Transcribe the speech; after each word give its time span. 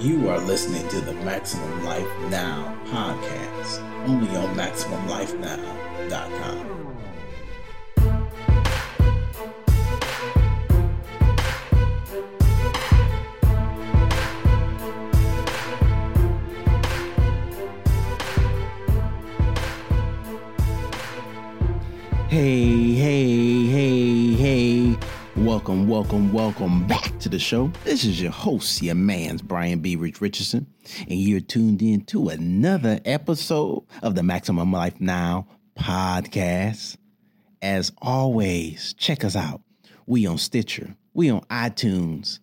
You 0.00 0.28
are 0.28 0.38
listening 0.38 0.86
to 0.88 1.00
the 1.00 1.12
Maximum 1.12 1.84
Life 1.84 2.08
Now 2.28 2.76
podcast, 2.86 3.78
only 4.06 4.28
on 4.36 4.54
MaximumLifeNow.com. 4.54 6.70
Hey, 22.28 22.94
hey, 22.94 23.66
hey, 23.66 24.32
hey. 24.34 24.96
Welcome, 25.36 25.88
welcome, 25.88 26.32
welcome 26.32 26.86
back 26.86 27.03
to 27.24 27.30
the 27.30 27.38
show. 27.38 27.72
This 27.84 28.04
is 28.04 28.20
your 28.20 28.30
host, 28.30 28.82
your 28.82 28.94
man's 28.94 29.40
Brian 29.40 29.78
B. 29.78 29.96
Rich 29.96 30.20
Richardson, 30.20 30.66
and 31.08 31.18
you're 31.18 31.40
tuned 31.40 31.80
in 31.80 32.04
to 32.04 32.28
another 32.28 33.00
episode 33.06 33.86
of 34.02 34.14
the 34.14 34.22
Maximum 34.22 34.70
Life 34.70 35.00
Now 35.00 35.46
podcast. 35.74 36.98
As 37.62 37.92
always, 38.02 38.92
check 38.98 39.24
us 39.24 39.36
out. 39.36 39.62
We 40.06 40.26
on 40.26 40.36
Stitcher, 40.36 40.96
we 41.14 41.30
on 41.30 41.40
iTunes, 41.46 42.40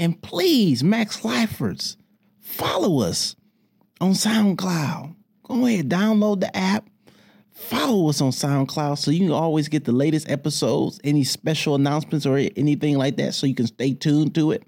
and 0.00 0.20
please, 0.20 0.82
Max 0.82 1.24
Lifers, 1.24 1.96
follow 2.40 3.06
us 3.06 3.36
on 4.00 4.14
SoundCloud. 4.14 5.14
Go 5.44 5.64
ahead, 5.64 5.88
download 5.88 6.40
the 6.40 6.56
app 6.56 6.88
follow 7.54 8.08
us 8.08 8.20
on 8.20 8.30
SoundCloud 8.30 8.98
so 8.98 9.10
you 9.10 9.20
can 9.20 9.30
always 9.30 9.68
get 9.68 9.84
the 9.84 9.92
latest 9.92 10.28
episodes, 10.28 11.00
any 11.04 11.24
special 11.24 11.74
announcements 11.74 12.26
or 12.26 12.36
anything 12.36 12.98
like 12.98 13.16
that, 13.16 13.34
so 13.34 13.46
you 13.46 13.54
can 13.54 13.66
stay 13.66 13.94
tuned 13.94 14.34
to 14.34 14.52
it. 14.52 14.64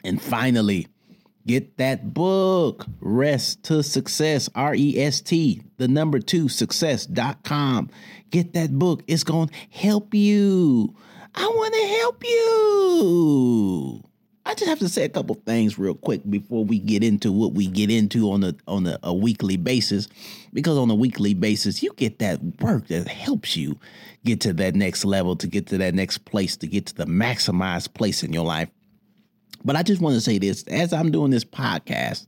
And 0.03 0.21
finally, 0.21 0.87
Get 1.47 1.77
that 1.77 2.13
book, 2.13 2.87
Rest 2.99 3.63
to 3.65 3.83
Success, 3.83 4.49
R 4.55 4.73
E 4.73 4.99
S 4.99 5.21
T, 5.21 5.61
the 5.77 5.87
number 5.87 6.19
two, 6.19 6.49
success.com. 6.49 7.91
Get 8.31 8.53
that 8.53 8.77
book. 8.77 9.03
It's 9.05 9.23
going 9.23 9.49
to 9.49 9.53
help 9.69 10.15
you. 10.15 10.95
I 11.35 11.45
want 11.45 11.73
to 11.73 11.87
help 11.99 12.23
you. 12.23 14.03
I 14.47 14.53
just 14.53 14.69
have 14.69 14.79
to 14.79 14.89
say 14.89 15.03
a 15.03 15.09
couple 15.09 15.35
things 15.35 15.77
real 15.77 15.95
quick 15.95 16.21
before 16.29 16.63
we 16.63 16.79
get 16.79 17.03
into 17.03 17.31
what 17.31 17.53
we 17.53 17.67
get 17.67 17.89
into 17.89 18.31
on 18.31 18.43
a 18.43 18.55
on 18.67 18.85
a, 18.87 18.99
a, 19.01 19.13
weekly 19.13 19.57
basis, 19.57 20.07
because 20.53 20.77
on 20.77 20.89
a 20.91 20.95
weekly 20.95 21.33
basis 21.33 21.81
you 21.81 21.91
get 21.95 22.19
that 22.19 22.39
work 22.61 22.87
that 22.87 23.07
helps 23.07 23.57
you 23.57 23.77
get 24.23 24.41
to 24.41 24.53
that 24.53 24.75
next 24.75 25.03
level, 25.03 25.35
to 25.35 25.47
get 25.47 25.67
to 25.67 25.77
that 25.79 25.95
next 25.95 26.19
place, 26.25 26.57
to 26.57 26.67
get 26.67 26.87
to 26.87 26.95
the 26.95 27.05
maximized 27.05 27.93
place 27.93 28.23
in 28.23 28.33
your 28.33 28.45
life. 28.45 28.69
But 29.65 29.75
I 29.75 29.81
just 29.81 29.99
want 29.99 30.13
to 30.13 30.21
say 30.21 30.37
this 30.37 30.63
as 30.67 30.93
I'm 30.93 31.11
doing 31.11 31.31
this 31.31 31.43
podcast, 31.43 32.27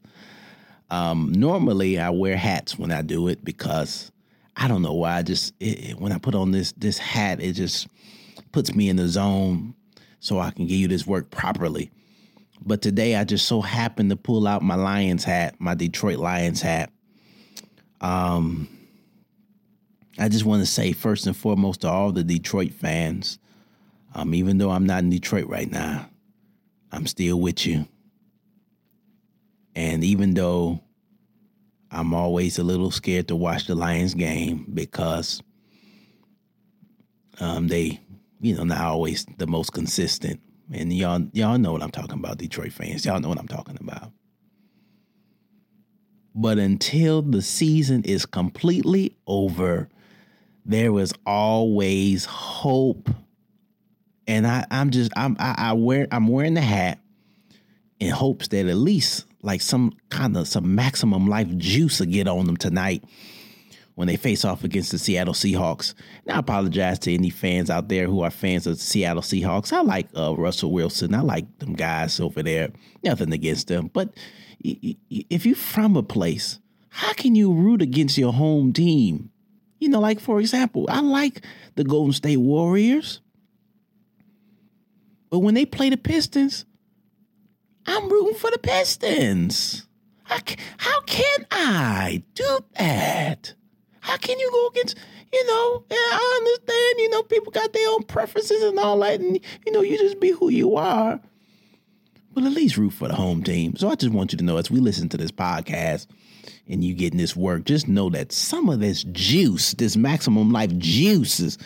um, 0.89 1.31
normally 1.31 1.99
I 1.99 2.09
wear 2.09 2.35
hats 2.35 2.79
when 2.79 2.91
I 2.91 3.03
do 3.03 3.27
it 3.27 3.45
because 3.45 4.11
I 4.55 4.67
don't 4.67 4.81
know 4.81 4.93
why. 4.93 5.17
I 5.17 5.21
just 5.21 5.53
it, 5.59 5.99
when 5.99 6.11
I 6.11 6.17
put 6.17 6.33
on 6.33 6.51
this 6.51 6.71
this 6.73 6.97
hat, 6.97 7.39
it 7.39 7.53
just 7.53 7.87
puts 8.51 8.73
me 8.73 8.89
in 8.89 8.95
the 8.95 9.07
zone 9.07 9.75
so 10.19 10.39
I 10.39 10.49
can 10.49 10.65
give 10.65 10.77
you 10.77 10.87
this 10.87 11.05
work 11.05 11.29
properly. 11.29 11.91
But 12.65 12.81
today 12.81 13.15
I 13.15 13.23
just 13.23 13.47
so 13.47 13.61
happened 13.61 14.09
to 14.09 14.15
pull 14.15 14.47
out 14.47 14.63
my 14.63 14.75
Lions 14.75 15.23
hat, 15.23 15.55
my 15.59 15.75
Detroit 15.75 16.17
Lions 16.17 16.61
hat. 16.61 16.91
Um, 18.01 18.67
I 20.17 20.27
just 20.27 20.43
want 20.43 20.61
to 20.61 20.65
say 20.65 20.91
first 20.91 21.27
and 21.27 21.37
foremost 21.37 21.81
to 21.81 21.87
all 21.87 22.11
the 22.11 22.23
Detroit 22.23 22.73
fans, 22.73 23.37
um, 24.15 24.33
even 24.33 24.57
though 24.57 24.71
I'm 24.71 24.87
not 24.87 25.03
in 25.03 25.11
Detroit 25.11 25.47
right 25.47 25.69
now, 25.69 26.09
I'm 26.91 27.05
still 27.05 27.39
with 27.39 27.65
you. 27.65 27.87
And 29.75 30.03
even 30.03 30.33
though 30.33 30.81
I'm 31.91 32.13
always 32.13 32.57
a 32.57 32.63
little 32.63 32.91
scared 32.91 33.27
to 33.27 33.35
watch 33.35 33.67
the 33.67 33.75
Lions 33.75 34.13
game 34.13 34.65
because 34.73 35.41
um, 37.39 37.67
they, 37.67 38.01
you 38.41 38.55
know, 38.55 38.63
not 38.63 38.81
always 38.81 39.25
the 39.37 39.47
most 39.47 39.73
consistent. 39.73 40.41
And 40.73 40.91
y'all, 40.91 41.21
y'all 41.31 41.57
know 41.57 41.71
what 41.71 41.83
I'm 41.83 41.91
talking 41.91 42.19
about, 42.19 42.39
Detroit 42.39 42.73
fans. 42.73 43.05
Y'all 43.05 43.19
know 43.19 43.29
what 43.29 43.39
I'm 43.39 43.47
talking 43.47 43.77
about. 43.79 44.11
But 46.35 46.59
until 46.59 47.21
the 47.21 47.41
season 47.41 48.03
is 48.03 48.25
completely 48.25 49.17
over, 49.25 49.89
there 50.65 50.97
is 50.99 51.13
always 51.25 52.25
hope 52.25 53.09
and 54.27 54.45
I, 54.45 54.65
I'm 54.69 54.89
just 54.91 55.11
I'm 55.15 55.35
I, 55.39 55.55
I 55.57 55.73
wear 55.73 56.07
I'm 56.11 56.27
wearing 56.27 56.53
the 56.53 56.61
hat 56.61 56.99
in 57.99 58.11
hopes 58.11 58.49
that 58.49 58.67
at 58.67 58.75
least 58.75 59.25
like 59.41 59.61
some 59.61 59.93
kind 60.09 60.35
of 60.37 60.47
some 60.47 60.75
maximum 60.75 61.27
life 61.27 61.55
juice 61.57 61.99
will 61.99 62.07
get 62.07 62.27
on 62.27 62.45
them 62.45 62.57
tonight 62.57 63.03
when 63.95 64.07
they 64.07 64.15
face 64.15 64.45
off 64.45 64.63
against 64.63 64.91
the 64.91 64.99
Seattle 64.99 65.33
Seahawks. 65.33 65.95
Now, 66.27 66.35
I 66.35 66.39
apologize 66.39 66.99
to 66.99 67.13
any 67.13 67.31
fans 67.31 67.71
out 67.71 67.89
there 67.89 68.05
who 68.05 68.21
are 68.21 68.29
fans 68.29 68.67
of 68.67 68.75
the 68.75 68.83
Seattle 68.83 69.23
Seahawks. 69.23 69.73
I 69.73 69.81
like 69.81 70.07
uh, 70.15 70.35
Russell 70.35 70.71
Wilson. 70.71 71.15
I 71.15 71.21
like 71.21 71.57
them 71.57 71.73
guys 71.73 72.19
over 72.19 72.43
there. 72.43 72.69
Nothing 73.03 73.33
against 73.33 73.69
them, 73.69 73.89
but 73.91 74.13
if 74.59 75.45
you're 75.45 75.55
from 75.55 75.95
a 75.95 76.03
place, 76.03 76.59
how 76.89 77.13
can 77.13 77.35
you 77.35 77.53
root 77.53 77.81
against 77.81 78.17
your 78.17 78.33
home 78.33 78.73
team? 78.73 79.31
You 79.79 79.89
know, 79.89 79.99
like 79.99 80.19
for 80.19 80.39
example, 80.39 80.85
I 80.89 80.99
like 80.99 81.43
the 81.75 81.83
Golden 81.83 82.13
State 82.13 82.37
Warriors. 82.37 83.21
But 85.29 85.39
when 85.39 85.53
they 85.53 85.65
play 85.65 85.89
the 85.89 85.97
Pistons, 85.97 86.65
I'm 87.85 88.09
rooting 88.09 88.35
for 88.35 88.51
the 88.51 88.57
Pistons. 88.57 89.87
How, 90.23 90.39
how 90.77 91.01
can 91.01 91.45
I 91.51 92.23
do 92.33 92.59
that? 92.77 93.53
How 94.01 94.17
can 94.17 94.39
you 94.39 94.49
go 94.51 94.67
against, 94.67 94.97
you 95.33 95.47
know, 95.47 95.83
yeah, 95.89 95.97
I 95.97 96.41
understand, 96.41 96.99
you 96.99 97.09
know, 97.09 97.23
people 97.23 97.51
got 97.51 97.73
their 97.73 97.89
own 97.89 98.03
preferences 98.03 98.61
and 98.63 98.79
all 98.79 98.99
that, 98.99 99.19
and, 99.19 99.39
you 99.65 99.71
know, 99.71 99.81
you 99.81 99.97
just 99.97 100.19
be 100.19 100.31
who 100.31 100.49
you 100.49 100.75
are. 100.75 101.19
But 102.33 102.43
at 102.43 102.51
least 102.51 102.77
root 102.77 102.91
for 102.91 103.07
the 103.07 103.15
home 103.15 103.41
team. 103.43 103.75
So 103.77 103.89
I 103.89 103.95
just 103.95 104.13
want 104.13 104.31
you 104.31 104.37
to 104.37 104.43
know 104.43 104.57
as 104.57 104.69
we 104.69 104.79
listen 104.79 105.09
to 105.09 105.17
this 105.17 105.31
podcast 105.31 106.07
and 106.67 106.83
you 106.83 106.93
getting 106.93 107.17
this 107.17 107.35
work, 107.35 107.65
just 107.65 107.87
know 107.87 108.09
that 108.11 108.31
some 108.31 108.69
of 108.69 108.79
this 108.79 109.03
juice, 109.03 109.73
this 109.73 109.97
maximum 109.97 110.51
life 110.51 110.77
juice 110.77 111.39
is 111.39 111.57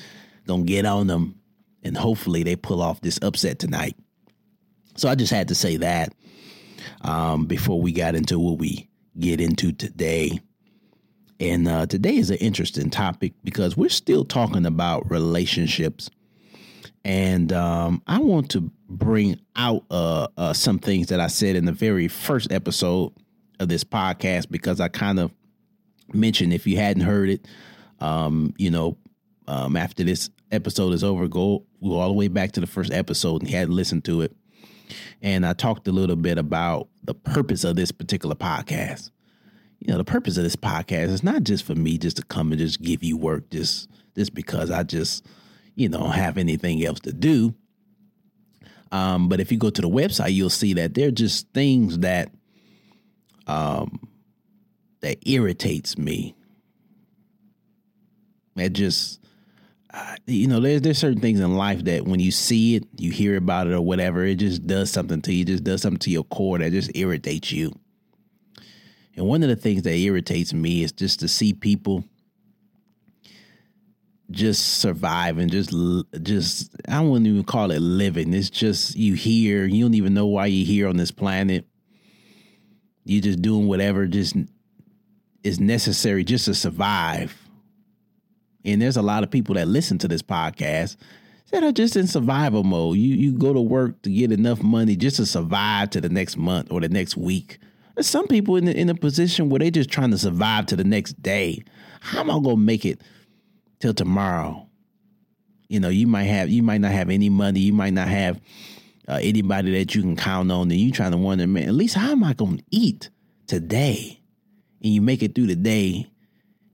going 0.47 0.65
to 0.65 0.71
get 0.71 0.85
on 0.85 1.07
them 1.07 1.35
and 1.83 1.97
hopefully 1.97 2.43
they 2.43 2.55
pull 2.55 2.81
off 2.81 3.01
this 3.01 3.19
upset 3.21 3.59
tonight. 3.59 3.95
So 4.95 5.09
I 5.09 5.15
just 5.15 5.31
had 5.31 5.47
to 5.49 5.55
say 5.55 5.77
that 5.77 6.13
um, 7.01 7.45
before 7.45 7.81
we 7.81 7.91
got 7.91 8.15
into 8.15 8.39
what 8.39 8.57
we 8.57 8.89
get 9.19 9.41
into 9.41 9.71
today. 9.71 10.39
And 11.39 11.67
uh, 11.67 11.87
today 11.87 12.17
is 12.17 12.29
an 12.29 12.37
interesting 12.37 12.89
topic 12.89 13.33
because 13.43 13.75
we're 13.75 13.89
still 13.89 14.25
talking 14.25 14.65
about 14.65 15.09
relationships. 15.09 16.09
And 17.03 17.51
um, 17.51 18.03
I 18.05 18.19
want 18.19 18.51
to 18.51 18.71
bring 18.87 19.39
out 19.55 19.85
uh, 19.89 20.27
uh, 20.37 20.53
some 20.53 20.77
things 20.77 21.07
that 21.07 21.19
I 21.19 21.27
said 21.27 21.55
in 21.55 21.65
the 21.65 21.71
very 21.71 22.07
first 22.07 22.51
episode 22.51 23.13
of 23.59 23.69
this 23.69 23.83
podcast 23.83 24.51
because 24.51 24.79
I 24.79 24.87
kind 24.87 25.19
of 25.19 25.33
mentioned, 26.13 26.53
if 26.53 26.67
you 26.67 26.77
hadn't 26.77 27.03
heard 27.03 27.29
it, 27.29 27.47
um, 27.99 28.53
you 28.57 28.69
know, 28.69 28.97
um, 29.47 29.75
after 29.75 30.03
this 30.03 30.29
episode 30.51 30.93
is 30.93 31.03
over, 31.03 31.27
go, 31.27 31.65
go 31.83 31.99
all 31.99 32.09
the 32.09 32.13
way 32.13 32.27
back 32.27 32.51
to 32.53 32.59
the 32.59 32.67
first 32.67 32.91
episode 32.91 33.41
and 33.41 33.49
had 33.49 33.69
listened 33.69 34.05
to 34.05 34.21
it. 34.21 34.35
And 35.21 35.45
I 35.45 35.53
talked 35.53 35.87
a 35.87 35.91
little 35.91 36.15
bit 36.15 36.37
about 36.37 36.89
the 37.03 37.13
purpose 37.13 37.63
of 37.63 37.75
this 37.75 37.91
particular 37.91 38.35
podcast. 38.35 39.11
You 39.79 39.91
know, 39.91 39.97
the 39.97 40.03
purpose 40.03 40.37
of 40.37 40.43
this 40.43 40.55
podcast 40.55 41.09
is 41.09 41.23
not 41.23 41.43
just 41.43 41.63
for 41.63 41.75
me 41.75 41.97
just 41.97 42.17
to 42.17 42.23
come 42.23 42.51
and 42.51 42.59
just 42.59 42.81
give 42.81 43.03
you 43.03 43.17
work 43.17 43.49
just 43.49 43.89
just 44.15 44.33
because 44.33 44.69
I 44.69 44.83
just, 44.83 45.25
you 45.75 45.89
know, 45.89 46.07
have 46.09 46.37
anything 46.37 46.83
else 46.85 46.99
to 47.01 47.13
do. 47.13 47.55
Um, 48.91 49.29
but 49.29 49.39
if 49.39 49.51
you 49.51 49.57
go 49.57 49.69
to 49.69 49.81
the 49.81 49.89
website, 49.89 50.33
you'll 50.33 50.49
see 50.49 50.73
that 50.73 50.93
there 50.93 51.07
are 51.07 51.11
just 51.11 51.47
things 51.53 51.99
that 51.99 52.31
um 53.47 54.07
that 54.99 55.17
irritates 55.27 55.97
me. 55.97 56.35
That 58.55 58.73
just 58.73 59.20
you 60.25 60.47
know, 60.47 60.59
there's 60.59 60.81
there's 60.81 60.97
certain 60.97 61.21
things 61.21 61.39
in 61.39 61.55
life 61.55 61.83
that 61.85 62.05
when 62.05 62.19
you 62.19 62.31
see 62.31 62.75
it, 62.75 62.87
you 62.97 63.11
hear 63.11 63.35
about 63.35 63.67
it 63.67 63.73
or 63.73 63.81
whatever, 63.81 64.23
it 64.23 64.35
just 64.35 64.65
does 64.65 64.89
something 64.89 65.21
to 65.23 65.33
you, 65.33 65.41
it 65.41 65.47
just 65.47 65.63
does 65.63 65.81
something 65.81 65.99
to 65.99 66.11
your 66.11 66.23
core 66.23 66.59
that 66.59 66.71
just 66.71 66.91
irritates 66.95 67.51
you. 67.51 67.73
And 69.15 69.27
one 69.27 69.43
of 69.43 69.49
the 69.49 69.55
things 69.55 69.83
that 69.83 69.95
irritates 69.95 70.53
me 70.53 70.83
is 70.83 70.91
just 70.91 71.19
to 71.19 71.27
see 71.27 71.53
people 71.53 72.05
just 74.31 74.79
survive 74.79 75.37
and 75.37 75.51
just 75.51 75.73
just 76.21 76.73
I 76.87 77.01
wouldn't 77.01 77.27
even 77.27 77.43
call 77.43 77.71
it 77.71 77.79
living. 77.79 78.33
It's 78.33 78.49
just 78.49 78.95
you 78.95 79.13
here, 79.13 79.65
you 79.65 79.83
don't 79.83 79.95
even 79.95 80.13
know 80.13 80.27
why 80.27 80.45
you're 80.45 80.65
here 80.65 80.87
on 80.87 80.97
this 80.97 81.11
planet. 81.11 81.65
You're 83.03 83.21
just 83.21 83.41
doing 83.41 83.67
whatever 83.67 84.05
just 84.05 84.35
is 85.43 85.59
necessary 85.59 86.23
just 86.23 86.45
to 86.45 86.53
survive. 86.53 87.40
And 88.65 88.81
there's 88.81 88.97
a 88.97 89.01
lot 89.01 89.23
of 89.23 89.31
people 89.31 89.55
that 89.55 89.67
listen 89.67 89.97
to 89.99 90.07
this 90.07 90.21
podcast 90.21 90.97
that 91.51 91.63
are 91.63 91.71
just 91.71 91.95
in 91.95 92.07
survival 92.07 92.63
mode. 92.63 92.97
You 92.97 93.15
you 93.15 93.33
go 93.33 93.53
to 93.53 93.61
work 93.61 94.01
to 94.03 94.09
get 94.09 94.31
enough 94.31 94.63
money 94.63 94.95
just 94.95 95.17
to 95.17 95.25
survive 95.25 95.89
to 95.91 96.01
the 96.01 96.09
next 96.09 96.37
month 96.37 96.71
or 96.71 96.81
the 96.81 96.89
next 96.89 97.17
week. 97.17 97.59
There's 97.95 98.07
some 98.07 98.27
people 98.27 98.55
in 98.55 98.65
the, 98.65 98.75
in 98.75 98.89
a 98.89 98.95
position 98.95 99.49
where 99.49 99.59
they're 99.59 99.71
just 99.71 99.89
trying 99.89 100.11
to 100.11 100.17
survive 100.17 100.65
to 100.67 100.75
the 100.75 100.83
next 100.83 101.21
day. 101.21 101.63
How 101.99 102.21
am 102.21 102.31
I 102.31 102.35
gonna 102.35 102.57
make 102.57 102.85
it 102.85 103.01
till 103.79 103.93
tomorrow? 103.93 104.67
You 105.67 105.79
know, 105.79 105.89
you 105.89 106.07
might 106.07 106.23
have 106.23 106.49
you 106.49 106.63
might 106.63 106.81
not 106.81 106.91
have 106.91 107.09
any 107.09 107.29
money. 107.29 107.59
You 107.59 107.73
might 107.73 107.93
not 107.93 108.07
have 108.07 108.39
uh, 109.07 109.19
anybody 109.21 109.77
that 109.77 109.93
you 109.93 110.01
can 110.01 110.15
count 110.15 110.51
on. 110.51 110.71
And 110.71 110.79
you 110.79 110.91
trying 110.91 111.11
to 111.11 111.17
wonder, 111.17 111.47
man, 111.47 111.67
at 111.67 111.73
least 111.73 111.95
how 111.95 112.11
am 112.11 112.23
I 112.23 112.33
gonna 112.33 112.59
eat 112.71 113.09
today? 113.47 114.21
And 114.83 114.93
you 114.93 115.01
make 115.01 115.21
it 115.21 115.35
through 115.35 115.47
the 115.47 115.55
day, 115.55 116.10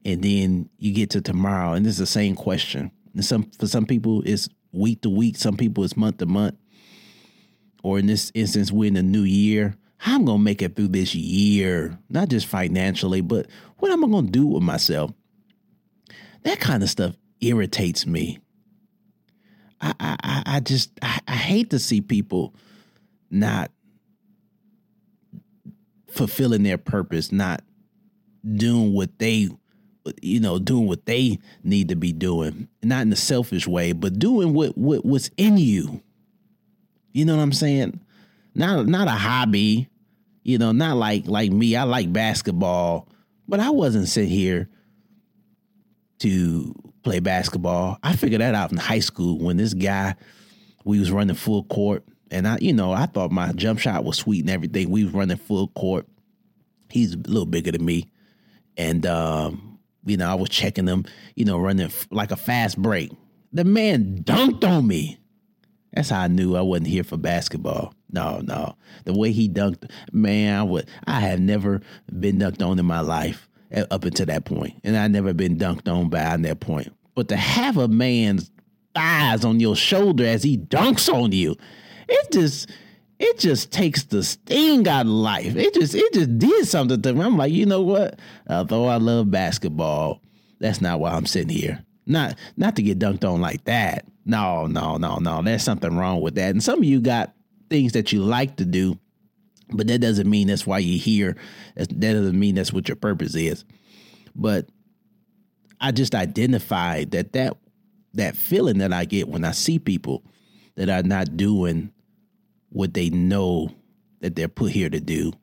and 0.08 0.24
then 0.24 0.70
you 0.80 0.94
get 0.94 1.10
to 1.12 1.22
tomorrow, 1.22 1.74
and 1.74 1.86
it's 1.86 1.98
the 1.98 2.06
same 2.06 2.34
question. 2.34 2.90
And 3.14 3.26
some 3.26 3.44
for 3.60 3.68
some 3.68 3.86
people 3.86 4.24
it's 4.26 4.48
week 4.72 5.02
to 5.02 5.10
week. 5.10 5.36
Some 5.36 5.58
people 5.58 5.84
it's 5.84 5.98
month 5.98 6.20
to 6.20 6.26
month. 6.26 6.56
Or 7.84 8.00
in 8.00 8.08
this 8.08 8.32
instance, 8.34 8.72
we're 8.72 8.88
in 8.88 8.94
the 8.94 9.04
new 9.04 9.24
year. 9.24 9.76
How 9.98 10.16
I'm 10.16 10.24
gonna 10.24 10.40
make 10.40 10.62
it 10.62 10.76
through 10.76 10.90
this 10.90 11.14
year, 11.14 12.00
not 12.10 12.30
just 12.30 12.48
financially, 12.48 13.20
but 13.20 13.48
what 13.80 13.92
am 13.92 14.06
I 14.06 14.08
gonna 14.08 14.30
do 14.30 14.48
with 14.48 14.64
myself? 14.64 15.12
That 16.44 16.62
kind 16.62 16.84
of 16.84 16.90
stuff 16.90 17.18
irritates 17.42 18.08
me. 18.08 18.40
I 19.82 19.94
I 20.00 20.44
I 20.46 20.60
just 20.62 20.92
I, 21.02 21.20
I 21.28 21.36
hate 21.36 21.72
to 21.72 21.80
see 21.80 22.00
people 22.00 22.56
not 23.30 23.72
fulfilling 26.08 26.64
their 26.64 26.78
purpose, 26.78 27.34
not 27.34 27.62
doing 28.56 28.94
what 28.94 29.20
they 29.20 29.50
you 30.22 30.40
know 30.40 30.60
doing 30.60 30.88
what 30.88 31.06
they 31.06 31.40
need 31.64 31.90
to 31.90 31.96
be 31.96 32.14
doing. 32.14 32.68
Not 32.84 33.04
in 33.04 33.14
a 33.14 33.18
selfish 33.18 33.68
way 33.68 33.92
but 33.92 34.20
doing 34.20 34.54
what, 34.54 34.78
what 34.78 35.06
what's 35.06 35.30
in 35.38 35.58
you. 35.58 36.02
You 37.14 37.26
know 37.26 37.36
what 37.36 37.42
i'm 37.42 37.54
saying? 37.54 38.00
Not 38.56 38.88
not 38.88 39.08
a 39.08 39.12
hobby 39.12 39.90
you 40.44 40.58
know 40.58 40.72
not 40.72 40.98
like 40.98 41.28
like 41.28 41.52
me. 41.52 41.76
I 41.76 41.84
like 41.84 42.12
basketball 42.12 43.10
but 43.48 43.60
i 43.60 43.70
wasn't 43.70 44.08
sitting 44.08 44.30
here 44.30 44.70
to 46.20 46.74
play 47.04 47.20
basketball. 47.20 47.98
I 48.04 48.16
figured 48.16 48.42
that 48.42 48.56
out 48.56 48.72
in 48.72 48.78
high 48.78 49.00
school 49.00 49.38
when 49.40 49.58
this 49.58 49.74
guy 49.74 50.16
we 50.84 51.00
was 51.00 51.12
running 51.12 51.36
full 51.36 51.64
court. 51.66 52.04
And 52.32 52.48
i 52.48 52.58
you 52.60 52.74
know 52.74 52.92
i 52.92 53.06
thought 53.06 53.32
my 53.32 53.52
jump 53.54 53.80
shot 53.80 54.04
was 54.04 54.18
sweet 54.18 54.42
and 54.42 54.50
everything. 54.50 54.90
We 54.90 55.04
was 55.04 55.14
running 55.14 55.38
full 55.38 55.68
court. 55.70 56.08
He's 56.90 57.14
a 57.14 57.18
little 57.18 57.46
bigger 57.46 57.72
than 57.72 57.86
me. 57.86 58.10
And 58.78 59.06
um 59.06 59.77
you 60.08 60.18
know, 60.18 60.30
I 60.30 60.36
was 60.36 60.50
checking 60.50 60.86
them, 60.86 61.06
you 61.36 61.46
know, 61.46 61.58
running 61.58 61.92
like 62.12 62.32
a 62.32 62.36
fast 62.36 62.82
break. 62.82 63.12
The 63.54 63.64
man 63.64 64.24
dunked 64.24 64.64
on 64.64 64.88
me. 64.88 65.18
That's 65.94 66.10
how 66.10 66.22
I 66.22 66.28
knew 66.28 66.56
I 66.56 66.62
wasn't 66.62 66.88
here 66.88 67.04
for 67.04 67.18
basketball. 67.18 67.94
No, 68.12 68.40
no. 68.40 68.76
The 69.06 69.14
way 69.14 69.32
he 69.32 69.50
dunked, 69.50 69.90
man, 70.12 70.60
I 70.60 70.64
would 70.64 70.90
I 71.06 71.20
had 71.20 71.42
never 71.42 71.82
been 72.20 72.40
dunked 72.40 72.66
on 72.66 72.80
in 72.80 72.86
my 72.86 73.02
life 73.02 73.50
uh, 73.76 73.86
up 73.92 74.06
until 74.06 74.28
that 74.28 74.46
point. 74.46 74.80
And 74.84 74.96
I 74.98 75.08
never 75.08 75.34
been 75.34 75.58
dunked 75.58 75.92
on 75.92 76.10
by 76.10 76.38
that 76.38 76.60
point. 76.60 76.94
But 77.16 77.30
to 77.30 77.36
have 77.36 77.78
a 77.78 77.88
man's 77.88 78.52
thighs 78.94 79.44
on 79.44 79.60
your 79.60 79.76
shoulder 79.76 80.26
as 80.26 80.44
he 80.44 80.58
dunks 80.58 81.12
on 81.12 81.32
you, 81.32 81.56
it 82.08 82.32
just 82.32 82.70
it 83.20 83.40
just 83.40 83.72
takes 83.72 84.04
the 84.04 84.24
sting 84.24 84.88
out 84.88 85.06
of 85.06 85.12
life. 85.12 85.56
It 85.56 85.74
just 85.74 85.96
it 85.96 86.14
just 86.14 86.38
did 86.38 86.68
something 86.68 87.02
to 87.02 87.14
me. 87.14 87.22
I'm 87.22 87.38
like, 87.38 87.52
you 87.52 87.66
know 87.66 87.82
what? 87.82 88.20
Although 88.50 88.86
I 88.86 88.98
love 88.98 89.32
basketball, 89.32 90.22
that's 90.60 90.82
not 90.82 91.00
why 91.00 91.12
I'm 91.12 91.26
sitting 91.26 91.50
here. 91.50 91.84
Not 92.06 92.38
not 92.56 92.76
to 92.76 92.84
get 92.84 93.00
dunked 93.00 93.28
on 93.28 93.42
like 93.42 93.64
that. 93.66 94.06
No, 94.26 94.68
no, 94.68 94.98
no, 94.98 95.18
no. 95.18 95.42
There's 95.42 95.64
something 95.64 95.96
wrong 95.96 96.22
with 96.22 96.36
that. 96.36 96.52
And 96.52 96.62
some 96.62 96.80
of 96.80 96.86
you 96.86 97.00
got 97.00 97.34
things 97.70 97.94
that 97.94 98.12
you 98.12 98.22
like 98.22 98.58
to 98.58 98.66
do, 98.66 99.00
but 99.70 99.88
that 99.88 100.00
doesn't 100.00 100.30
mean 100.30 100.48
that's 100.48 100.68
why 100.68 100.80
you're 100.80 101.00
here. 101.00 101.38
That 101.76 102.00
doesn't 102.00 102.40
mean 102.40 102.56
that's 102.56 102.74
what 102.74 102.88
your 102.88 102.98
purpose 102.98 103.36
is. 103.36 103.66
But 104.36 104.70
I 105.82 105.92
just 105.92 106.14
identified 106.14 107.12
that 107.12 107.34
that 107.34 107.58
that 108.14 108.36
feeling 108.36 108.78
that 108.80 108.94
I 108.94 109.06
get 109.06 109.28
when 109.28 109.44
I 109.44 109.52
see 109.52 109.80
people 109.80 110.24
that 110.76 110.90
are 110.90 111.04
not 111.04 111.36
doing 111.36 111.92
what 112.78 112.94
they 112.94 113.10
know 113.10 113.72
that 114.22 114.36
they're 114.36 114.48
put 114.48 114.72
here 114.72 114.90
to 114.90 115.00
do, 115.00 115.34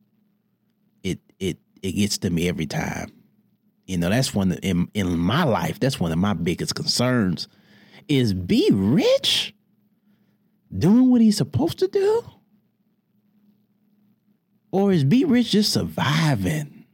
it 1.03 1.19
it 1.41 1.59
it 1.83 1.93
gets 1.93 2.19
to 2.19 2.31
me 2.31 2.49
every 2.49 2.67
time. 2.67 3.11
You 3.87 3.99
know, 3.99 4.09
that's 4.09 4.33
one 4.33 4.53
in 4.53 4.89
in 4.95 5.19
my 5.19 5.43
life. 5.43 5.81
That's 5.81 5.99
one 5.99 6.13
of 6.13 6.19
my 6.19 6.35
biggest 6.35 6.77
concerns. 6.77 7.49
Is 8.07 8.35
B-Rich, 8.35 9.53
doing 10.77 11.11
what 11.11 11.21
he's 11.23 11.37
supposed 11.37 11.81
to 11.81 11.89
do, 11.89 12.23
or 14.71 14.93
is 14.93 15.03
B-Rich 15.03 15.51
just 15.51 15.73
surviving? 15.73 16.85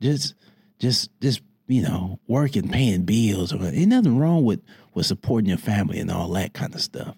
Just, 0.00 0.34
just, 0.80 1.10
just 1.20 1.42
you 1.68 1.82
know, 1.82 2.18
working, 2.26 2.68
paying 2.68 3.04
bills, 3.04 3.52
or 3.52 3.64
ain't 3.64 3.88
nothing 3.88 4.18
wrong 4.18 4.44
with 4.44 4.62
with 4.94 5.06
supporting 5.06 5.48
your 5.48 5.58
family 5.58 6.00
and 6.00 6.10
all 6.10 6.30
that 6.30 6.54
kind 6.54 6.74
of 6.74 6.80
stuff. 6.80 7.14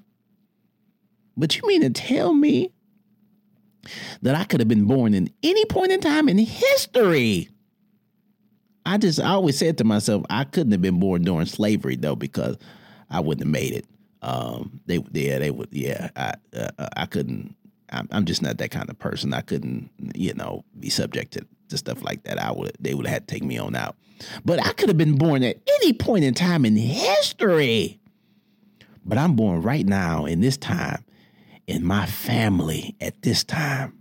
But 1.37 1.57
you 1.57 1.67
mean 1.67 1.83
to 1.83 1.91
tell 1.91 2.33
me 2.33 2.71
that 4.23 4.35
I 4.35 4.45
could 4.45 4.61
have 4.61 4.69
been 4.69 4.87
born 4.87 5.15
in 5.15 5.31
any 5.43 5.65
point 5.67 5.93
in 5.93 6.01
time 6.01 6.29
in 6.29 6.39
history? 6.39 7.49
I 8.87 8.99
just 8.99 9.21
I 9.21 9.31
always 9.31 9.59
said 9.59 9.79
to 9.79 9.85
myself, 9.85 10.25
I 10.31 10.45
couldn't 10.45 10.73
have 10.73 10.83
been 10.83 11.01
born 11.01 11.23
during 11.23 11.47
slavery 11.47 11.97
though, 11.97 12.17
because 12.17 12.57
I 13.11 13.21
wouldn't 13.21 13.47
have 13.47 13.53
made 13.53 13.73
it. 13.73 13.87
Um, 14.23 14.81
they 14.87 15.03
yeah 15.13 15.39
they 15.39 15.51
would 15.51 15.69
yeah 15.71 16.11
I 16.17 16.35
uh, 16.57 16.89
I 16.97 17.07
couldn't. 17.07 17.57
I'm, 17.91 18.09
I'm 18.11 18.25
just 18.25 18.43
not 18.43 18.59
that 18.59 18.71
kind 18.71 18.89
of 18.89 18.99
person. 18.99 19.35
I 19.35 19.41
couldn't 19.41 19.91
you 20.15 20.35
know 20.35 20.65
be 20.79 20.91
subject 20.91 21.33
to, 21.35 21.47
to 21.69 21.79
stuff 21.79 22.03
like 22.03 22.25
that. 22.25 22.41
I 22.41 22.53
would 22.53 22.77
they 22.81 22.95
would 22.95 23.07
have 23.07 23.13
had 23.13 23.29
to 23.29 23.35
take 23.35 23.45
me 23.45 23.59
on 23.59 23.75
out. 23.75 23.97
But 24.45 24.65
I 24.65 24.73
could 24.73 24.89
have 24.89 24.99
been 24.99 25.17
born 25.17 25.43
at 25.43 25.57
any 25.81 25.93
point 25.93 26.25
in 26.25 26.35
time 26.35 26.65
in 26.65 26.77
history. 26.77 28.01
But 29.05 29.19
I'm 29.19 29.37
born 29.37 29.61
right 29.61 29.85
now 29.85 30.25
in 30.25 30.41
this 30.41 30.57
time 30.57 31.04
in 31.67 31.85
my 31.85 32.07
family 32.07 32.97
at 33.01 33.23
this 33.23 33.45
time 33.45 33.99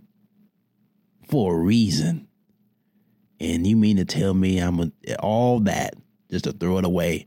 for 1.28 1.54
a 1.54 1.58
reason. 1.58 2.28
And 3.40 3.66
you 3.66 3.76
mean 3.76 3.96
to 3.96 4.04
tell 4.04 4.34
me 4.34 4.58
I'm 4.58 4.80
a, 4.80 5.16
all 5.18 5.60
that 5.60 5.94
just 6.30 6.44
to 6.44 6.52
throw 6.52 6.78
it 6.78 6.84
away 6.84 7.26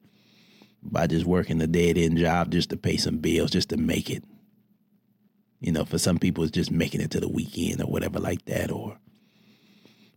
by 0.82 1.08
just 1.08 1.25
working 1.25 1.62
a 1.62 1.67
dead 1.67 1.98
end 1.98 2.17
job 2.17 2.51
just 2.51 2.70
to 2.70 2.77
pay 2.77 2.98
some 2.98 3.17
bills, 3.17 3.51
just 3.51 3.70
to 3.70 3.77
make 3.77 4.10
it? 4.10 4.24
You 5.60 5.72
know, 5.72 5.86
for 5.86 5.98
some 5.98 6.17
people, 6.20 6.44
it's 6.44 6.51
just 6.51 6.72
making 6.72 7.01
it 7.01 7.12
to 7.12 7.20
the 7.20 7.27
weekend 7.27 7.82
or 7.82 7.88
whatever 7.88 8.20
like 8.20 8.46
that, 8.46 8.72
or 8.72 8.98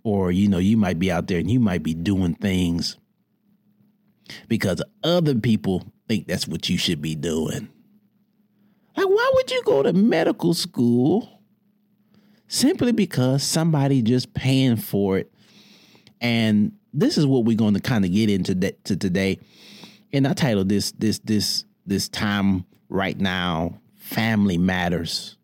or 0.03 0.31
you 0.31 0.49
know, 0.49 0.59
you 0.59 0.77
might 0.77 0.99
be 0.99 1.11
out 1.11 1.27
there 1.27 1.39
and 1.39 1.51
you 1.51 1.61
might 1.61 1.83
be 1.83 1.95
doing 1.95 2.35
things 2.35 2.97
because 4.49 4.83
other 5.03 5.35
people 5.35 5.85
think 6.09 6.27
that's 6.27 6.47
what 6.47 6.69
you 6.69 6.77
should 6.77 7.01
be 7.01 7.15
doing. 7.15 7.69
Like, 8.97 9.07
why 9.07 9.31
would 9.35 9.51
you 9.51 9.63
go 9.65 9.83
to 9.83 9.93
medical 9.93 10.55
school 10.55 11.43
simply 12.49 12.93
because 12.93 13.43
somebody 13.43 14.03
just 14.03 14.35
paying 14.35 14.77
for 14.77 15.19
it? 15.19 15.33
And 16.21 16.73
this 16.93 17.17
is 17.17 17.27
what 17.27 17.45
we're 17.45 17.57
going 17.57 17.75
to 17.75 17.81
kind 17.81 18.05
of 18.05 18.13
get 18.13 18.29
into 18.29 18.55
that 18.57 18.85
to 18.87 18.97
today. 18.97 19.39
And 20.13 20.27
I 20.27 20.35
titled 20.35 20.69
this 20.69 20.93
this 20.93 21.19
this 21.21 21.65
this 21.87 22.09
time 22.09 22.65
right 22.89 23.19
now, 23.19 23.81
family 23.97 24.59
matters. 24.59 25.37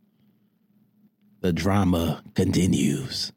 The 1.41 1.53
drama 1.53 2.23
continues. 2.35 3.33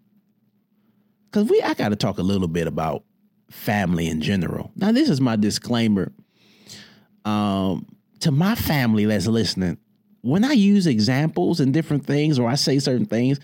Cause 1.32 1.48
we 1.48 1.62
I 1.62 1.75
gotta 1.75 1.96
talk 1.96 2.18
a 2.18 2.24
little 2.24 2.48
bit 2.48 2.66
about 2.66 3.04
family 3.51 4.08
in 4.08 4.22
general. 4.22 4.72
Now, 4.75 4.92
this 4.92 5.10
is 5.10 5.22
my 5.22 5.36
disclaimer. 5.36 6.12
Um, 7.25 7.86
to 8.22 8.32
my 8.32 8.56
family 8.56 9.06
that's 9.06 9.28
listening, 9.28 9.78
when 10.21 10.43
I 10.43 10.51
use 10.51 10.88
examples 10.88 11.59
and 11.59 11.73
different 11.73 12.05
things 12.05 12.39
or 12.39 12.49
I 12.49 12.55
say 12.55 12.79
certain 12.79 13.05
things, 13.05 13.39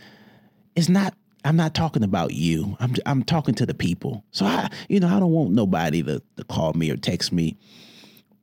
it's 0.75 0.89
not 0.89 1.13
I'm 1.43 1.55
not 1.55 1.75
talking 1.75 2.03
about 2.03 2.33
you. 2.33 2.75
I'm 2.79 2.95
I'm 3.05 3.23
talking 3.23 3.55
to 3.55 3.65
the 3.65 3.73
people. 3.73 4.23
So 4.31 4.45
I 4.45 4.69
you 4.89 4.99
know, 4.99 5.07
I 5.07 5.19
don't 5.19 5.31
want 5.31 5.51
nobody 5.51 6.03
to, 6.03 6.21
to 6.37 6.43
call 6.45 6.73
me 6.73 6.89
or 6.91 6.97
text 6.97 7.31
me 7.31 7.57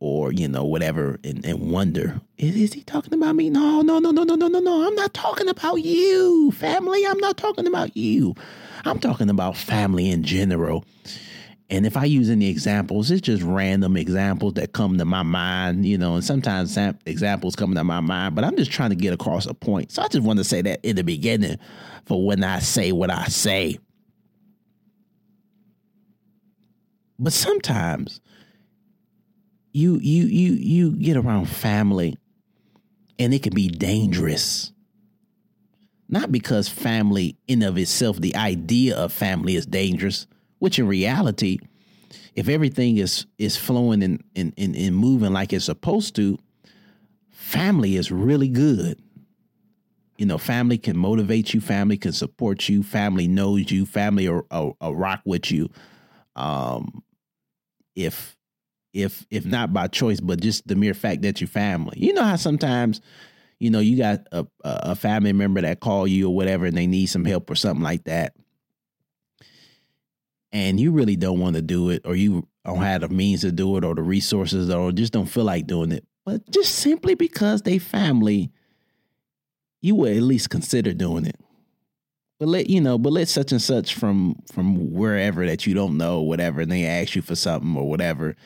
or, 0.03 0.33
you 0.33 0.49
know, 0.49 0.65
whatever 0.65 1.21
and, 1.23 1.47
and 1.47 1.71
wonder, 1.71 2.21
is, 2.37 2.57
is 2.57 2.73
he 2.73 2.83
talking 2.83 3.15
about 3.15 3.37
me? 3.37 3.49
No, 3.49 3.83
no, 3.83 4.01
no, 4.01 4.11
no, 4.11 4.25
no, 4.25 4.35
no, 4.35 4.49
no, 4.49 4.59
no. 4.59 4.85
I'm 4.85 4.97
not 4.97 5.15
talking 5.15 5.49
about 5.49 5.77
you, 5.77 6.51
family. 6.51 7.07
I'm 7.07 7.19
not 7.19 7.37
talking 7.37 7.69
about 7.69 7.97
you. 7.97 8.35
I'm 8.85 8.99
talking 8.99 9.31
about 9.31 9.57
family 9.57 10.11
in 10.11 10.25
general. 10.25 10.85
And 11.73 11.87
if 11.87 11.97
I 11.97 12.05
use 12.05 12.29
any 12.29 12.51
examples, 12.51 13.11
it's 13.11 13.23
just 13.23 13.43
random 13.43 13.97
examples 13.97 14.53
that 14.55 14.75
come 14.75 14.99
to 14.99 15.07
my 15.07 15.23
mind, 15.23 15.87
you 15.87 15.97
know, 15.97 16.17
and 16.17 16.23
sometimes 16.23 16.77
examples 17.07 17.57
come 17.57 17.75
to 17.75 17.83
my 17.83 18.01
mind, 18.01 18.35
but 18.35 18.45
I'm 18.45 18.59
just 18.59 18.71
trying 18.71 18.91
to 18.91 18.97
get 18.97 19.15
across 19.15 19.47
a 19.47 19.55
point. 19.55 19.91
So 19.91 20.03
I 20.03 20.09
just 20.09 20.23
want 20.23 20.39
to 20.39 20.45
say 20.45 20.61
that 20.61 20.81
in 20.83 20.97
the 20.97 21.03
beginning 21.03 21.57
for 22.05 22.27
when 22.27 22.45
I 22.45 22.59
say 22.59 22.93
what 22.93 23.11
I 23.11 23.25
say. 23.29 23.79
But 27.19 27.33
sometimes 27.33 28.21
you 29.73 29.99
you 30.01 30.27
you 30.27 30.53
you 30.53 30.91
get 30.91 31.17
around 31.17 31.47
family 31.47 32.19
and 33.19 33.33
it 33.33 33.43
can 33.43 33.55
be 33.55 33.69
dangerous. 33.69 34.75
Not 36.11 36.31
because 36.31 36.69
family 36.69 37.39
in 37.49 37.63
of 37.63 37.79
itself, 37.79 38.19
the 38.19 38.37
idea 38.37 38.95
of 38.95 39.11
family 39.11 39.57
is 39.57 39.65
dangerous, 39.65 40.27
which 40.63 40.79
in 40.79 40.87
reality, 40.87 41.59
if 42.37 42.49
everything 42.49 42.97
is 42.97 43.27
is 43.37 43.57
flowing 43.57 44.01
and, 44.01 44.23
and, 44.37 44.55
and, 44.57 44.77
and 44.77 44.95
moving 44.97 45.33
like 45.33 45.53
it's 45.53 45.65
supposed 45.65 46.15
to, 46.15 46.39
family 47.31 47.97
is 47.97 48.13
really 48.13 48.47
good. 48.47 49.03
You 50.19 50.27
know, 50.27 50.39
family 50.39 50.79
can 50.79 50.97
motivate 50.97 51.53
you, 51.53 51.61
family 51.61 51.97
can 51.97 52.13
support 52.13 52.69
you, 52.69 52.85
family 52.85 53.27
knows 53.27 53.73
you, 53.73 53.85
family 53.85 54.29
will, 54.29 54.47
will 54.53 54.95
rock 54.95 55.23
with 55.25 55.51
you. 55.51 55.69
Um, 56.37 57.03
if 57.97 58.37
if 58.93 59.27
if 59.33 59.45
not 59.45 59.73
by 59.73 59.89
choice, 59.89 60.21
but 60.21 60.41
just 60.41 60.69
the 60.69 60.77
mere 60.77 60.95
fact 60.95 61.23
that 61.23 61.41
you're 61.41 61.49
family. 61.49 61.99
You 61.99 62.13
know 62.13 62.23
how 62.23 62.37
sometimes, 62.37 63.01
you 63.59 63.71
know, 63.71 63.81
you 63.81 63.97
got 63.99 64.29
a 64.31 64.47
a 64.63 64.95
family 64.95 65.33
member 65.33 65.61
that 65.61 65.81
call 65.81 66.07
you 66.07 66.29
or 66.29 66.37
whatever, 66.37 66.67
and 66.67 66.77
they 66.77 66.87
need 66.87 67.07
some 67.07 67.25
help 67.25 67.51
or 67.51 67.57
something 67.57 67.83
like 67.83 68.05
that, 68.05 68.37
and 70.53 70.79
you 70.79 70.93
really 70.93 71.17
don't 71.17 71.41
want 71.41 71.57
to 71.57 71.63
do 71.63 71.91
it, 71.91 72.03
or 72.05 72.15
you 72.15 72.47
don't 72.65 72.79
have 72.79 73.01
the 73.01 73.09
means 73.09 73.41
to 73.43 73.53
do 73.53 73.77
it, 73.77 73.85
or 73.85 73.95
the 73.95 74.03
resources, 74.03 74.71
or 74.71 74.93
just 74.93 75.13
don't 75.13 75.27
feel 75.27 75.45
like 75.45 75.67
doing 75.67 75.93
it. 75.93 76.05
But 76.25 76.49
just 76.51 76.77
simply 76.77 77.15
because 77.15 77.63
they 77.63 77.79
family, 77.79 78.53
you 79.81 79.95
would 79.97 80.17
at 80.17 80.23
least 80.23 80.51
consider 80.51 80.93
doing 80.93 81.27
it. 81.27 81.41
But 82.39 82.49
let 82.49 82.69
you 82.69 82.81
know, 82.81 82.99
but 82.99 83.13
let 83.13 83.29
such 83.29 83.53
and 83.53 83.63
such 83.63 83.95
from 83.95 84.37
from 84.53 84.93
wherever 84.93 85.47
that 85.47 85.67
you 85.67 85.75
don't 85.75 85.97
know, 85.97 86.21
whatever, 86.21 86.61
and 86.61 86.71
they 86.71 86.85
ask 86.85 87.15
you 87.15 87.23
for 87.23 87.37
something 87.37 87.77
or 87.77 87.89
whatever 87.89 88.37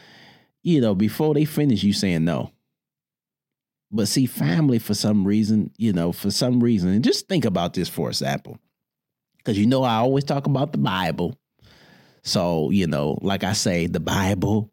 you 0.67 0.81
know, 0.81 0.97
before 0.97 1.33
they 1.33 1.45
finish 1.45 1.85
you 1.85 1.93
saying 1.93 2.25
no. 2.25 2.51
But 3.93 4.09
see, 4.09 4.27
family 4.27 4.81
for 4.81 4.95
some 4.95 5.25
reason, 5.25 5.71
you 5.79 5.93
know, 5.93 6.11
for 6.11 6.33
some 6.33 6.61
reason, 6.61 6.91
and 6.91 7.05
just 7.05 7.29
think 7.29 7.45
about 7.45 7.73
this 7.75 7.89
for 7.89 8.09
example. 8.09 8.59
Because 9.39 9.57
you 9.57 9.67
know, 9.67 9.85
I 9.85 9.95
always 9.99 10.25
talk 10.25 10.47
about 10.47 10.73
the 10.73 10.79
Bible. 10.79 11.39
So, 12.27 12.71
you 12.71 12.89
know, 12.89 13.19
like 13.23 13.45
I 13.45 13.53
say, 13.53 13.87
the 13.87 14.01
Bible, 14.01 14.71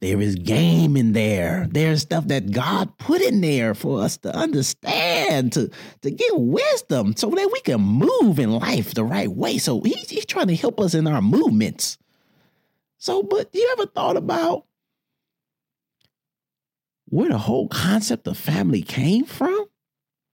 there 0.00 0.20
is 0.20 0.36
game 0.36 0.96
in 0.96 1.12
there. 1.12 1.66
There's 1.68 2.02
stuff 2.02 2.28
that 2.28 2.52
God 2.52 2.96
put 2.98 3.20
in 3.20 3.40
there 3.40 3.74
for 3.74 4.00
us 4.00 4.16
to 4.18 4.34
understand, 4.34 5.52
to, 5.54 5.70
to 6.02 6.10
get 6.10 6.38
wisdom 6.38 7.16
so 7.16 7.30
that 7.30 7.50
we 7.52 7.60
can 7.62 7.80
move 7.80 8.38
in 8.38 8.52
life 8.52 8.94
the 8.94 9.02
right 9.02 9.30
way. 9.30 9.58
So 9.58 9.80
he's, 9.80 10.08
he's 10.08 10.24
trying 10.24 10.46
to 10.48 10.54
help 10.54 10.78
us 10.78 10.94
in 10.94 11.08
our 11.08 11.20
movements. 11.20 11.98
So, 12.98 13.24
but 13.24 13.50
you 13.52 13.68
ever 13.72 13.86
thought 13.86 14.16
about 14.16 14.64
where 17.06 17.28
the 17.28 17.38
whole 17.38 17.66
concept 17.66 18.28
of 18.28 18.38
family 18.38 18.82
came 18.82 19.24
from. 19.24 19.66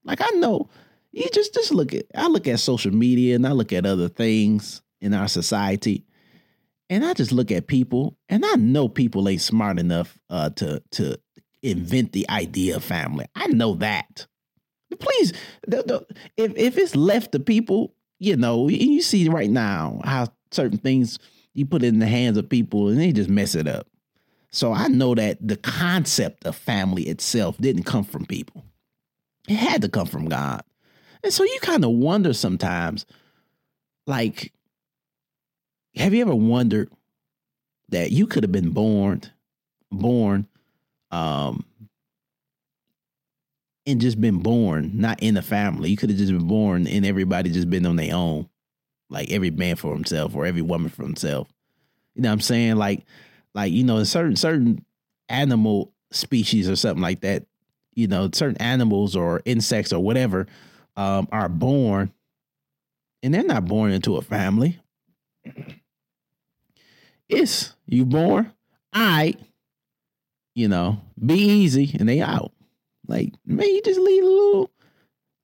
Like 0.04 0.20
I 0.20 0.30
know 0.36 0.70
you 1.10 1.28
just 1.32 1.54
just 1.54 1.72
look 1.72 1.92
at 1.92 2.06
I 2.14 2.28
look 2.28 2.46
at 2.46 2.60
social 2.60 2.92
media 2.92 3.34
and 3.34 3.46
I 3.46 3.50
look 3.50 3.72
at 3.72 3.84
other 3.84 4.08
things 4.08 4.80
in 5.00 5.14
our 5.14 5.28
society, 5.28 6.06
and 6.90 7.04
I 7.04 7.14
just 7.14 7.32
look 7.32 7.50
at 7.52 7.68
people 7.68 8.18
and 8.28 8.44
I 8.44 8.56
know 8.56 8.88
people 8.88 9.28
ain't 9.28 9.40
smart 9.40 9.78
enough 9.78 10.18
uh, 10.28 10.50
to 10.50 10.82
to 10.92 11.16
invent 11.62 12.12
the 12.12 12.28
idea 12.28 12.76
of 12.76 12.84
family. 12.84 13.26
I 13.34 13.46
know 13.46 13.74
that. 13.74 14.26
Please, 14.98 15.32
the, 15.66 15.82
the, 15.84 16.06
if 16.36 16.52
if 16.56 16.76
it's 16.76 16.96
left 16.96 17.32
to 17.32 17.38
people, 17.38 17.94
you 18.18 18.36
know, 18.36 18.68
you 18.68 19.00
see 19.00 19.28
right 19.28 19.48
now 19.48 20.00
how 20.04 20.26
certain 20.50 20.78
things 20.78 21.18
you 21.54 21.64
put 21.64 21.84
in 21.84 22.00
the 22.00 22.06
hands 22.06 22.36
of 22.36 22.48
people 22.48 22.88
and 22.88 23.00
they 23.00 23.12
just 23.12 23.30
mess 23.30 23.54
it 23.54 23.68
up. 23.68 23.86
So 24.50 24.72
I 24.72 24.88
know 24.88 25.14
that 25.14 25.38
the 25.46 25.56
concept 25.56 26.44
of 26.44 26.56
family 26.56 27.04
itself 27.04 27.56
didn't 27.58 27.84
come 27.84 28.02
from 28.02 28.26
people. 28.26 28.64
It 29.48 29.56
had 29.56 29.82
to 29.82 29.88
come 29.88 30.06
from 30.06 30.28
God. 30.28 30.62
And 31.22 31.32
so 31.32 31.44
you 31.44 31.58
kind 31.60 31.84
of 31.84 31.90
wonder 31.90 32.32
sometimes, 32.32 33.06
like, 34.06 34.52
have 35.96 36.14
you 36.14 36.22
ever 36.22 36.34
wondered 36.34 36.90
that 37.88 38.12
you 38.12 38.26
could 38.26 38.44
have 38.44 38.52
been 38.52 38.70
born, 38.70 39.22
born, 39.90 40.46
um, 41.10 41.64
and 43.86 44.00
just 44.00 44.20
been 44.20 44.38
born, 44.38 44.92
not 44.94 45.22
in 45.22 45.36
a 45.36 45.42
family. 45.42 45.90
You 45.90 45.96
could 45.96 46.10
have 46.10 46.18
just 46.18 46.32
been 46.32 46.46
born 46.46 46.86
and 46.86 47.04
everybody 47.04 47.50
just 47.50 47.70
been 47.70 47.86
on 47.86 47.96
their 47.96 48.14
own. 48.14 48.48
Like 49.08 49.32
every 49.32 49.50
man 49.50 49.74
for 49.74 49.92
himself 49.92 50.36
or 50.36 50.46
every 50.46 50.62
woman 50.62 50.88
for 50.88 51.02
himself. 51.02 51.48
You 52.14 52.22
know 52.22 52.28
what 52.28 52.34
I'm 52.34 52.40
saying? 52.40 52.76
Like 52.76 53.04
like 53.54 53.72
you 53.72 53.84
know 53.84 54.02
certain 54.04 54.36
certain 54.36 54.84
animal 55.28 55.92
species 56.12 56.68
or 56.68 56.76
something 56.76 57.02
like 57.02 57.20
that 57.20 57.44
you 57.94 58.06
know 58.06 58.28
certain 58.32 58.56
animals 58.58 59.16
or 59.16 59.42
insects 59.44 59.92
or 59.92 60.02
whatever 60.02 60.46
um, 60.96 61.28
are 61.32 61.48
born 61.48 62.12
and 63.22 63.32
they're 63.32 63.44
not 63.44 63.64
born 63.64 63.92
into 63.92 64.16
a 64.16 64.22
family 64.22 64.78
it's 67.30 67.74
you 67.86 68.04
born 68.04 68.52
i 68.92 69.34
you 70.54 70.68
know 70.68 71.00
be 71.24 71.34
easy 71.34 71.94
and 71.98 72.08
they 72.08 72.20
out. 72.20 72.52
Like 73.06 73.34
man 73.46 73.68
you 73.68 73.82
just 73.82 74.00
leave 74.00 74.22
a 74.22 74.26
little 74.26 74.70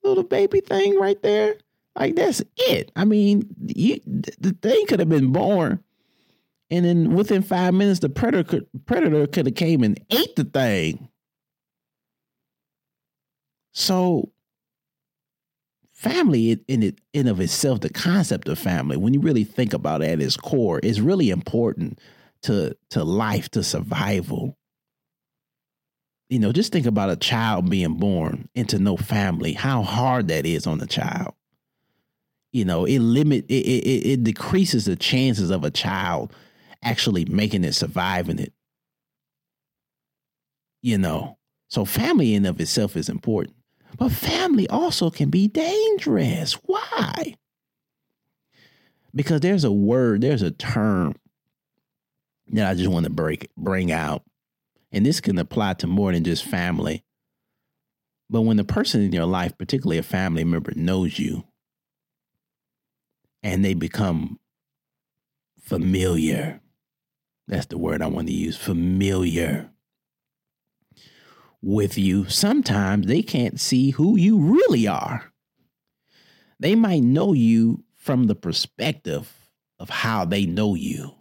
little 0.02 0.24
baby 0.24 0.60
thing 0.60 0.98
right 0.98 1.20
there. 1.22 1.56
Like 1.96 2.14
that's 2.14 2.42
it. 2.56 2.92
I 2.96 3.04
mean 3.04 3.48
you 3.58 4.00
the 4.06 4.56
thing 4.62 4.86
could 4.86 5.00
have 5.00 5.08
been 5.08 5.32
born 5.32 5.82
and 6.70 6.84
then 6.84 7.14
within 7.14 7.42
five 7.42 7.74
minutes, 7.74 8.00
the 8.00 8.08
predator 8.08 8.42
could, 8.42 8.66
predator 8.86 9.26
could 9.26 9.46
have 9.46 9.54
came 9.54 9.82
and 9.82 10.00
ate 10.10 10.34
the 10.34 10.44
thing. 10.44 11.08
So, 13.72 14.30
family 15.96 16.52
in 16.68 16.82
it 16.82 17.00
in 17.12 17.26
of 17.26 17.40
itself, 17.40 17.80
the 17.80 17.90
concept 17.90 18.48
of 18.48 18.58
family, 18.58 18.96
when 18.96 19.14
you 19.14 19.20
really 19.20 19.44
think 19.44 19.72
about 19.72 20.02
it 20.02 20.10
at 20.10 20.20
its 20.20 20.36
core, 20.36 20.78
is 20.80 21.00
really 21.00 21.30
important 21.30 21.98
to 22.42 22.76
to 22.90 23.02
life, 23.02 23.48
to 23.50 23.64
survival. 23.64 24.56
You 26.28 26.38
know, 26.38 26.52
just 26.52 26.72
think 26.72 26.86
about 26.86 27.10
a 27.10 27.16
child 27.16 27.70
being 27.70 27.94
born 27.94 28.48
into 28.54 28.78
no 28.78 28.96
family, 28.96 29.52
how 29.52 29.82
hard 29.82 30.28
that 30.28 30.44
is 30.44 30.66
on 30.66 30.78
the 30.78 30.86
child. 30.86 31.34
You 32.52 32.64
know, 32.64 32.84
it 32.84 32.98
limit 32.98 33.46
it, 33.48 33.66
it, 33.66 34.06
it 34.06 34.24
decreases 34.24 34.84
the 34.84 34.96
chances 34.96 35.50
of 35.50 35.64
a 35.64 35.70
child 35.70 36.32
actually 36.82 37.24
making 37.24 37.64
it, 37.64 37.74
surviving 37.74 38.38
it. 38.38 38.52
You 40.82 40.98
know, 40.98 41.38
so 41.68 41.84
family 41.84 42.34
in 42.34 42.44
of 42.44 42.60
itself 42.60 42.96
is 42.96 43.08
important, 43.08 43.55
but 43.98 44.12
family 44.12 44.68
also 44.68 45.10
can 45.10 45.30
be 45.30 45.48
dangerous. 45.48 46.54
Why? 46.64 47.34
Because 49.14 49.40
there's 49.40 49.64
a 49.64 49.72
word, 49.72 50.20
there's 50.20 50.42
a 50.42 50.50
term 50.50 51.14
that 52.48 52.68
I 52.68 52.74
just 52.74 52.90
want 52.90 53.04
to 53.04 53.10
break 53.10 53.50
bring 53.56 53.90
out, 53.90 54.22
and 54.92 55.04
this 55.04 55.20
can 55.20 55.38
apply 55.38 55.74
to 55.74 55.86
more 55.86 56.12
than 56.12 56.24
just 56.24 56.44
family. 56.44 57.04
But 58.28 58.42
when 58.42 58.56
the 58.56 58.64
person 58.64 59.02
in 59.02 59.12
your 59.12 59.26
life, 59.26 59.56
particularly 59.56 59.98
a 59.98 60.02
family 60.02 60.44
member, 60.44 60.72
knows 60.74 61.18
you 61.18 61.44
and 63.42 63.64
they 63.64 63.74
become 63.74 64.38
familiar, 65.60 66.60
that's 67.46 67.66
the 67.66 67.78
word 67.78 68.02
I 68.02 68.08
want 68.08 68.26
to 68.26 68.34
use 68.34 68.56
familiar 68.56 69.70
with 71.66 71.98
you. 71.98 72.28
Sometimes 72.28 73.06
they 73.06 73.22
can't 73.22 73.58
see 73.58 73.90
who 73.90 74.16
you 74.16 74.38
really 74.38 74.86
are. 74.86 75.32
They 76.60 76.76
might 76.76 77.02
know 77.02 77.32
you 77.32 77.82
from 77.96 78.28
the 78.28 78.36
perspective 78.36 79.30
of 79.80 79.90
how 79.90 80.24
they 80.24 80.46
know 80.46 80.74
you. 80.76 81.12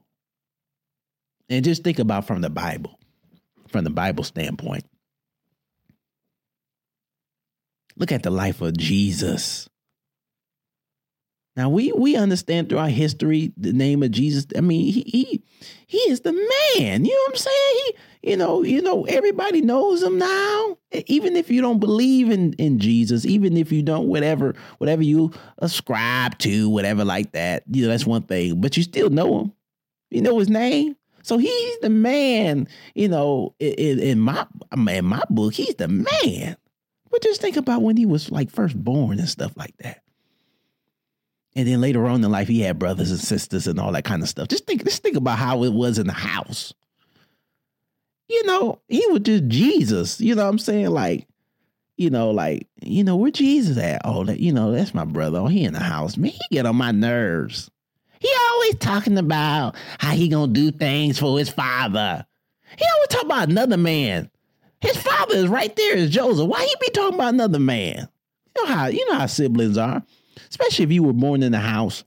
And 1.50 1.66
just 1.66 1.84
think 1.84 1.98
about 1.98 2.28
from 2.28 2.42
the 2.42 2.50
Bible, 2.52 3.00
from 3.70 3.84
the 3.84 3.90
Bible 3.90 4.24
standpoint. 4.24 4.86
Look 7.98 8.12
at 8.12 8.22
the 8.22 8.30
life 8.30 8.62
of 8.62 8.78
Jesus. 8.78 9.68
Now 11.56 11.70
we 11.70 11.92
we 11.94 12.18
understand 12.18 12.70
through 12.70 12.80
our 12.80 12.90
history 12.90 13.52
the 13.58 13.74
name 13.74 14.04
of 14.04 14.12
Jesus. 14.12 14.46
I 14.56 14.62
mean, 14.62 14.92
he 14.92 15.02
he 15.02 15.44
he 15.88 15.98
is 16.00 16.22
the 16.22 16.34
man. 16.34 17.06
You 17.06 17.12
know 17.12 17.22
what 17.28 17.32
I'm 17.32 17.36
saying? 17.38 17.76
He, 18.22 18.32
you 18.32 18.38
know, 18.38 18.64
you 18.64 18.82
know, 18.82 19.06
everybody 19.06 19.62
knows 19.62 20.02
him 20.02 20.18
now. 20.18 20.78
Even 21.08 21.36
if 21.36 21.50
you 21.50 21.62
don't 21.62 21.80
believe 21.80 22.30
in 22.30 22.54
in 22.54 22.80
Jesus, 22.80 23.26
even 23.26 23.58
if 23.58 23.72
you 23.72 23.84
don't 23.84 24.08
whatever 24.08 24.56
whatever 24.78 25.04
you 25.04 25.32
ascribe 25.60 26.38
to, 26.40 26.70
whatever 26.70 27.06
like 27.06 27.32
that, 27.34 27.64
you 27.70 27.84
know, 27.84 27.90
that's 27.90 28.06
one 28.06 28.24
thing. 28.24 28.62
But 28.62 28.78
you 28.78 28.84
still 28.84 29.10
know 29.10 29.40
him. 29.40 29.54
You 30.10 30.22
know 30.22 30.40
his 30.40 30.50
name? 30.50 30.96
So 31.24 31.40
he's 31.40 31.80
the 31.80 31.90
man, 31.90 32.68
you 32.94 33.08
know, 33.08 33.56
in, 33.60 34.00
in 34.00 34.20
my 34.20 34.46
in 34.72 35.06
my 35.06 35.24
book, 35.30 35.56
he's 35.56 35.76
the 35.76 35.88
man. 35.88 36.56
But 37.10 37.24
just 37.24 37.42
think 37.42 37.58
about 37.58 37.82
when 37.82 37.98
he 37.98 38.06
was 38.06 38.30
like 38.30 38.52
first 38.52 38.82
born 38.82 39.20
and 39.20 39.28
stuff 39.28 39.58
like 39.58 39.76
that. 39.78 40.02
And 41.56 41.68
then 41.68 41.80
later 41.80 42.06
on 42.06 42.24
in 42.24 42.32
life, 42.32 42.48
he 42.48 42.62
had 42.62 42.80
brothers 42.80 43.12
and 43.12 43.20
sisters 43.20 43.68
and 43.68 43.80
all 43.80 43.92
that 43.94 44.04
kind 44.04 44.22
of 44.22 44.30
stuff. 44.30 44.50
Just 44.50 44.68
think, 44.68 44.84
just 44.84 45.02
think 45.02 45.16
about 45.16 45.40
how 45.40 45.64
it 45.64 45.72
was 45.72 45.98
in 45.98 46.08
the 46.08 46.14
house. 46.14 46.74
You 48.28 48.46
know, 48.46 48.82
he 48.88 49.06
was 49.08 49.22
just 49.22 49.48
Jesus. 49.48 50.20
You 50.20 50.36
know 50.36 50.44
what 50.44 50.50
I'm 50.50 50.60
saying? 50.60 50.90
Like, 50.90 51.28
you 51.98 52.10
know, 52.10 52.32
like, 52.32 52.68
you 52.82 53.04
know, 53.04 53.16
where 53.16 53.32
Jesus 53.32 53.78
at? 53.78 54.02
Oh, 54.04 54.26
that, 54.26 54.40
you 54.40 54.52
know, 54.52 54.72
that's 54.72 54.94
my 54.94 55.06
brother. 55.06 55.40
Oh, 55.40 55.48
he 55.48 55.64
in 55.64 55.74
the 55.74 55.80
house. 55.80 56.18
Man, 56.18 56.32
he 56.32 56.40
get 56.52 56.66
on 56.66 56.76
my 56.76 56.92
nerves. 56.92 57.72
He 58.20 58.30
always 58.52 58.76
talking 58.76 59.18
about 59.18 59.76
how 60.00 60.12
he 60.12 60.28
gonna 60.28 60.52
do 60.52 60.72
things 60.72 61.20
for 61.20 61.38
his 61.38 61.50
father. 61.50 62.26
He 62.78 62.86
always 62.96 63.08
talk 63.10 63.24
about 63.24 63.50
another 63.50 63.78
man. 63.78 64.30
His 64.82 64.98
father 64.98 65.36
is 65.36 65.48
right 65.48 65.76
there, 65.76 65.96
is 65.96 66.10
Joseph. 66.10 66.48
Why 66.48 66.64
he 66.64 66.76
be 66.82 66.90
talking 66.90 67.16
about 67.16 67.34
another 67.34 67.60
man? 67.60 68.10
You 68.56 68.64
know 68.64 68.74
how 68.74 68.88
you 68.88 69.10
know 69.10 69.20
how 69.20 69.26
siblings 69.28 69.78
are, 69.78 70.04
especially 70.50 70.84
if 70.84 70.92
you 70.92 71.04
were 71.04 71.14
born 71.14 71.44
in 71.44 71.52
the 71.52 71.60
house. 71.60 72.04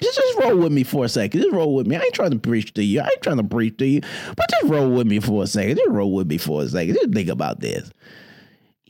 Just, 0.00 0.16
just 0.16 0.38
roll 0.38 0.56
with 0.56 0.72
me 0.72 0.84
for 0.84 1.04
a 1.04 1.08
second. 1.08 1.40
Just 1.40 1.52
roll 1.52 1.74
with 1.74 1.86
me. 1.86 1.96
I 1.96 2.00
ain't 2.00 2.14
trying 2.14 2.30
to 2.30 2.38
preach 2.38 2.72
to 2.74 2.84
you. 2.84 3.00
I 3.00 3.06
ain't 3.06 3.22
trying 3.22 3.38
to 3.38 3.44
preach 3.44 3.78
to 3.78 3.86
you. 3.86 4.00
But 4.36 4.48
just 4.48 4.64
roll 4.64 4.90
with 4.90 5.08
me 5.08 5.18
for 5.18 5.42
a 5.42 5.46
second. 5.46 5.76
Just 5.76 5.90
roll 5.90 6.12
with 6.12 6.28
me 6.28 6.38
for 6.38 6.62
a 6.62 6.68
second. 6.68 6.94
Just 6.94 7.12
think 7.12 7.28
about 7.28 7.60
this. 7.60 7.90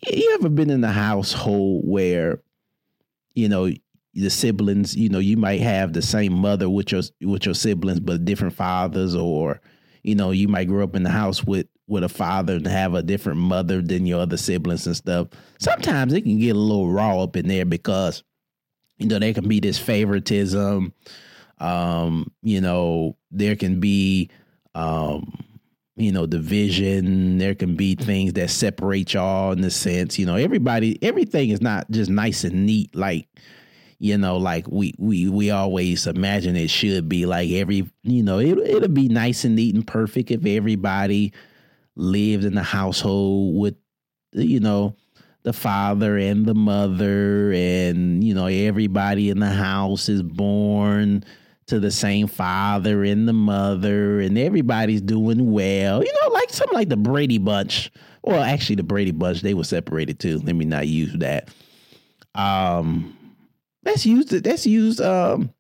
You 0.07 0.35
ever 0.35 0.51
been 0.51 0.71
in 0.71 0.85
a 0.85 0.93
household 0.93 1.83
where, 1.87 2.43
you 3.35 3.49
know, 3.49 3.71
the 4.15 4.31
siblings, 4.31 4.97
you 4.97 5.09
know, 5.09 5.19
you 5.19 5.37
might 5.37 5.61
have 5.61 5.93
the 5.93 6.03
same 6.03 6.33
mother 6.33 6.69
with 6.69 6.93
your 6.93 7.03
with 7.23 7.47
your 7.47 7.55
siblings, 7.55 8.01
but 8.01 8.25
different 8.25 8.55
fathers, 8.55 9.15
or 9.15 9.61
you 10.03 10.15
know, 10.15 10.31
you 10.31 10.49
might 10.49 10.69
grow 10.69 10.85
up 10.85 10.97
in 10.97 11.05
the 11.05 11.11
house 11.11 11.45
with 11.45 11.67
with 11.87 12.05
a 12.05 12.09
father 12.09 12.57
and 12.57 12.67
have 12.67 12.95
a 12.95 13.03
different 13.03 13.39
mother 13.39 13.81
than 13.81 14.07
your 14.07 14.21
other 14.21 14.37
siblings 14.37 14.87
and 14.87 14.97
stuff. 14.97 15.29
Sometimes 15.59 16.13
it 16.13 16.23
can 16.23 16.39
get 16.39 16.57
a 16.57 16.59
little 16.59 16.91
raw 16.91 17.23
up 17.23 17.37
in 17.37 17.49
there 17.49 17.65
because 17.65 18.23
you 18.99 19.07
know 19.07 19.19
there 19.19 19.35
can 19.35 19.49
be 19.49 19.61
this 19.61 19.79
favoritism. 19.79 20.93
Um, 21.59 22.33
you 22.43 22.61
know, 22.61 23.17
there 23.31 23.57
can 23.57 23.81
be 23.81 24.31
um 24.75 25.45
you 25.97 26.13
know 26.13 26.27
division. 26.27 27.39
There 27.39 27.55
can 27.55 27.77
be 27.77 27.95
things 27.95 28.35
that 28.35 28.51
separate 28.51 29.15
y'all 29.15 29.53
in 29.53 29.61
the 29.61 29.71
sense 29.71 30.19
you 30.19 30.27
know 30.27 30.37
everybody 30.37 30.99
everything 31.03 31.51
is 31.51 31.61
not 31.61 31.91
just 31.91 32.11
nice 32.11 32.45
and 32.45 32.67
neat. 32.67 32.95
Like 32.95 33.29
you 34.01 34.17
know, 34.17 34.37
like 34.37 34.67
we 34.69 34.95
we 34.99 35.29
we 35.29 35.51
always 35.51 36.07
imagine 36.07 36.57
it 36.57 36.71
should 36.71 37.09
be. 37.09 37.27
Like 37.27 37.51
every 37.51 37.89
you 38.03 38.23
know 38.23 38.39
it 38.39 38.59
it'll 38.59 38.89
be 38.89 39.09
nice 39.09 39.45
and 39.45 39.57
neat 39.57 39.75
and 39.75 39.87
perfect 39.87 40.31
if 40.31 40.47
everybody 40.47 41.33
lived 41.97 42.45
in 42.45 42.55
the 42.55 42.63
household 42.63 43.57
with 43.57 43.75
you 44.33 44.61
know 44.61 44.95
the 45.49 45.53
father 45.55 46.19
and 46.19 46.45
the 46.45 46.55
mother 46.55 47.51
and 47.53 48.23
you 48.23 48.35
know 48.35 48.45
everybody 48.45 49.31
in 49.31 49.39
the 49.39 49.49
house 49.49 50.11
is 50.11 50.23
born 50.23 51.25
to 51.67 51.81
the 51.81 51.91
same 51.91 52.27
father 52.27 53.03
and 53.03 53.27
the 53.27 53.33
mother 53.33 54.21
and 54.21 54.37
everybody's 54.37 55.01
doing 55.01 55.51
well. 55.51 56.05
You 56.05 56.13
know 56.23 56.29
like 56.35 56.51
something 56.51 56.77
like 56.77 56.91
the 56.91 56.99
brady 56.99 57.39
bunch. 57.39 57.91
Well 58.23 58.43
actually 58.43 58.77
the 58.77 58.83
brady 58.83 59.13
bunch 59.13 59.41
they 59.41 59.55
were 59.55 59.65
separated 59.65 60.19
too. 60.19 60.39
Let 60.41 60.55
me 60.55 60.67
not 60.67 60.87
use 60.87 61.15
that. 61.15 61.49
Um 62.35 63.17
Let's 63.85 64.05
use 64.05 64.31
it. 64.35 64.45
Let's 64.45 64.67
use 64.67 65.01
um, 65.01 65.55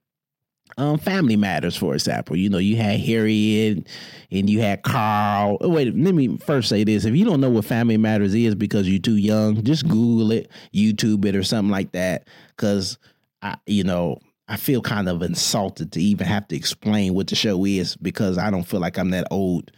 um, 0.78 0.96
Family 0.96 1.36
Matters 1.36 1.76
for 1.76 1.92
example. 1.92 2.36
You 2.36 2.48
know, 2.48 2.58
you 2.58 2.76
had 2.76 3.00
Harriet 3.00 3.86
and 4.30 4.48
you 4.48 4.60
had 4.60 4.82
Carl. 4.84 5.58
Wait, 5.60 5.94
let 5.94 6.14
me 6.14 6.38
first 6.38 6.68
say 6.68 6.84
this: 6.84 7.04
if 7.04 7.14
you 7.14 7.24
don't 7.24 7.40
know 7.40 7.50
what 7.50 7.64
Family 7.64 7.96
Matters 7.96 8.34
is 8.34 8.54
because 8.54 8.88
you're 8.88 9.00
too 9.00 9.16
young, 9.16 9.62
just 9.64 9.86
Google 9.86 10.32
it, 10.32 10.50
YouTube 10.72 11.24
it, 11.24 11.34
or 11.34 11.42
something 11.42 11.70
like 11.70 11.92
that. 11.92 12.28
Because 12.56 12.96
I, 13.42 13.56
you 13.66 13.82
know, 13.84 14.18
I 14.46 14.56
feel 14.56 14.80
kind 14.80 15.08
of 15.08 15.22
insulted 15.22 15.92
to 15.92 16.00
even 16.00 16.26
have 16.26 16.46
to 16.48 16.56
explain 16.56 17.12
what 17.12 17.26
the 17.26 17.34
show 17.34 17.64
is 17.64 17.96
because 17.96 18.38
I 18.38 18.50
don't 18.50 18.62
feel 18.64 18.80
like 18.80 18.98
I'm 18.98 19.10
that 19.10 19.26
old. 19.30 19.72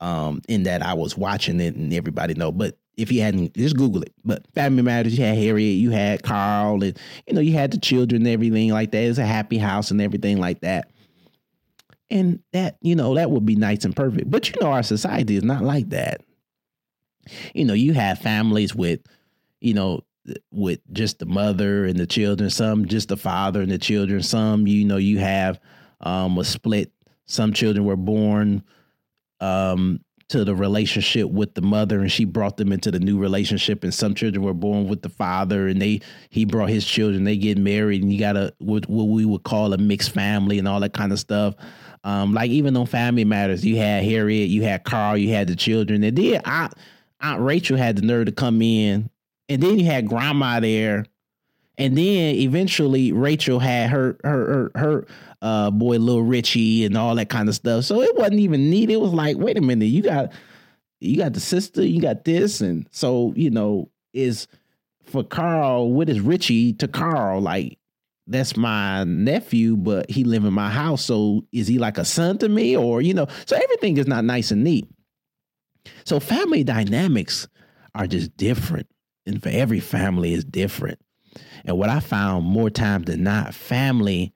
Um, 0.00 0.42
in 0.48 0.62
that 0.62 0.80
I 0.80 0.94
was 0.94 1.18
watching 1.18 1.60
it 1.60 1.74
and 1.74 1.92
everybody 1.92 2.34
know, 2.34 2.52
but 2.52 2.78
if 2.98 3.12
you 3.12 3.22
hadn't 3.22 3.54
just 3.54 3.76
Google 3.76 4.02
it. 4.02 4.12
But 4.24 4.44
Family 4.54 4.82
Matters, 4.82 5.16
you 5.16 5.24
had 5.24 5.38
Harriet, 5.38 5.78
you 5.78 5.90
had 5.90 6.22
Carl, 6.24 6.82
and 6.82 6.98
you 7.26 7.32
know, 7.32 7.40
you 7.40 7.52
had 7.52 7.70
the 7.70 7.78
children 7.78 8.22
and 8.22 8.28
everything 8.28 8.70
like 8.72 8.90
that. 8.90 9.04
It's 9.04 9.18
a 9.18 9.24
happy 9.24 9.56
house 9.56 9.90
and 9.90 10.02
everything 10.02 10.38
like 10.38 10.60
that. 10.60 10.90
And 12.10 12.40
that, 12.52 12.76
you 12.82 12.96
know, 12.96 13.14
that 13.14 13.30
would 13.30 13.46
be 13.46 13.54
nice 13.54 13.84
and 13.84 13.94
perfect. 13.94 14.30
But 14.30 14.48
you 14.48 14.56
know, 14.60 14.72
our 14.72 14.82
society 14.82 15.36
is 15.36 15.44
not 15.44 15.62
like 15.62 15.90
that. 15.90 16.22
You 17.54 17.64
know, 17.64 17.74
you 17.74 17.92
have 17.94 18.18
families 18.18 18.74
with, 18.74 19.00
you 19.60 19.74
know, 19.74 20.00
with 20.50 20.80
just 20.92 21.20
the 21.20 21.26
mother 21.26 21.84
and 21.84 21.98
the 21.98 22.06
children, 22.06 22.50
some 22.50 22.86
just 22.86 23.08
the 23.08 23.16
father 23.16 23.62
and 23.62 23.70
the 23.70 23.78
children, 23.78 24.22
some, 24.22 24.66
you 24.66 24.84
know, 24.84 24.96
you 24.96 25.18
have 25.18 25.60
um 26.00 26.36
a 26.36 26.44
split. 26.44 26.92
Some 27.26 27.52
children 27.52 27.84
were 27.86 27.96
born 27.96 28.64
um 29.40 30.00
to 30.28 30.44
the 30.44 30.54
relationship 30.54 31.30
with 31.30 31.54
the 31.54 31.62
mother 31.62 32.00
and 32.00 32.12
she 32.12 32.24
brought 32.24 32.58
them 32.58 32.70
into 32.70 32.90
the 32.90 33.00
new 33.00 33.18
relationship 33.18 33.82
and 33.82 33.94
some 33.94 34.14
children 34.14 34.42
were 34.42 34.52
born 34.52 34.86
with 34.86 35.00
the 35.00 35.08
father 35.08 35.68
and 35.68 35.80
they 35.80 36.00
he 36.28 36.44
brought 36.44 36.68
his 36.68 36.84
children 36.84 37.24
they 37.24 37.36
get 37.36 37.56
married 37.56 38.02
and 38.02 38.12
you 38.12 38.18
got 38.18 38.36
a 38.36 38.52
what, 38.58 38.86
what 38.88 39.04
we 39.04 39.24
would 39.24 39.42
call 39.42 39.72
a 39.72 39.78
mixed 39.78 40.10
family 40.10 40.58
and 40.58 40.68
all 40.68 40.80
that 40.80 40.92
kind 40.92 41.12
of 41.12 41.18
stuff. 41.18 41.54
Um, 42.04 42.34
like 42.34 42.50
even 42.50 42.76
on 42.76 42.86
family 42.86 43.24
matters 43.24 43.64
you 43.64 43.76
had 43.76 44.04
harriet 44.04 44.48
you 44.48 44.62
had 44.62 44.84
carl 44.84 45.16
you 45.16 45.32
had 45.32 45.48
the 45.48 45.56
children 45.56 46.04
and 46.04 46.16
then 46.16 46.40
aunt, 46.44 46.74
aunt 47.20 47.40
rachel 47.40 47.76
had 47.76 47.96
the 47.96 48.02
nerve 48.02 48.26
to 48.26 48.32
come 48.32 48.62
in 48.62 49.10
and 49.48 49.62
then 49.62 49.78
you 49.78 49.86
had 49.86 50.06
grandma 50.06 50.60
there 50.60 51.06
and 51.78 51.96
then 51.96 52.34
eventually 52.34 53.12
Rachel 53.12 53.60
had 53.60 53.90
her 53.90 54.18
her 54.24 54.70
her, 54.74 54.80
her 54.80 55.06
uh, 55.42 55.70
boy 55.70 55.96
Lil 55.98 56.22
Richie 56.22 56.84
and 56.84 56.96
all 56.96 57.14
that 57.14 57.28
kind 57.28 57.48
of 57.48 57.54
stuff. 57.54 57.84
So 57.84 58.02
it 58.02 58.16
wasn't 58.16 58.40
even 58.40 58.70
neat. 58.70 58.90
It 58.90 59.00
was 59.00 59.12
like, 59.12 59.36
wait 59.36 59.58
a 59.58 59.60
minute, 59.60 59.86
you 59.86 60.02
got 60.02 60.32
you 61.00 61.16
got 61.16 61.32
the 61.32 61.40
sister, 61.40 61.84
you 61.84 62.00
got 62.00 62.24
this, 62.24 62.60
and 62.60 62.88
so 62.90 63.32
you 63.36 63.50
know 63.50 63.90
is 64.12 64.48
for 65.04 65.22
Carl. 65.22 65.92
What 65.92 66.08
is 66.08 66.20
Richie 66.20 66.72
to 66.74 66.88
Carl? 66.88 67.40
Like 67.40 67.78
that's 68.26 68.56
my 68.56 69.04
nephew, 69.04 69.76
but 69.76 70.10
he 70.10 70.24
live 70.24 70.44
in 70.44 70.52
my 70.52 70.70
house. 70.70 71.04
So 71.04 71.44
is 71.52 71.66
he 71.66 71.78
like 71.78 71.98
a 71.98 72.04
son 72.04 72.38
to 72.38 72.48
me, 72.48 72.76
or 72.76 73.00
you 73.00 73.14
know? 73.14 73.26
So 73.46 73.56
everything 73.56 73.96
is 73.96 74.06
not 74.06 74.24
nice 74.24 74.50
and 74.50 74.64
neat. 74.64 74.88
So 76.04 76.20
family 76.20 76.64
dynamics 76.64 77.48
are 77.94 78.06
just 78.06 78.36
different, 78.36 78.88
and 79.24 79.42
for 79.42 79.48
every 79.48 79.80
family 79.80 80.32
is 80.32 80.44
different. 80.44 81.00
And 81.64 81.78
what 81.78 81.90
I 81.90 82.00
found 82.00 82.44
more 82.44 82.70
times 82.70 83.06
than 83.06 83.22
not, 83.22 83.54
family, 83.54 84.32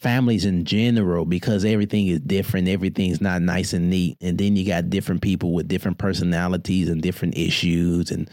families 0.00 0.44
in 0.44 0.64
general, 0.64 1.24
because 1.24 1.64
everything 1.64 2.06
is 2.06 2.20
different, 2.20 2.68
everything's 2.68 3.20
not 3.20 3.42
nice 3.42 3.72
and 3.72 3.90
neat. 3.90 4.16
And 4.20 4.38
then 4.38 4.56
you 4.56 4.66
got 4.66 4.90
different 4.90 5.22
people 5.22 5.52
with 5.52 5.68
different 5.68 5.98
personalities 5.98 6.88
and 6.88 7.02
different 7.02 7.36
issues 7.36 8.10
and 8.10 8.28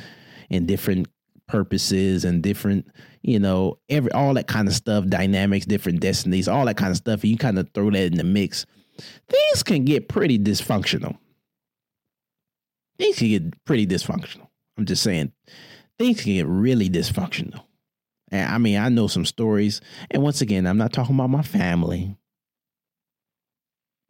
and 0.50 0.68
different 0.68 1.08
purposes 1.48 2.24
and 2.24 2.42
different, 2.42 2.88
you 3.22 3.40
know, 3.40 3.78
every 3.90 4.12
all 4.14 4.34
that 4.36 4.48
kind 4.48 4.68
of 4.68 4.74
stuff, 4.74 5.06
dynamics, 5.08 5.66
different 5.66 6.00
destinies, 6.00 6.48
all 6.48 6.66
that 6.66 6.78
kind 6.78 6.92
of 6.92 6.98
stuff. 6.98 7.26
You 7.26 7.38
kind 7.38 7.60
of 7.60 7.70
throw 7.74 7.92
that 7.92 8.12
in 8.12 8.18
the 8.18 8.24
mix. 8.24 8.66
Things 9.30 9.64
can 9.64 9.84
get 9.86 10.10
pretty 10.10 10.40
dysfunctional. 10.40 11.18
Things 12.98 13.18
can 13.18 13.28
get 13.28 13.66
pretty 13.66 13.86
dysfunctional. 13.86 14.48
I'm 14.78 14.86
just 14.86 15.04
saying, 15.04 15.32
things 16.00 16.24
can 16.24 16.34
get 16.34 16.48
really 16.48 16.90
dysfunctional. 16.90 17.64
And 18.32 18.50
I 18.50 18.58
mean, 18.58 18.78
I 18.78 18.90
know 18.90 19.08
some 19.08 19.26
stories. 19.26 19.82
And 20.12 20.22
once 20.22 20.42
again, 20.42 20.68
I'm 20.68 20.78
not 20.78 20.94
talking 20.94 21.16
about 21.16 21.30
my 21.30 21.44
family, 21.44 22.18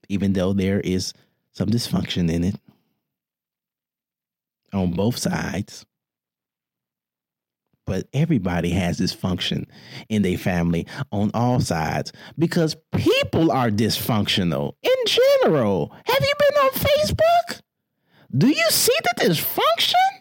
even 0.10 0.34
though 0.34 0.54
there 0.54 0.80
is 0.80 1.14
some 1.52 1.70
dysfunction 1.70 2.32
in 2.32 2.44
it 2.44 2.56
on 4.74 4.92
both 4.92 5.18
sides. 5.18 5.86
But 7.86 8.08
everybody 8.12 8.72
has 8.72 9.00
dysfunction 9.00 9.66
in 10.10 10.22
their 10.22 10.38
family 10.38 10.86
on 11.12 11.32
all 11.34 11.62
sides 11.62 12.12
because 12.38 12.76
people 12.94 13.50
are 13.50 13.70
dysfunctional 13.70 14.74
in 14.84 14.92
general. 15.06 15.96
Have 16.06 16.20
you 16.22 16.34
been 16.38 16.64
on 16.64 16.70
Facebook? 16.72 17.62
Do 18.38 18.48
you 18.48 18.70
see 18.72 18.96
the 19.04 19.24
dysfunction? 19.24 20.17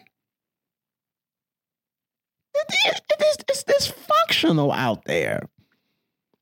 It, 2.85 3.01
it, 3.09 3.45
it's, 3.47 3.63
dysfunctional 3.63 4.75
out 4.75 5.05
there. 5.05 5.41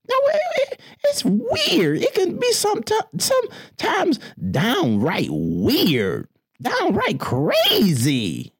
Now 0.08 0.16
it, 0.28 0.82
it's 1.06 1.26
weird. 1.26 2.02
It 2.02 2.14
can 2.14 2.38
be 2.38 2.52
some 2.52 2.84
sometimes 3.18 4.20
downright 4.52 5.30
weird, 5.32 6.28
downright 6.62 7.20
crazy. 7.20 8.54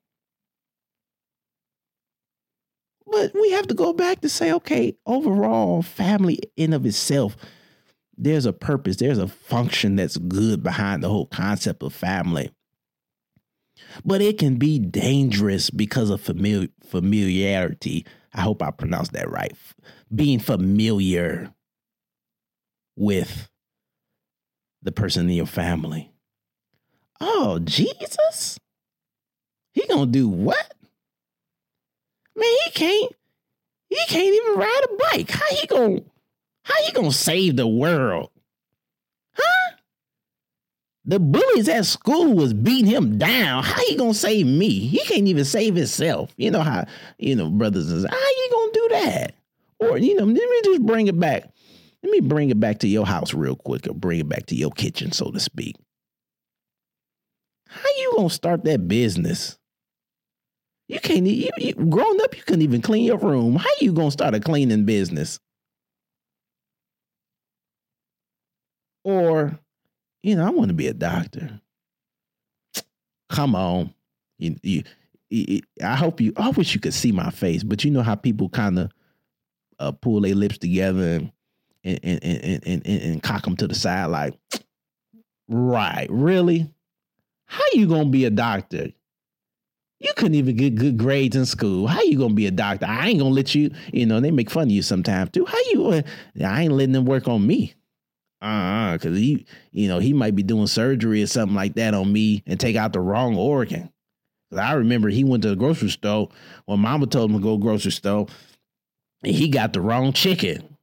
But 3.06 3.34
we 3.34 3.52
have 3.52 3.68
to 3.68 3.76
go 3.76 3.94
back 3.94 4.22
to 4.22 4.30
say, 4.30 4.52
okay, 4.52 4.98
overall, 5.06 5.82
family 5.82 6.40
in 6.58 6.74
of 6.74 6.86
itself, 6.86 7.38
there's 8.18 8.46
a 8.46 8.54
purpose, 8.54 8.98
there's 8.98 9.20
a 9.20 9.28
function 9.28 9.96
that's 9.96 10.18
good 10.18 10.64
behind 10.64 11.04
the 11.04 11.10
whole 11.10 11.28
concept 11.28 11.84
of 11.84 11.94
family. 11.94 12.52
But 14.04 14.22
it 14.22 14.38
can 14.38 14.56
be 14.56 14.80
dangerous 14.80 15.70
because 15.70 16.10
of 16.10 16.22
famili- 16.22 16.72
familiarity. 16.86 18.06
I 18.34 18.42
hope 18.42 18.62
I 18.62 18.72
pronounced 18.72 19.14
that 19.14 19.30
right. 19.30 19.54
Being 20.14 20.40
familiar 20.40 21.54
with 22.96 23.50
the 24.82 24.92
person 24.92 25.30
in 25.30 25.36
your 25.36 25.46
family. 25.46 26.12
Oh, 27.20 27.60
Jesus? 27.60 28.60
He 29.74 29.86
gonna 29.88 30.06
do 30.06 30.28
what? 30.28 30.74
Man, 32.36 32.50
he 32.66 32.72
can't. 32.72 33.16
He 33.90 33.98
can't 34.08 34.36
even 34.36 34.60
ride 34.60 34.82
a 34.84 34.96
bike. 35.12 35.32
How 35.32 35.46
he 35.56 35.68
gonna? 35.68 36.00
How 36.64 36.84
he 36.84 36.92
gonna 36.92 37.12
save 37.12 37.56
the 37.56 37.68
world? 37.68 38.30
The 41.08 41.20
bullies 41.20 41.70
at 41.70 41.86
school 41.86 42.34
was 42.34 42.54
beating 42.54 42.90
him 42.90 43.18
down. 43.18 43.64
How 43.64 43.80
you 43.90 43.98
gonna 43.98 44.14
save 44.14 44.48
me? 44.48 44.80
He 44.80 45.00
can't 45.06 45.28
even 45.28 45.46
save 45.46 45.76
himself. 45.76 46.34
You 46.38 46.50
know 46.50 46.62
how 46.62 46.86
you 47.20 47.36
know 47.36 47.50
brothers 47.50 47.92
and 47.92 48.10
how 48.10 48.18
you 48.18 48.50
gonna 48.52 48.72
do 48.74 48.88
that? 48.92 49.36
Or 49.80 49.98
you 50.00 50.16
know, 50.16 50.26
let 50.26 50.34
me 50.34 50.62
just 50.64 50.82
bring 50.82 51.08
it 51.08 51.20
back. 51.20 51.44
Let 52.02 52.12
me 52.12 52.22
bring 52.22 52.50
it 52.50 52.60
back 52.60 52.80
to 52.80 52.88
your 52.88 53.06
house 53.06 53.34
real 53.34 53.56
quick, 53.56 53.88
or 53.88 53.94
bring 53.94 54.20
it 54.20 54.30
back 54.30 54.48
to 54.48 54.56
your 54.56 54.72
kitchen, 54.72 55.12
so 55.12 55.32
to 55.32 55.40
speak. 55.40 55.76
How 57.68 57.90
you 57.98 58.14
gonna 58.16 58.30
start 58.30 58.64
that 58.64 58.88
business? 58.88 59.60
You 60.88 61.00
can't. 61.00 61.26
You, 61.26 61.50
you 61.58 61.74
growing 61.74 62.22
up, 62.22 62.36
you 62.36 62.44
couldn't 62.44 62.62
even 62.62 62.82
clean 62.82 63.06
your 63.06 63.18
room. 63.18 63.56
How 63.56 63.70
you 63.82 63.92
gonna 63.94 64.12
start 64.12 64.34
a 64.36 64.40
cleaning 64.40 64.86
business? 64.86 65.40
Or, 69.04 69.60
you 70.26 70.36
know, 70.36 70.44
I 70.44 70.50
want 70.50 70.70
to 70.70 70.74
be 70.74 70.88
a 70.88 70.94
doctor. 70.94 71.62
Come 73.30 73.54
on, 73.54 73.94
you, 74.40 74.56
you, 75.30 75.62
I 75.84 75.96
hope 75.96 76.20
you. 76.20 76.34
I 76.36 76.50
wish 76.50 76.74
you 76.74 76.80
could 76.80 76.96
see 76.96 77.12
my 77.12 77.30
face, 77.30 77.62
but 77.62 77.84
you 77.84 77.92
know 77.92 78.02
how 78.02 78.16
people 78.16 78.50
kind 78.50 78.80
of 78.80 78.92
uh, 79.78 79.92
pull 79.92 80.22
their 80.22 80.34
lips 80.34 80.58
together 80.58 81.22
and 81.84 82.00
and 82.02 82.24
and, 82.24 82.44
and 82.44 82.88
and 82.88 83.02
and 83.02 83.24
cock 83.24 83.44
them 83.44 83.56
to 83.58 83.68
the 83.68 83.76
side, 83.76 84.06
like, 84.06 84.34
right, 85.48 86.08
really? 86.10 86.74
How 87.46 87.64
you 87.74 87.88
gonna 87.88 88.10
be 88.10 88.26
a 88.26 88.32
doctor? 88.32 88.88
You 90.00 90.12
couldn't 90.18 90.36
even 90.36 90.56
get 90.56 90.74
good 90.74 90.98
grades 90.98 91.36
in 91.36 91.46
school. 91.46 91.86
How 91.86 92.02
you 92.02 92.18
gonna 92.18 92.34
be 92.34 92.48
a 92.48 92.52
doctor? 92.52 92.88
I 92.88 93.10
ain't 93.10 93.20
gonna 93.20 93.30
let 93.30 93.54
you. 93.54 93.70
You 93.94 94.08
know 94.08 94.20
they 94.20 94.32
make 94.32 94.50
fun 94.50 94.64
of 94.64 94.72
you 94.72 94.82
sometimes 94.82 95.30
too. 95.30 95.46
How 95.46 95.60
you? 95.72 95.86
Uh, 95.88 96.02
I 96.44 96.64
ain't 96.64 96.74
letting 96.74 96.94
them 96.94 97.06
work 97.06 97.28
on 97.28 97.46
me. 97.46 97.76
Uh, 98.42 98.46
uh 98.46 98.94
because 98.94 99.18
he, 99.18 99.46
you 99.72 99.88
know, 99.88 100.00
he 100.00 100.14
might 100.14 100.36
be 100.36 100.44
doing 100.44 100.68
surgery 100.68 101.24
or 101.24 101.28
something 101.28 101.56
like 101.56 101.76
that 101.76 101.94
on 101.94 102.12
me 102.12 102.44
and 102.46 102.60
take 102.60 102.76
out 102.76 102.94
the 102.94 103.00
wrong 103.00 103.36
organ. 103.36 103.90
I 104.56 104.74
remember 104.74 105.10
he 105.10 105.24
went 105.24 105.44
to 105.44 105.50
the 105.50 105.56
grocery 105.56 105.90
store 105.90 106.30
when 106.66 106.80
Mama 106.80 107.08
told 107.08 107.32
him 107.32 107.38
to 107.38 107.44
go 107.44 107.58
grocery 107.58 107.92
store, 107.92 108.28
and 109.24 109.36
he 109.36 109.50
got 109.50 109.74
the 109.74 109.82
wrong 109.82 110.14
chicken. 110.14 110.78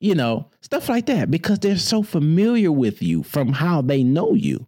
You 0.00 0.14
know, 0.14 0.48
stuff 0.60 0.88
like 0.88 1.06
that 1.06 1.30
because 1.30 1.58
they're 1.58 1.76
so 1.76 2.02
familiar 2.02 2.70
with 2.70 3.02
you 3.02 3.24
from 3.24 3.52
how 3.52 3.82
they 3.82 4.04
know 4.04 4.34
you. 4.34 4.66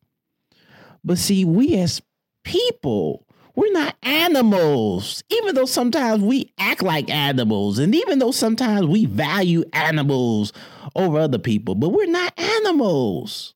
But 1.05 1.19
see, 1.19 1.45
we 1.45 1.77
as 1.77 2.03
people, 2.45 3.27
we're 3.61 3.73
not 3.73 3.95
animals, 4.03 5.23
even 5.29 5.55
though 5.55 5.67
sometimes 5.67 6.23
we 6.23 6.51
act 6.59 6.83
like 6.83 7.11
animals, 7.11 7.79
and 7.79 7.95
even 7.95 8.19
though 8.19 8.31
sometimes 8.31 8.87
we 8.87 9.05
value 9.05 9.65
animals 9.75 10.55
over 10.97 11.19
other 11.19 11.39
people, 11.39 11.75
but 11.75 11.91
we're 11.91 12.07
not 12.07 12.33
animals. 12.39 13.55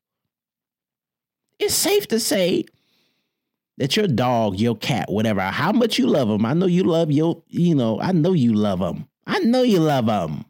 It's 1.59 1.73
safe 1.73 2.07
to 2.09 2.21
say 2.21 2.67
that 3.79 3.97
your 3.97 4.07
dog, 4.07 4.61
your 4.61 4.77
cat, 4.77 5.11
whatever, 5.11 5.41
how 5.41 5.73
much 5.73 5.99
you 5.99 6.07
love 6.07 6.29
them, 6.29 6.45
I 6.45 6.53
know 6.53 6.67
you 6.67 6.85
love 6.85 7.11
your, 7.11 7.43
you 7.49 7.75
know, 7.75 7.99
I 7.99 8.13
know 8.13 8.35
you 8.35 8.53
love 8.53 8.81
them. 8.81 9.09
I 9.27 9.39
know 9.39 9.63
you 9.63 9.81
love 9.81 10.05
them. 10.05 10.45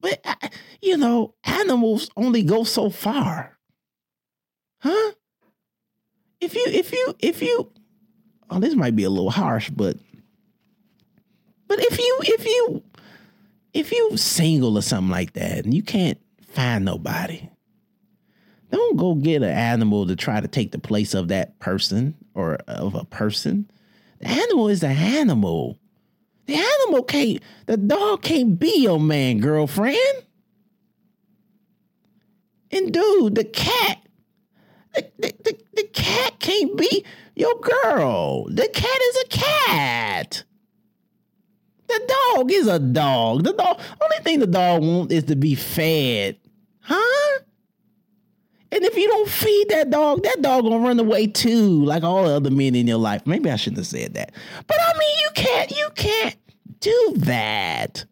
But, 0.00 0.20
uh, 0.24 0.48
you 0.82 0.96
know, 0.96 1.34
animals 1.44 2.10
only 2.16 2.42
go 2.42 2.64
so 2.64 2.90
far. 2.90 3.56
Huh? 4.80 5.12
If 6.40 6.56
you, 6.56 6.64
if 6.66 6.90
you, 6.90 7.14
if 7.20 7.40
you, 7.40 7.70
oh, 8.50 8.58
this 8.58 8.74
might 8.74 8.96
be 8.96 9.04
a 9.04 9.10
little 9.10 9.30
harsh, 9.30 9.70
but, 9.70 9.96
but 11.68 11.78
if 11.80 11.98
you, 11.98 12.18
if 12.22 12.44
you, 12.44 12.82
if 13.72 13.92
you 13.92 14.16
single 14.16 14.76
or 14.76 14.82
something 14.82 15.10
like 15.10 15.34
that 15.34 15.64
and 15.64 15.72
you 15.72 15.82
can't 15.82 16.18
find 16.42 16.84
nobody, 16.84 17.48
don't 18.70 18.96
go 18.96 19.14
get 19.14 19.42
an 19.42 19.50
animal 19.50 20.06
to 20.06 20.16
try 20.16 20.40
to 20.40 20.48
take 20.48 20.72
the 20.72 20.78
place 20.78 21.14
of 21.14 21.28
that 21.28 21.58
person 21.58 22.14
or 22.34 22.56
of 22.68 22.94
a 22.94 23.04
person. 23.04 23.70
The 24.20 24.28
animal 24.28 24.68
is 24.68 24.80
the 24.80 24.88
animal. 24.88 25.78
The 26.46 26.54
animal 26.54 27.02
can't, 27.04 27.42
the 27.66 27.76
dog 27.76 28.22
can't 28.22 28.58
be 28.58 28.80
your 28.80 29.00
man, 29.00 29.38
girlfriend. 29.38 29.96
And 32.72 32.92
dude, 32.92 33.34
the 33.34 33.44
cat, 33.44 33.98
the, 34.94 35.10
the, 35.18 35.56
the, 35.74 35.82
cat 35.92 36.38
can't 36.40 36.76
be 36.76 37.04
your 37.34 37.54
girl. 37.60 38.46
The 38.46 38.68
cat 38.68 39.00
is 39.02 39.16
a 39.24 39.28
cat. 39.28 40.44
The 41.88 42.14
dog 42.36 42.52
is 42.52 42.66
a 42.66 42.78
dog. 42.78 43.44
The 43.44 43.52
dog, 43.52 43.80
only 44.00 44.16
thing 44.22 44.38
the 44.40 44.46
dog 44.46 44.82
wants 44.82 45.12
is 45.12 45.24
to 45.24 45.36
be 45.36 45.54
fed. 45.54 46.36
Huh? 46.80 47.40
And 48.72 48.84
if 48.84 48.96
you 48.96 49.08
don't 49.08 49.28
feed 49.28 49.68
that 49.70 49.90
dog, 49.90 50.22
that 50.22 50.42
dog 50.42 50.62
gonna 50.62 50.78
run 50.78 51.00
away 51.00 51.26
too, 51.26 51.84
like 51.84 52.04
all 52.04 52.24
the 52.24 52.30
other 52.30 52.50
men 52.50 52.76
in 52.76 52.86
your 52.86 52.98
life. 52.98 53.26
Maybe 53.26 53.50
I 53.50 53.56
shouldn't 53.56 53.78
have 53.78 53.86
said 53.86 54.14
that. 54.14 54.32
But 54.66 54.76
I 54.80 54.92
mean, 54.96 55.18
you 55.20 55.30
can't, 55.34 55.70
you 55.72 55.88
can't 55.96 56.36
do 56.78 57.14
that. 57.18 58.04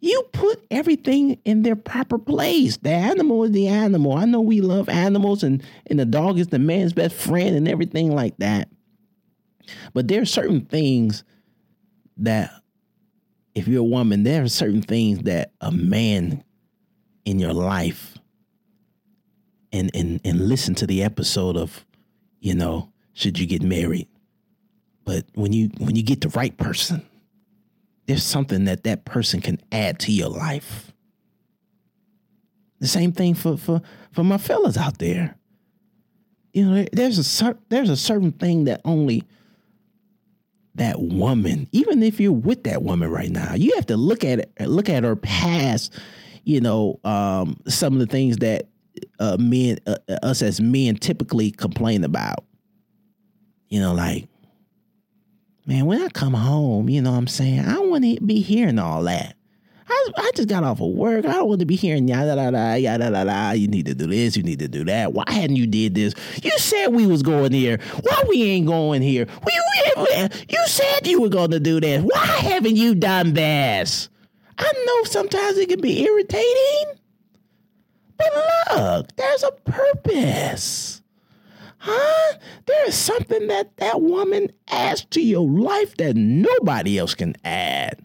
You 0.00 0.22
put 0.32 0.64
everything 0.70 1.38
in 1.44 1.62
their 1.62 1.76
proper 1.76 2.18
place. 2.18 2.78
The 2.78 2.90
animal 2.90 3.44
is 3.44 3.52
the 3.52 3.68
animal. 3.68 4.14
I 4.14 4.24
know 4.24 4.40
we 4.40 4.62
love 4.62 4.88
animals 4.88 5.42
and, 5.42 5.62
and 5.86 5.98
the 5.98 6.06
dog 6.06 6.38
is 6.38 6.48
the 6.48 6.58
man's 6.58 6.94
best 6.94 7.14
friend 7.14 7.54
and 7.54 7.68
everything 7.68 8.14
like 8.14 8.36
that. 8.38 8.68
But 9.92 10.08
there 10.08 10.22
are 10.22 10.26
certain 10.26 10.62
things 10.62 11.22
that 12.16 12.50
if 13.54 13.68
you're 13.68 13.80
a 13.80 13.84
woman, 13.84 14.22
there 14.22 14.42
are 14.42 14.48
certain 14.48 14.82
things 14.82 15.20
that 15.20 15.52
a 15.60 15.70
man 15.70 16.44
in 17.24 17.38
your 17.38 17.52
life 17.52 18.16
and 19.72 19.90
and 19.94 20.20
and 20.24 20.48
listen 20.48 20.74
to 20.76 20.86
the 20.86 21.02
episode 21.02 21.56
of, 21.56 21.84
you 22.40 22.54
know, 22.54 22.92
should 23.12 23.38
you 23.38 23.46
get 23.46 23.62
married? 23.62 24.08
But 25.04 25.26
when 25.34 25.52
you 25.52 25.70
when 25.78 25.96
you 25.96 26.02
get 26.02 26.20
the 26.20 26.28
right 26.30 26.56
person, 26.56 27.06
there's 28.10 28.24
something 28.24 28.64
that 28.64 28.82
that 28.82 29.04
person 29.04 29.40
can 29.40 29.60
add 29.70 30.00
to 30.00 30.10
your 30.10 30.28
life. 30.28 30.92
The 32.80 32.88
same 32.88 33.12
thing 33.12 33.34
for 33.34 33.56
for 33.56 33.82
for 34.10 34.24
my 34.24 34.36
fellas 34.36 34.76
out 34.76 34.98
there. 34.98 35.36
You 36.52 36.64
know, 36.64 36.86
there's 36.92 37.18
a 37.18 37.22
cer- 37.24 37.58
there's 37.68 37.88
a 37.88 37.96
certain 37.96 38.32
thing 38.32 38.64
that 38.64 38.80
only 38.84 39.22
that 40.74 41.00
woman, 41.00 41.68
even 41.70 42.02
if 42.02 42.18
you're 42.18 42.32
with 42.32 42.64
that 42.64 42.82
woman 42.82 43.08
right 43.08 43.30
now, 43.30 43.54
you 43.54 43.76
have 43.76 43.86
to 43.86 43.96
look 43.96 44.24
at 44.24 44.40
it, 44.40 44.52
look 44.58 44.88
at 44.88 45.04
her 45.04 45.14
past. 45.14 45.96
You 46.42 46.60
know, 46.60 46.98
um, 47.04 47.60
some 47.68 47.92
of 47.92 48.00
the 48.00 48.06
things 48.06 48.38
that 48.38 48.66
uh, 49.20 49.36
men, 49.38 49.78
uh, 49.86 49.98
us 50.24 50.42
as 50.42 50.60
men, 50.60 50.96
typically 50.96 51.52
complain 51.52 52.02
about. 52.02 52.44
You 53.68 53.78
know, 53.78 53.94
like, 53.94 54.26
man, 55.66 55.86
when 55.86 56.02
I 56.02 56.08
come 56.08 56.34
home, 56.34 56.88
you 56.88 57.02
know 57.02 57.12
what 57.12 57.18
I'm 57.18 57.26
saying? 57.26 57.60
I 57.60 57.74
don't 57.74 57.90
want 57.90 58.04
to 58.04 58.20
be 58.24 58.40
hearing 58.40 58.78
all 58.78 59.02
that. 59.04 59.36
I, 59.88 60.08
I 60.16 60.30
just 60.34 60.48
got 60.48 60.62
off 60.62 60.80
of 60.80 60.90
work. 60.90 61.26
I 61.26 61.32
don't 61.32 61.48
want 61.48 61.60
to 61.60 61.66
be 61.66 61.74
hearing 61.74 62.06
yada 62.06 62.36
da 62.36 62.50
da 62.50 62.74
yada 62.74 63.10
da 63.10 63.24
da. 63.24 63.50
You 63.52 63.66
need 63.66 63.86
to 63.86 63.94
do 63.94 64.06
this. 64.06 64.36
You 64.36 64.42
need 64.42 64.60
to 64.60 64.68
do 64.68 64.84
that. 64.84 65.12
Why 65.12 65.24
hadn't 65.28 65.56
you 65.56 65.66
did 65.66 65.94
this? 65.94 66.14
You 66.42 66.52
said 66.58 66.88
we 66.88 67.06
was 67.06 67.22
going 67.22 67.52
here. 67.52 67.80
Why 68.02 68.22
we 68.28 68.42
ain't 68.44 68.66
going 68.66 69.02
here? 69.02 69.26
We, 69.44 69.60
we 69.96 70.28
you 70.48 70.66
said 70.66 71.06
you 71.06 71.20
were 71.20 71.28
going 71.28 71.50
to 71.50 71.60
do 71.60 71.80
this. 71.80 72.02
Why 72.02 72.24
haven't 72.24 72.76
you 72.76 72.94
done 72.94 73.34
this? 73.34 74.08
I 74.58 74.72
know 74.86 75.04
sometimes 75.04 75.58
it 75.58 75.68
can 75.68 75.80
be 75.80 76.04
irritating. 76.04 77.00
But 78.16 78.76
look, 78.76 79.16
there's 79.16 79.42
a 79.42 79.52
purpose. 79.52 80.99
Huh? 81.80 82.38
There 82.66 82.88
is 82.88 82.94
something 82.94 83.46
that 83.48 83.76
that 83.78 84.00
woman 84.00 84.52
adds 84.68 85.04
to 85.06 85.20
your 85.20 85.48
life 85.48 85.96
that 85.96 86.16
nobody 86.16 86.98
else 86.98 87.14
can 87.14 87.34
add. 87.44 88.04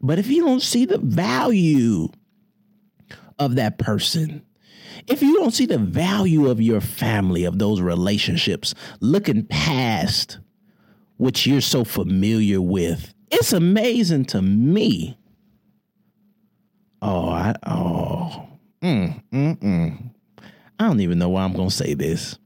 But 0.00 0.18
if 0.18 0.28
you 0.28 0.44
don't 0.44 0.62
see 0.62 0.84
the 0.84 0.98
value 0.98 2.08
of 3.38 3.56
that 3.56 3.78
person, 3.78 4.42
if 5.06 5.22
you 5.22 5.34
don't 5.36 5.52
see 5.52 5.66
the 5.66 5.78
value 5.78 6.48
of 6.48 6.60
your 6.60 6.80
family, 6.80 7.44
of 7.44 7.58
those 7.58 7.80
relationships, 7.80 8.74
looking 9.00 9.44
past 9.44 10.38
what 11.16 11.46
you're 11.46 11.60
so 11.60 11.84
familiar 11.84 12.62
with, 12.62 13.12
it's 13.30 13.52
amazing 13.52 14.24
to 14.26 14.40
me 14.40 15.18
Oh, 17.02 17.28
I 17.28 17.54
oh. 17.66 18.48
Mm, 18.82 19.22
mm, 19.32 19.56
mm. 19.58 20.10
I 20.78 20.86
don't 20.88 21.00
even 21.00 21.18
know 21.18 21.30
why 21.30 21.44
I'm 21.44 21.52
gonna 21.52 21.70
say 21.70 21.94
this. 21.94 22.38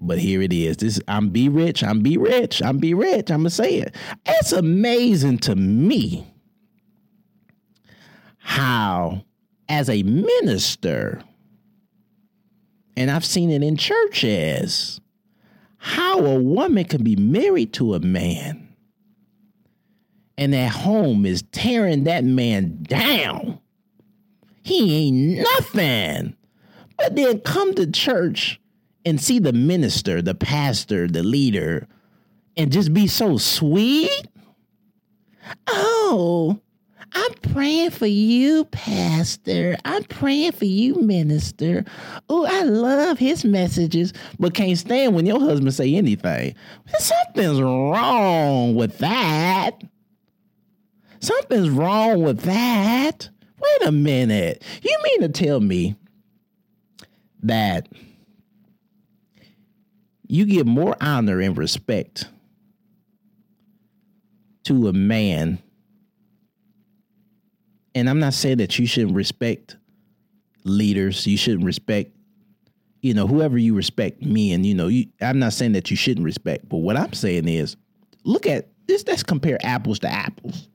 But 0.00 0.18
here 0.18 0.42
it 0.42 0.52
is. 0.52 0.78
This 0.78 1.00
I'm 1.06 1.28
B-Rich. 1.30 1.84
I'm 1.84 2.00
B-Rich. 2.00 2.62
I'm 2.62 2.78
B-Rich. 2.78 3.30
I'm 3.30 3.40
gonna 3.40 3.50
say 3.50 3.76
it. 3.76 3.94
It's 4.26 4.52
amazing 4.52 5.38
to 5.38 5.54
me 5.54 6.26
how, 8.38 9.24
as 9.68 9.88
a 9.88 10.02
minister, 10.02 11.22
and 12.96 13.10
I've 13.10 13.24
seen 13.24 13.50
it 13.50 13.62
in 13.62 13.76
churches, 13.76 15.00
how 15.78 16.18
a 16.18 16.40
woman 16.40 16.84
can 16.84 17.04
be 17.04 17.16
married 17.16 17.72
to 17.74 17.94
a 17.94 18.00
man 18.00 18.72
and 20.36 20.54
at 20.54 20.72
home 20.72 21.24
is 21.24 21.42
tearing 21.52 22.04
that 22.04 22.24
man 22.24 22.82
down. 22.82 23.60
He 24.62 25.06
ain't 25.06 25.38
nothing. 25.38 26.36
But 27.02 27.16
then 27.16 27.40
come 27.40 27.74
to 27.74 27.90
church 27.90 28.60
and 29.04 29.20
see 29.20 29.40
the 29.40 29.52
minister, 29.52 30.22
the 30.22 30.36
pastor, 30.36 31.08
the 31.08 31.24
leader, 31.24 31.88
and 32.56 32.70
just 32.70 32.94
be 32.94 33.08
so 33.08 33.38
sweet. 33.38 34.28
Oh, 35.66 36.60
I'm 37.12 37.32
praying 37.52 37.90
for 37.90 38.06
you, 38.06 38.66
Pastor. 38.66 39.76
I'm 39.84 40.04
praying 40.04 40.52
for 40.52 40.64
you, 40.64 40.94
Minister. 40.94 41.84
Oh, 42.28 42.46
I 42.46 42.62
love 42.62 43.18
his 43.18 43.44
messages, 43.44 44.12
but 44.38 44.54
can't 44.54 44.78
stand 44.78 45.16
when 45.16 45.26
your 45.26 45.40
husband 45.40 45.74
say 45.74 45.96
anything. 45.96 46.54
Something's 47.00 47.60
wrong 47.60 48.76
with 48.76 48.98
that. 48.98 49.72
Something's 51.18 51.70
wrong 51.70 52.22
with 52.22 52.42
that. 52.42 53.28
Wait 53.58 53.88
a 53.88 53.92
minute. 53.92 54.62
You 54.82 54.96
mean 55.02 55.22
to 55.22 55.28
tell 55.28 55.58
me 55.58 55.96
that 57.42 57.88
you 60.26 60.46
give 60.46 60.66
more 60.66 60.96
honor 61.00 61.40
and 61.40 61.58
respect 61.58 62.26
to 64.64 64.88
a 64.88 64.92
man 64.92 65.58
and 67.94 68.08
I'm 68.08 68.20
not 68.20 68.34
saying 68.34 68.58
that 68.58 68.78
you 68.78 68.86
shouldn't 68.86 69.14
respect 69.14 69.76
leaders. 70.64 71.26
You 71.26 71.36
shouldn't 71.36 71.64
respect, 71.64 72.12
you 73.02 73.14
know, 73.14 73.26
whoever 73.26 73.58
you 73.58 73.74
respect, 73.74 74.22
me 74.22 74.52
and 74.52 74.64
you 74.64 74.74
know, 74.74 74.88
you, 74.88 75.06
I'm 75.20 75.38
not 75.38 75.52
saying 75.52 75.72
that 75.72 75.90
you 75.90 75.96
shouldn't 75.96 76.24
respect, 76.24 76.68
but 76.68 76.78
what 76.78 76.96
I'm 76.96 77.12
saying 77.12 77.48
is, 77.48 77.76
look 78.24 78.46
at 78.46 78.68
this. 78.86 79.04
Let's 79.06 79.22
compare 79.22 79.58
apples 79.62 79.98
to 80.00 80.08
apples. 80.08 80.68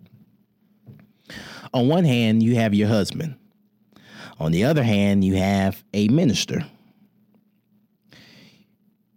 On 1.73 1.87
one 1.87 2.05
hand, 2.05 2.43
you 2.43 2.55
have 2.55 2.73
your 2.73 2.87
husband. 2.87 3.35
On 4.39 4.51
the 4.51 4.65
other 4.65 4.83
hand, 4.83 5.23
you 5.23 5.35
have 5.35 5.83
a 5.93 6.07
minister. 6.09 6.63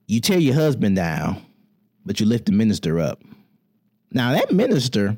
You 0.07 0.21
tear 0.21 0.39
your 0.39 0.55
husband 0.55 0.97
down, 0.97 1.43
but 2.05 2.21
you 2.21 2.27
lift 2.27 2.47
the 2.47 2.53
minister 2.53 2.99
up. 2.99 3.23
Now, 4.11 4.33
that 4.33 4.51
minister 4.51 5.17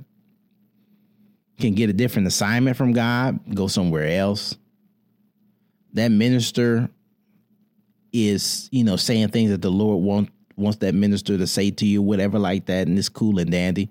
can 1.58 1.74
get 1.74 1.88
a 1.88 1.92
different 1.92 2.26
assignment 2.26 2.76
from 2.76 2.92
God, 2.92 3.54
go 3.54 3.68
somewhere 3.68 4.18
else. 4.18 4.56
That 5.94 6.08
minister 6.08 6.90
is, 8.12 8.68
you 8.72 8.84
know, 8.84 8.96
saying 8.96 9.28
things 9.28 9.50
that 9.50 9.62
the 9.62 9.70
Lord 9.70 10.02
want, 10.02 10.30
wants 10.56 10.78
that 10.78 10.94
minister 10.94 11.38
to 11.38 11.46
say 11.46 11.70
to 11.70 11.86
you, 11.86 12.02
whatever 12.02 12.38
like 12.38 12.66
that, 12.66 12.88
and 12.88 12.98
it's 12.98 13.08
cool 13.08 13.38
and 13.38 13.50
dandy. 13.50 13.90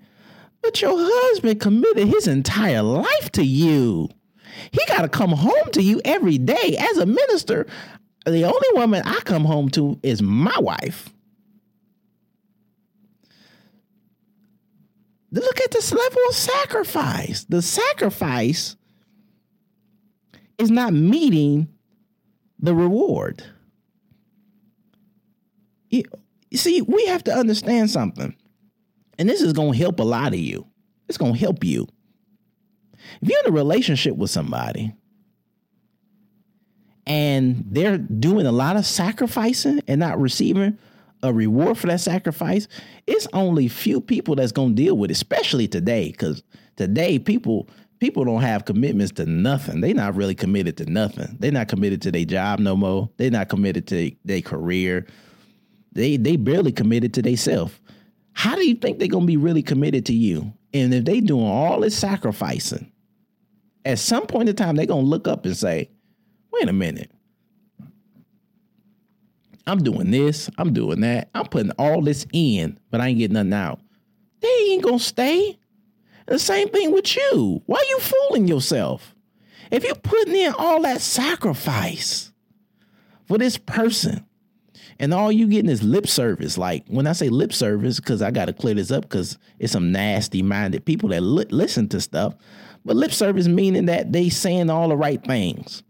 But 0.60 0.80
your 0.80 0.94
husband 0.96 1.60
committed 1.60 2.06
his 2.06 2.28
entire 2.28 2.82
life 2.82 3.32
to 3.32 3.42
you. 3.42 4.08
He 4.70 4.80
got 4.88 5.02
to 5.02 5.08
come 5.08 5.30
home 5.30 5.70
to 5.72 5.82
you 5.82 6.00
every 6.04 6.38
day. 6.38 6.76
As 6.78 6.98
a 6.98 7.06
minister, 7.06 7.66
the 8.26 8.44
only 8.44 8.68
woman 8.74 9.02
I 9.04 9.20
come 9.24 9.44
home 9.44 9.68
to 9.70 9.98
is 10.02 10.22
my 10.22 10.56
wife. 10.58 11.10
Look 15.32 15.60
at 15.60 15.70
this 15.70 15.92
level 15.92 16.20
of 16.28 16.34
sacrifice. 16.34 17.44
The 17.48 17.62
sacrifice 17.62 18.76
is 20.58 20.70
not 20.70 20.92
meeting 20.92 21.68
the 22.58 22.74
reward. 22.74 23.42
You, 25.88 26.04
see, 26.54 26.82
we 26.82 27.06
have 27.06 27.24
to 27.24 27.32
understand 27.32 27.90
something. 27.90 28.36
And 29.18 29.28
this 29.28 29.40
is 29.40 29.52
going 29.52 29.72
to 29.72 29.78
help 29.78 30.00
a 30.00 30.04
lot 30.04 30.32
of 30.32 30.38
you. 30.38 30.66
It's 31.08 31.18
going 31.18 31.34
to 31.34 31.38
help 31.38 31.64
you. 31.64 31.88
If 33.20 33.28
you're 33.28 33.40
in 33.44 33.50
a 33.50 33.56
relationship 33.56 34.16
with 34.16 34.30
somebody 34.30 34.94
and 37.06 37.64
they're 37.68 37.98
doing 37.98 38.46
a 38.46 38.52
lot 38.52 38.76
of 38.76 38.86
sacrificing 38.86 39.80
and 39.88 40.00
not 40.00 40.20
receiving 40.20 40.78
a 41.22 41.32
reward 41.32 41.78
for 41.78 41.86
that 41.86 42.00
sacrifice, 42.00 42.68
it's 43.06 43.28
only 43.32 43.68
few 43.68 44.00
people 44.00 44.34
that's 44.34 44.52
gonna 44.52 44.74
deal 44.74 44.96
with 44.96 45.10
it, 45.10 45.14
especially 45.14 45.68
today, 45.68 46.10
because 46.10 46.42
today 46.76 47.18
people 47.18 47.68
people 47.98 48.24
don't 48.24 48.42
have 48.42 48.64
commitments 48.64 49.12
to 49.12 49.26
nothing. 49.26 49.80
They're 49.80 49.94
not 49.94 50.16
really 50.16 50.34
committed 50.34 50.76
to 50.78 50.90
nothing. 50.90 51.36
They're 51.38 51.52
not 51.52 51.68
committed 51.68 52.02
to 52.02 52.10
their 52.10 52.24
job 52.24 52.58
no 52.58 52.76
more. 52.76 53.08
They're 53.16 53.30
not 53.30 53.48
committed 53.48 53.86
to 53.88 54.10
their 54.24 54.40
career. 54.40 55.06
They 55.92 56.16
they 56.16 56.36
barely 56.36 56.72
committed 56.72 57.14
to 57.14 57.22
themselves. 57.22 57.78
How 58.32 58.56
do 58.56 58.66
you 58.66 58.74
think 58.74 58.98
they're 58.98 59.08
gonna 59.08 59.26
be 59.26 59.36
really 59.36 59.62
committed 59.62 60.06
to 60.06 60.14
you? 60.14 60.52
And 60.74 60.92
if 60.94 61.04
they 61.04 61.20
doing 61.20 61.46
all 61.46 61.80
this 61.80 61.96
sacrificing, 61.96 62.91
at 63.84 63.98
some 63.98 64.26
point 64.26 64.48
in 64.48 64.56
time, 64.56 64.76
they're 64.76 64.86
gonna 64.86 65.02
look 65.02 65.26
up 65.28 65.44
and 65.44 65.56
say, 65.56 65.90
wait 66.52 66.68
a 66.68 66.72
minute. 66.72 67.10
I'm 69.66 69.82
doing 69.82 70.10
this, 70.10 70.50
I'm 70.58 70.72
doing 70.72 71.00
that, 71.02 71.30
I'm 71.34 71.46
putting 71.46 71.70
all 71.72 72.02
this 72.02 72.26
in, 72.32 72.78
but 72.90 73.00
I 73.00 73.08
ain't 73.08 73.18
getting 73.18 73.34
nothing 73.34 73.52
out. 73.52 73.80
They 74.40 74.48
ain't 74.48 74.82
gonna 74.82 74.98
stay. 74.98 75.58
the 76.26 76.38
same 76.38 76.68
thing 76.68 76.92
with 76.92 77.16
you. 77.16 77.62
Why 77.66 77.78
are 77.78 77.90
you 77.90 77.98
fooling 78.00 78.48
yourself? 78.48 79.14
If 79.70 79.84
you're 79.84 79.94
putting 79.94 80.34
in 80.34 80.52
all 80.58 80.82
that 80.82 81.00
sacrifice 81.00 82.32
for 83.26 83.38
this 83.38 83.56
person, 83.56 84.26
and 84.98 85.12
all 85.12 85.32
you 85.32 85.48
getting 85.48 85.70
is 85.70 85.82
lip 85.82 86.06
service. 86.06 86.56
Like 86.56 86.84
when 86.86 87.08
I 87.08 87.12
say 87.12 87.28
lip 87.28 87.52
service, 87.52 87.98
because 87.98 88.22
I 88.22 88.30
got 88.30 88.44
to 88.44 88.52
clear 88.52 88.74
this 88.74 88.92
up, 88.92 89.02
because 89.02 89.36
it's 89.58 89.72
some 89.72 89.90
nasty 89.90 90.42
minded 90.42 90.84
people 90.84 91.08
that 91.08 91.22
li- 91.22 91.46
listen 91.50 91.88
to 91.88 92.00
stuff. 92.00 92.36
But 92.84 92.96
lip 92.96 93.12
service 93.12 93.46
meaning 93.46 93.86
that 93.86 94.12
they 94.12 94.28
saying 94.28 94.70
all 94.70 94.88
the 94.88 94.96
right 94.96 95.22
things. 95.22 95.82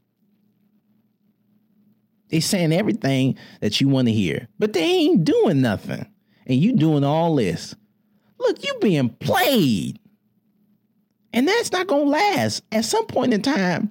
They 2.28 2.40
saying 2.40 2.72
everything 2.72 3.36
that 3.60 3.80
you 3.80 3.88
want 3.88 4.08
to 4.08 4.12
hear, 4.12 4.48
but 4.58 4.72
they 4.72 4.82
ain't 4.82 5.24
doing 5.24 5.60
nothing. 5.60 6.06
And 6.46 6.58
you 6.58 6.72
doing 6.72 7.04
all 7.04 7.36
this. 7.36 7.74
Look, 8.38 8.64
you 8.64 8.74
being 8.80 9.10
played. 9.10 9.98
And 11.32 11.46
that's 11.46 11.72
not 11.72 11.86
gonna 11.86 12.04
last. 12.04 12.64
At 12.72 12.84
some 12.84 13.06
point 13.06 13.32
in 13.32 13.42
time, 13.42 13.90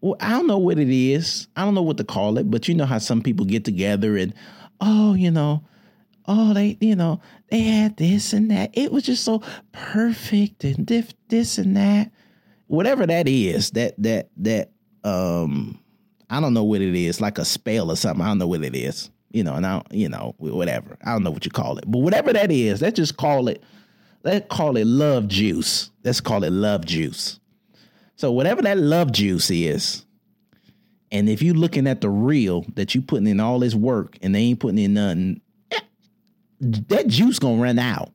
well, 0.00 0.16
I 0.20 0.30
don't 0.30 0.46
know 0.46 0.58
what 0.58 0.78
it 0.78 0.90
is. 0.90 1.48
I 1.56 1.64
don't 1.64 1.74
know 1.74 1.82
what 1.82 1.96
to 1.96 2.04
call 2.04 2.36
it, 2.38 2.50
but 2.50 2.68
you 2.68 2.74
know 2.74 2.84
how 2.86 2.98
some 2.98 3.22
people 3.22 3.46
get 3.46 3.64
together 3.64 4.16
and, 4.16 4.34
oh, 4.80 5.14
you 5.14 5.30
know, 5.30 5.64
oh, 6.26 6.52
they, 6.52 6.76
you 6.80 6.94
know, 6.94 7.20
they 7.54 7.60
had 7.60 7.96
this 7.96 8.32
and 8.32 8.50
that. 8.50 8.70
It 8.72 8.90
was 8.90 9.04
just 9.04 9.22
so 9.22 9.40
perfect 9.70 10.64
and 10.64 10.88
this, 10.88 11.14
this 11.28 11.56
and 11.56 11.76
that. 11.76 12.10
Whatever 12.66 13.06
that 13.06 13.28
is, 13.28 13.70
that 13.72 13.94
that 13.98 14.30
that 14.38 14.72
um 15.04 15.78
I 16.28 16.40
don't 16.40 16.52
know 16.52 16.64
what 16.64 16.80
it 16.80 16.96
is, 16.96 17.20
like 17.20 17.38
a 17.38 17.44
spell 17.44 17.92
or 17.92 17.96
something. 17.96 18.24
I 18.24 18.28
don't 18.28 18.38
know 18.38 18.48
what 18.48 18.64
it 18.64 18.74
is. 18.74 19.08
You 19.30 19.44
know, 19.44 19.54
and 19.54 19.64
I, 19.64 19.82
you 19.92 20.08
know, 20.08 20.34
whatever. 20.38 20.98
I 21.04 21.12
don't 21.12 21.22
know 21.22 21.30
what 21.30 21.44
you 21.44 21.50
call 21.52 21.78
it, 21.78 21.84
but 21.86 21.98
whatever 21.98 22.32
that 22.32 22.50
is, 22.50 22.82
let's 22.82 22.96
just 22.96 23.16
call 23.16 23.46
it. 23.46 23.62
Let's 24.24 24.46
call 24.52 24.76
it 24.76 24.86
love 24.86 25.28
juice. 25.28 25.90
Let's 26.02 26.20
call 26.20 26.42
it 26.42 26.52
love 26.52 26.84
juice. 26.86 27.38
So 28.16 28.32
whatever 28.32 28.62
that 28.62 28.78
love 28.78 29.12
juice 29.12 29.48
is, 29.50 30.04
and 31.12 31.28
if 31.28 31.40
you 31.40 31.54
looking 31.54 31.86
at 31.86 32.00
the 32.00 32.10
real 32.10 32.64
that 32.74 32.96
you 32.96 33.02
putting 33.02 33.28
in 33.28 33.38
all 33.38 33.60
this 33.60 33.76
work 33.76 34.18
and 34.22 34.34
they 34.34 34.40
ain't 34.40 34.58
putting 34.58 34.78
in 34.78 34.94
nothing, 34.94 35.40
that 36.60 37.06
juice 37.06 37.38
gonna 37.38 37.60
run 37.60 37.78
out. 37.78 38.12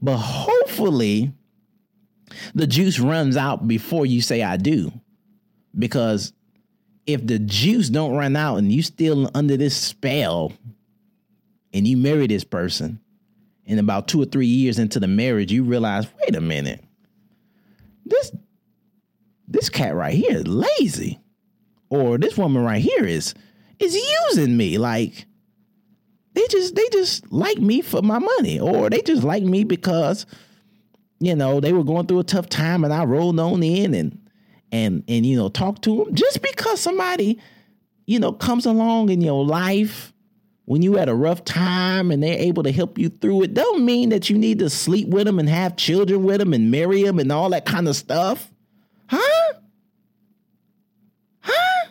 But 0.00 0.18
hopefully, 0.18 1.32
the 2.54 2.66
juice 2.66 2.98
runs 2.98 3.36
out 3.36 3.68
before 3.68 4.06
you 4.06 4.20
say 4.20 4.42
I 4.42 4.56
do, 4.56 4.92
because 5.78 6.32
if 7.06 7.26
the 7.26 7.38
juice 7.38 7.88
don't 7.88 8.14
run 8.14 8.36
out 8.36 8.56
and 8.56 8.72
you 8.72 8.82
still 8.82 9.30
under 9.34 9.56
this 9.56 9.76
spell 9.76 10.52
and 11.72 11.86
you 11.86 11.96
marry 11.96 12.26
this 12.26 12.44
person 12.44 13.00
and 13.66 13.80
about 13.80 14.08
two 14.08 14.20
or 14.20 14.24
three 14.24 14.46
years 14.46 14.78
into 14.78 15.00
the 15.00 15.08
marriage 15.08 15.52
you 15.52 15.64
realize 15.64 16.06
wait 16.20 16.36
a 16.36 16.40
minute. 16.40 16.84
This 18.04 18.32
this 19.48 19.68
cat 19.68 19.94
right 19.94 20.14
here 20.14 20.38
is 20.38 20.46
lazy. 20.46 21.20
Or 21.90 22.16
this 22.16 22.38
woman 22.38 22.62
right 22.62 22.82
here 22.82 23.04
is 23.04 23.34
is 23.78 23.94
using 23.94 24.56
me. 24.56 24.78
Like 24.78 25.26
they 26.34 26.46
just 26.48 26.74
they 26.74 26.88
just 26.90 27.30
like 27.32 27.58
me 27.58 27.82
for 27.82 28.02
my 28.02 28.18
money 28.18 28.58
or 28.58 28.88
they 28.88 29.02
just 29.02 29.22
like 29.22 29.42
me 29.42 29.64
because 29.64 30.26
you 31.20 31.34
know 31.34 31.60
they 31.60 31.72
were 31.72 31.84
going 31.84 32.06
through 32.06 32.20
a 32.20 32.24
tough 32.24 32.48
time 32.48 32.84
and 32.84 32.92
I 32.92 33.04
rolled 33.04 33.38
on 33.38 33.62
in 33.62 33.94
and 33.94 34.18
and 34.70 35.04
and 35.08 35.26
you 35.26 35.36
know 35.36 35.48
talk 35.48 35.82
to 35.82 36.04
them. 36.04 36.14
Just 36.14 36.42
because 36.42 36.80
somebody 36.80 37.38
you 38.06 38.18
know 38.18 38.32
comes 38.32 38.66
along 38.66 39.10
in 39.10 39.20
your 39.20 39.44
life 39.44 40.12
when 40.64 40.80
you 40.80 40.94
had 40.94 41.08
a 41.08 41.14
rough 41.14 41.44
time 41.44 42.10
and 42.10 42.22
they're 42.22 42.38
able 42.38 42.62
to 42.62 42.72
help 42.72 42.96
you 42.96 43.08
through 43.08 43.42
it, 43.42 43.54
don't 43.54 43.84
mean 43.84 44.10
that 44.10 44.30
you 44.30 44.38
need 44.38 44.60
to 44.60 44.70
sleep 44.70 45.08
with 45.08 45.26
them 45.26 45.38
and 45.38 45.48
have 45.48 45.76
children 45.76 46.22
with 46.22 46.38
them 46.38 46.54
and 46.54 46.70
marry 46.70 47.02
them 47.02 47.18
and 47.18 47.32
all 47.32 47.50
that 47.50 47.66
kind 47.66 47.88
of 47.88 47.96
stuff. 47.96 48.50
Huh? 49.08 49.52
Huh? 51.40 51.90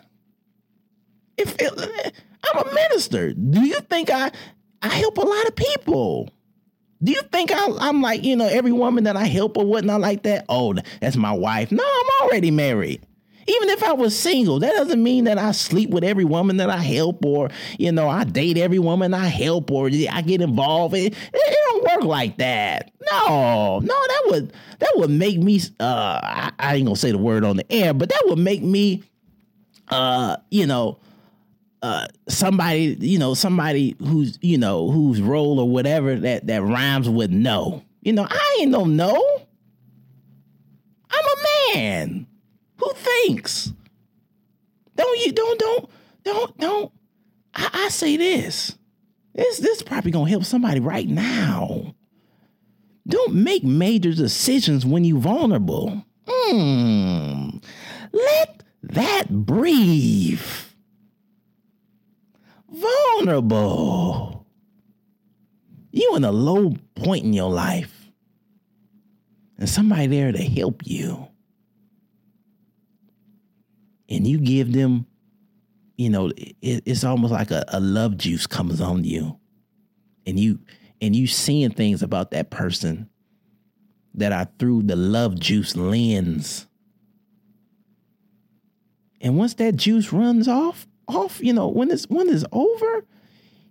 If 1.38 1.56
it, 1.60 2.14
I'm 2.44 2.68
a 2.68 2.74
minister, 2.74 3.34
do 3.34 3.62
you 3.62 3.80
think 3.82 4.10
I 4.10 4.32
I 4.82 4.90
help 4.90 5.18
a 5.18 5.22
lot 5.22 5.48
of 5.48 5.56
people? 5.56 6.30
Do 7.04 7.12
you 7.12 7.22
think 7.32 7.52
I, 7.52 7.90
am 7.90 8.02
like, 8.02 8.24
you 8.24 8.36
know, 8.36 8.48
every 8.48 8.72
woman 8.72 9.06
that 9.06 9.18
I 9.18 9.26
help 9.26 9.58
or 9.58 9.66
whatnot 9.66 10.02
like 10.02 10.24
that? 10.24 10.46
Oh, 10.50 10.76
that's 11.00 11.16
my 11.16 11.32
wife. 11.32 11.72
No, 11.72 11.84
I'm 11.84 12.28
already 12.28 12.52
married. 12.52 13.02
Even 13.48 13.70
if 13.70 13.84
I 13.84 13.94
was 13.94 14.18
single, 14.18 14.60
that 14.60 14.74
doesn't 14.74 15.02
mean 15.02 15.24
that 15.24 15.40
I 15.40 15.52
sleep 15.52 15.90
with 15.90 16.04
every 16.04 16.26
woman 16.26 16.58
that 16.58 16.70
I 16.70 16.78
help 16.78 17.26
or, 17.26 17.50
you 17.80 17.92
know, 17.92 18.08
I 18.08 18.24
date 18.24 18.56
every 18.58 18.78
woman 18.78 19.16
I 19.16 19.26
help 19.28 19.72
or 19.72 19.88
I 19.88 20.22
get 20.22 20.42
involved. 20.42 20.96
It, 20.96 21.16
it 21.34 21.58
don't 21.70 21.84
work 21.84 22.04
like 22.04 22.38
that. 22.38 22.92
No, 23.12 23.80
no, 23.80 23.96
that 23.96 24.24
would 24.28 24.54
that 24.78 24.92
would 24.96 25.10
make 25.10 25.40
me 25.40 25.60
uh 25.80 26.20
I, 26.22 26.52
I 26.60 26.76
ain't 26.76 26.86
gonna 26.86 26.96
say 26.96 27.12
the 27.12 27.18
word 27.18 27.44
on 27.44 27.58
the 27.58 27.72
air, 27.72 27.96
but 27.96 28.10
that 28.10 28.24
would 28.28 28.40
make 28.40 28.62
me 28.62 29.04
uh, 29.92 30.38
you 30.50 30.66
know, 30.66 31.00
uh, 31.82 32.06
somebody, 32.28 32.96
you 33.00 33.18
know, 33.18 33.34
somebody 33.34 33.96
who's, 34.00 34.38
you 34.42 34.58
know, 34.58 34.92
whose 34.92 35.22
role 35.22 35.60
or 35.60 35.70
whatever 35.70 36.16
that 36.16 36.48
that 36.48 36.62
rhymes 36.62 37.10
with 37.10 37.32
no. 37.32 37.84
You 38.02 38.14
know, 38.14 38.28
I 38.30 38.58
ain't 38.60 38.72
no 38.72 38.86
no. 38.86 39.16
I'm 41.10 41.26
a 41.26 41.76
man 41.76 42.28
who 42.78 42.94
thinks. 42.94 43.74
Don't 44.96 45.26
you 45.26 45.32
don't 45.32 45.60
don't 45.60 45.90
don't 46.24 46.58
don't. 46.58 46.92
I, 47.56 47.70
I 47.74 47.90
say 47.90 48.18
this. 48.18 48.78
This 49.34 49.60
this 49.60 49.82
probably 49.82 50.12
gonna 50.12 50.30
help 50.30 50.46
somebody 50.46 50.80
right 50.80 51.08
now. 51.08 51.96
Don't 53.08 53.34
make 53.34 53.64
major 53.64 54.14
decisions 54.14 54.86
when 54.86 55.04
you're 55.04 55.20
vulnerable. 55.20 56.06
Hmm. 56.28 57.58
Let 58.12 58.64
that 58.84 59.30
breathe 59.30 60.42
vulnerable. 62.72 64.46
You 65.92 66.16
in 66.16 66.24
a 66.24 66.32
low 66.32 66.74
point 66.96 67.26
in 67.26 67.34
your 67.34 67.52
life, 67.52 67.94
and 69.58 69.70
somebody 69.70 70.08
there 70.08 70.32
to 70.32 70.42
help 70.42 70.82
you, 70.86 71.28
and 74.10 74.26
you 74.26 74.40
give 74.40 74.72
them, 74.72 75.06
you 75.98 76.10
know, 76.10 76.32
it, 76.38 76.84
it's 76.86 77.04
almost 77.04 77.34
like 77.34 77.52
a, 77.52 77.66
a 77.68 77.80
love 77.80 78.18
juice 78.18 78.48
comes 78.48 78.80
on 78.80 79.04
you, 79.04 79.38
and 80.26 80.40
you 80.40 80.60
and 81.02 81.16
you 81.16 81.28
seeing 81.28 81.72
things 81.72 82.02
about 82.02 82.32
that 82.32 82.52
person 82.52 83.10
that 84.14 84.32
are 84.32 84.48
through 84.60 84.84
the 84.84 84.96
love 84.96 85.40
juice 85.40 85.76
lens. 85.76 86.68
And 89.20 89.38
once 89.38 89.54
that 89.56 89.76
juice 89.76 90.12
runs 90.12 90.48
off, 90.48 90.88
off, 91.16 91.42
you 91.42 91.54
know, 91.54 91.68
when 91.68 91.90
this 91.90 92.06
when 92.06 92.30
it's 92.30 92.46
over, 92.52 93.06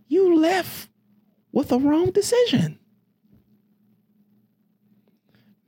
you 0.09 0.37
left 0.39 0.89
with 1.53 1.73
a 1.73 1.79
wrong 1.79 2.11
decision. 2.11 2.79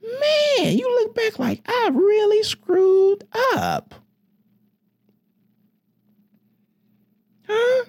Man, 0.02 0.76
you 0.76 0.88
look 1.00 1.14
back 1.14 1.38
like 1.38 1.60
I 1.66 1.90
really 1.92 2.42
screwed 2.42 3.24
up. 3.54 3.94
Huh? 7.48 7.84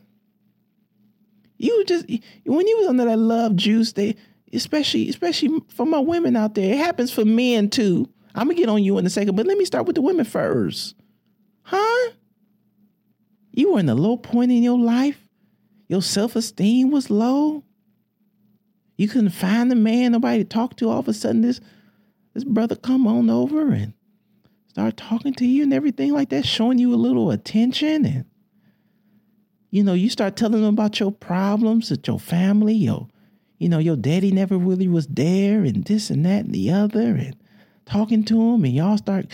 You 1.58 1.86
just 1.86 2.06
when 2.46 2.68
you 2.68 2.78
was 2.78 2.88
under 2.88 3.06
that 3.06 3.18
love 3.18 3.56
juice, 3.56 3.94
they 3.94 4.16
especially 4.52 5.10
especially 5.10 5.62
for 5.70 5.86
my 5.86 6.00
women 6.00 6.36
out 6.36 6.56
there, 6.56 6.74
it 6.74 6.78
happens 6.78 7.12
for 7.12 7.26
men 7.26 7.70
too. 7.70 8.10
I'm 8.36 8.48
gonna 8.48 8.58
get 8.58 8.70
on 8.70 8.84
you 8.84 8.98
in 8.98 9.06
a 9.06 9.10
second, 9.10 9.36
but 9.36 9.46
let 9.46 9.58
me 9.58 9.66
start 9.66 9.86
with 9.86 9.96
the 9.96 10.02
women 10.02 10.26
first. 10.26 10.96
Huh? 11.64 12.12
You 13.54 13.74
were 13.74 13.80
in 13.80 13.88
a 13.88 13.96
low 13.96 14.18
point 14.18 14.52
in 14.52 14.64
your 14.64 14.80
life. 14.80 15.30
Your 15.88 16.02
self 16.02 16.36
esteem 16.36 16.90
was 16.90 17.10
low. 17.10 17.64
You 18.98 19.08
couldn't 19.08 19.30
find 19.30 19.72
a 19.72 19.76
man, 19.76 20.12
nobody 20.12 20.44
to 20.44 20.50
talk 20.50 20.76
to. 20.78 20.90
All 20.90 21.00
of 21.00 21.08
a 21.08 21.14
sudden, 21.14 21.42
this 21.42 21.62
this 22.34 22.44
brother 22.44 22.76
come 22.76 23.06
on 23.06 23.30
over 23.30 23.72
and 23.72 23.94
start 24.68 24.98
talking 24.98 25.36
to 25.36 25.46
you 25.46 25.64
and 25.64 25.74
everything 25.74 26.12
like 26.12 26.30
that, 26.30 26.48
showing 26.48 26.80
you 26.80 26.94
a 26.94 26.96
little 26.96 27.30
attention. 27.30 28.06
And 28.06 28.26
you 29.70 29.84
know, 29.84 29.94
you 29.94 30.10
start 30.10 30.36
telling 30.36 30.62
them 30.62 30.74
about 30.74 31.00
your 31.00 31.12
problems 31.12 31.92
at 31.92 32.08
your 32.08 32.20
family. 32.20 32.74
Your, 32.74 33.08
you 33.60 33.70
know, 33.70 33.80
your 33.80 33.96
daddy 33.96 34.32
never 34.32 34.58
really 34.58 34.88
was 34.88 35.06
there, 35.08 35.64
and 35.64 35.84
this 35.86 36.10
and 36.10 36.26
that 36.26 36.46
and 36.46 36.54
the 36.54 36.72
other, 36.72 37.16
and 37.16 37.36
talking 37.86 38.24
to 38.26 38.54
him, 38.54 38.66
and 38.66 38.74
y'all 38.74 38.98
start 38.98 39.28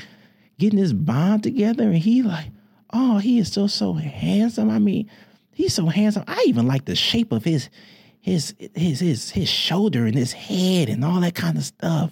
getting 0.57 0.79
this 0.79 0.93
bond 0.93 1.43
together. 1.43 1.83
And 1.83 1.99
he 1.99 2.21
like, 2.21 2.51
oh, 2.91 3.17
he 3.17 3.39
is 3.39 3.51
so 3.51 3.67
so 3.67 3.93
handsome. 3.93 4.69
I 4.69 4.79
mean, 4.79 5.09
he's 5.53 5.73
so 5.73 5.87
handsome. 5.87 6.23
I 6.27 6.43
even 6.47 6.67
like 6.67 6.85
the 6.85 6.95
shape 6.95 7.31
of 7.31 7.43
his 7.43 7.69
his 8.19 8.55
his 8.75 8.99
his 8.99 9.31
his 9.31 9.49
shoulder 9.49 10.05
and 10.05 10.15
his 10.15 10.33
head 10.33 10.89
and 10.89 11.03
all 11.03 11.21
that 11.21 11.35
kind 11.35 11.57
of 11.57 11.63
stuff. 11.63 12.11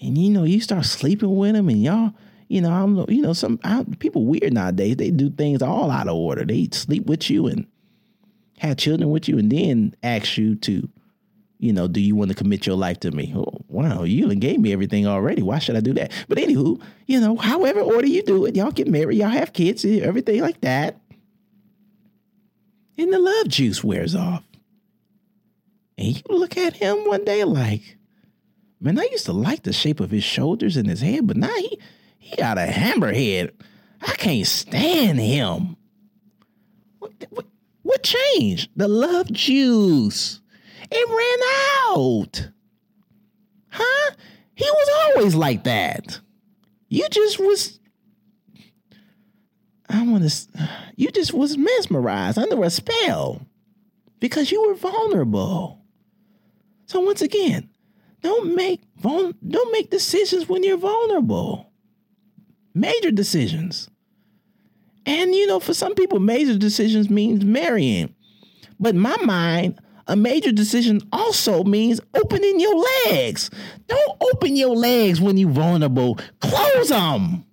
And 0.00 0.18
you 0.18 0.30
know, 0.30 0.44
you 0.44 0.60
start 0.60 0.84
sleeping 0.84 1.34
with 1.34 1.56
him, 1.56 1.68
and 1.68 1.82
y'all, 1.82 2.12
you 2.48 2.60
know, 2.60 2.70
I'm, 2.72 3.04
you 3.08 3.22
know, 3.22 3.32
some 3.32 3.58
I, 3.64 3.84
people 3.98 4.26
weird 4.26 4.52
nowadays. 4.52 4.96
They 4.96 5.10
do 5.10 5.30
things 5.30 5.62
all 5.62 5.90
out 5.90 6.08
of 6.08 6.14
order. 6.14 6.44
They 6.44 6.68
sleep 6.72 7.06
with 7.06 7.30
you 7.30 7.46
and 7.46 7.66
have 8.58 8.76
children 8.76 9.10
with 9.10 9.28
you, 9.28 9.38
and 9.38 9.50
then 9.50 9.94
ask 10.02 10.36
you 10.36 10.56
to 10.56 10.88
you 11.64 11.72
know, 11.72 11.88
do 11.88 11.98
you 11.98 12.14
want 12.14 12.28
to 12.28 12.34
commit 12.34 12.66
your 12.66 12.76
life 12.76 13.00
to 13.00 13.10
me? 13.10 13.32
Oh, 13.34 13.64
wow, 13.68 14.02
you 14.02 14.28
done 14.28 14.38
gave 14.38 14.60
me 14.60 14.74
everything 14.74 15.06
already. 15.06 15.40
Why 15.40 15.58
should 15.58 15.76
I 15.76 15.80
do 15.80 15.94
that? 15.94 16.12
But 16.28 16.36
anywho, 16.36 16.78
you 17.06 17.18
know, 17.18 17.36
however 17.36 17.80
order 17.80 18.06
you 18.06 18.22
do 18.22 18.44
it, 18.44 18.54
y'all 18.54 18.70
get 18.70 18.86
married, 18.86 19.16
y'all 19.16 19.30
have 19.30 19.54
kids, 19.54 19.82
eh, 19.82 20.00
everything 20.02 20.42
like 20.42 20.60
that. 20.60 21.00
And 22.98 23.10
the 23.10 23.18
love 23.18 23.48
juice 23.48 23.82
wears 23.82 24.14
off. 24.14 24.44
And 25.96 26.08
you 26.08 26.22
look 26.28 26.58
at 26.58 26.76
him 26.76 26.98
one 27.06 27.24
day 27.24 27.44
like, 27.44 27.96
man, 28.78 28.98
I 28.98 29.08
used 29.10 29.24
to 29.24 29.32
like 29.32 29.62
the 29.62 29.72
shape 29.72 30.00
of 30.00 30.10
his 30.10 30.24
shoulders 30.24 30.76
and 30.76 30.86
his 30.86 31.00
head, 31.00 31.26
but 31.26 31.38
now 31.38 31.54
he 31.56 31.80
he 32.18 32.36
got 32.36 32.58
a 32.58 32.66
hammerhead. 32.66 33.52
I 34.02 34.12
can't 34.12 34.46
stand 34.46 35.18
him. 35.18 35.76
What, 36.98 37.12
what, 37.30 37.46
what 37.82 38.02
changed? 38.02 38.70
The 38.76 38.88
love 38.88 39.32
juice. 39.32 40.40
It 40.96 41.08
ran 41.08 41.96
out. 41.96 42.50
Huh? 43.68 44.10
He 44.54 44.64
was 44.64 45.16
always 45.16 45.34
like 45.34 45.64
that. 45.64 46.20
You 46.88 47.08
just 47.10 47.40
was 47.40 47.80
I 49.88 50.02
want 50.06 50.28
to 50.28 50.68
you 50.96 51.10
just 51.10 51.34
was 51.34 51.56
mesmerized 51.56 52.38
under 52.38 52.62
a 52.62 52.70
spell 52.70 53.46
because 54.20 54.50
you 54.50 54.66
were 54.66 54.74
vulnerable. 54.74 55.80
So 56.86 57.00
once 57.00 57.22
again, 57.22 57.68
don't 58.22 58.54
make 58.54 58.82
don't 59.02 59.72
make 59.72 59.90
decisions 59.90 60.48
when 60.48 60.62
you're 60.62 60.76
vulnerable. 60.76 61.72
Major 62.74 63.10
decisions. 63.10 63.90
And 65.06 65.34
you 65.34 65.46
know, 65.46 65.60
for 65.60 65.74
some 65.74 65.94
people 65.94 66.20
major 66.20 66.56
decisions 66.56 67.10
means 67.10 67.44
marrying. 67.44 68.14
But 68.80 68.94
my 68.94 69.16
mind, 69.24 69.78
a 70.06 70.16
major 70.16 70.52
decision 70.52 71.00
also 71.12 71.64
means 71.64 72.00
opening 72.14 72.60
your 72.60 72.84
legs. 73.06 73.50
Don't 73.86 74.22
open 74.32 74.56
your 74.56 74.76
legs 74.76 75.20
when 75.20 75.36
you're 75.36 75.50
vulnerable. 75.50 76.18
Close 76.40 76.88
them. 76.88 77.44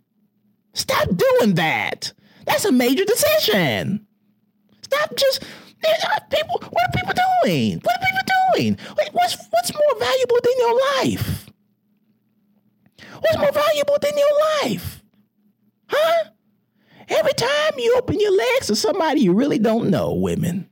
Stop 0.74 1.08
doing 1.16 1.56
that. 1.56 2.14
That's 2.46 2.66
a 2.66 2.72
major 2.72 3.06
decision. 3.06 4.06
Stop 4.82 5.16
just 5.16 5.44
people. 6.30 6.62
What 6.70 6.84
are 6.84 6.92
people 6.94 7.14
doing? 7.44 7.80
What 7.80 7.96
are 7.96 8.06
people 8.06 8.36
doing? 8.56 8.78
What's 9.14 9.38
what's 9.50 9.74
more 9.74 10.00
valuable 10.00 10.38
than 10.44 10.54
your 10.58 10.80
life? 10.96 11.46
What's 13.20 13.38
more 13.38 13.52
valuable 13.52 13.98
than 14.02 14.18
your 14.18 14.64
life? 14.64 15.04
Huh? 15.88 16.30
Every 17.10 17.34
time 17.34 17.74
you 17.78 17.96
open 17.98 18.20
your 18.20 18.36
legs 18.36 18.68
to 18.68 18.76
somebody 18.76 19.22
you 19.22 19.34
really 19.34 19.60
don't 19.60 19.90
know, 19.90 20.14
women, 20.14 20.70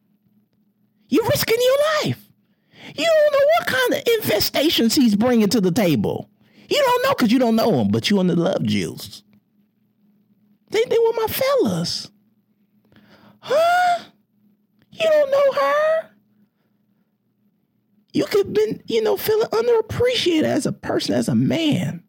you're 1.09 1.27
risking 1.27 1.57
your 1.59 1.77
life. 2.03 2.29
You 2.95 3.05
don't 3.05 3.33
know 3.33 3.47
what 3.57 3.67
kind 3.67 3.93
of 3.93 4.03
infestations 4.05 4.95
he's 4.95 5.15
bringing 5.15 5.49
to 5.49 5.61
the 5.61 5.71
table. 5.71 6.29
You 6.69 6.77
don't 6.77 7.03
know 7.03 7.13
because 7.13 7.31
you 7.31 7.39
don't 7.39 7.55
know 7.55 7.79
him, 7.81 7.89
but 7.89 8.09
you 8.09 8.19
on 8.19 8.27
the 8.27 8.35
love 8.35 8.63
juice. 8.63 9.23
They, 10.69 10.83
they 10.85 10.97
were 10.99 11.13
my 11.13 11.27
fellas. 11.27 12.11
Huh? 13.41 14.03
You 14.91 15.09
don't 15.09 15.31
know 15.31 15.51
her? 15.61 16.09
You 18.13 18.25
could 18.25 18.47
have 18.47 18.53
been, 18.53 18.83
you 18.87 19.03
know, 19.03 19.17
feeling 19.17 19.47
underappreciated 19.49 20.43
as 20.43 20.65
a 20.65 20.71
person, 20.71 21.15
as 21.15 21.27
a 21.27 21.35
man. 21.35 22.03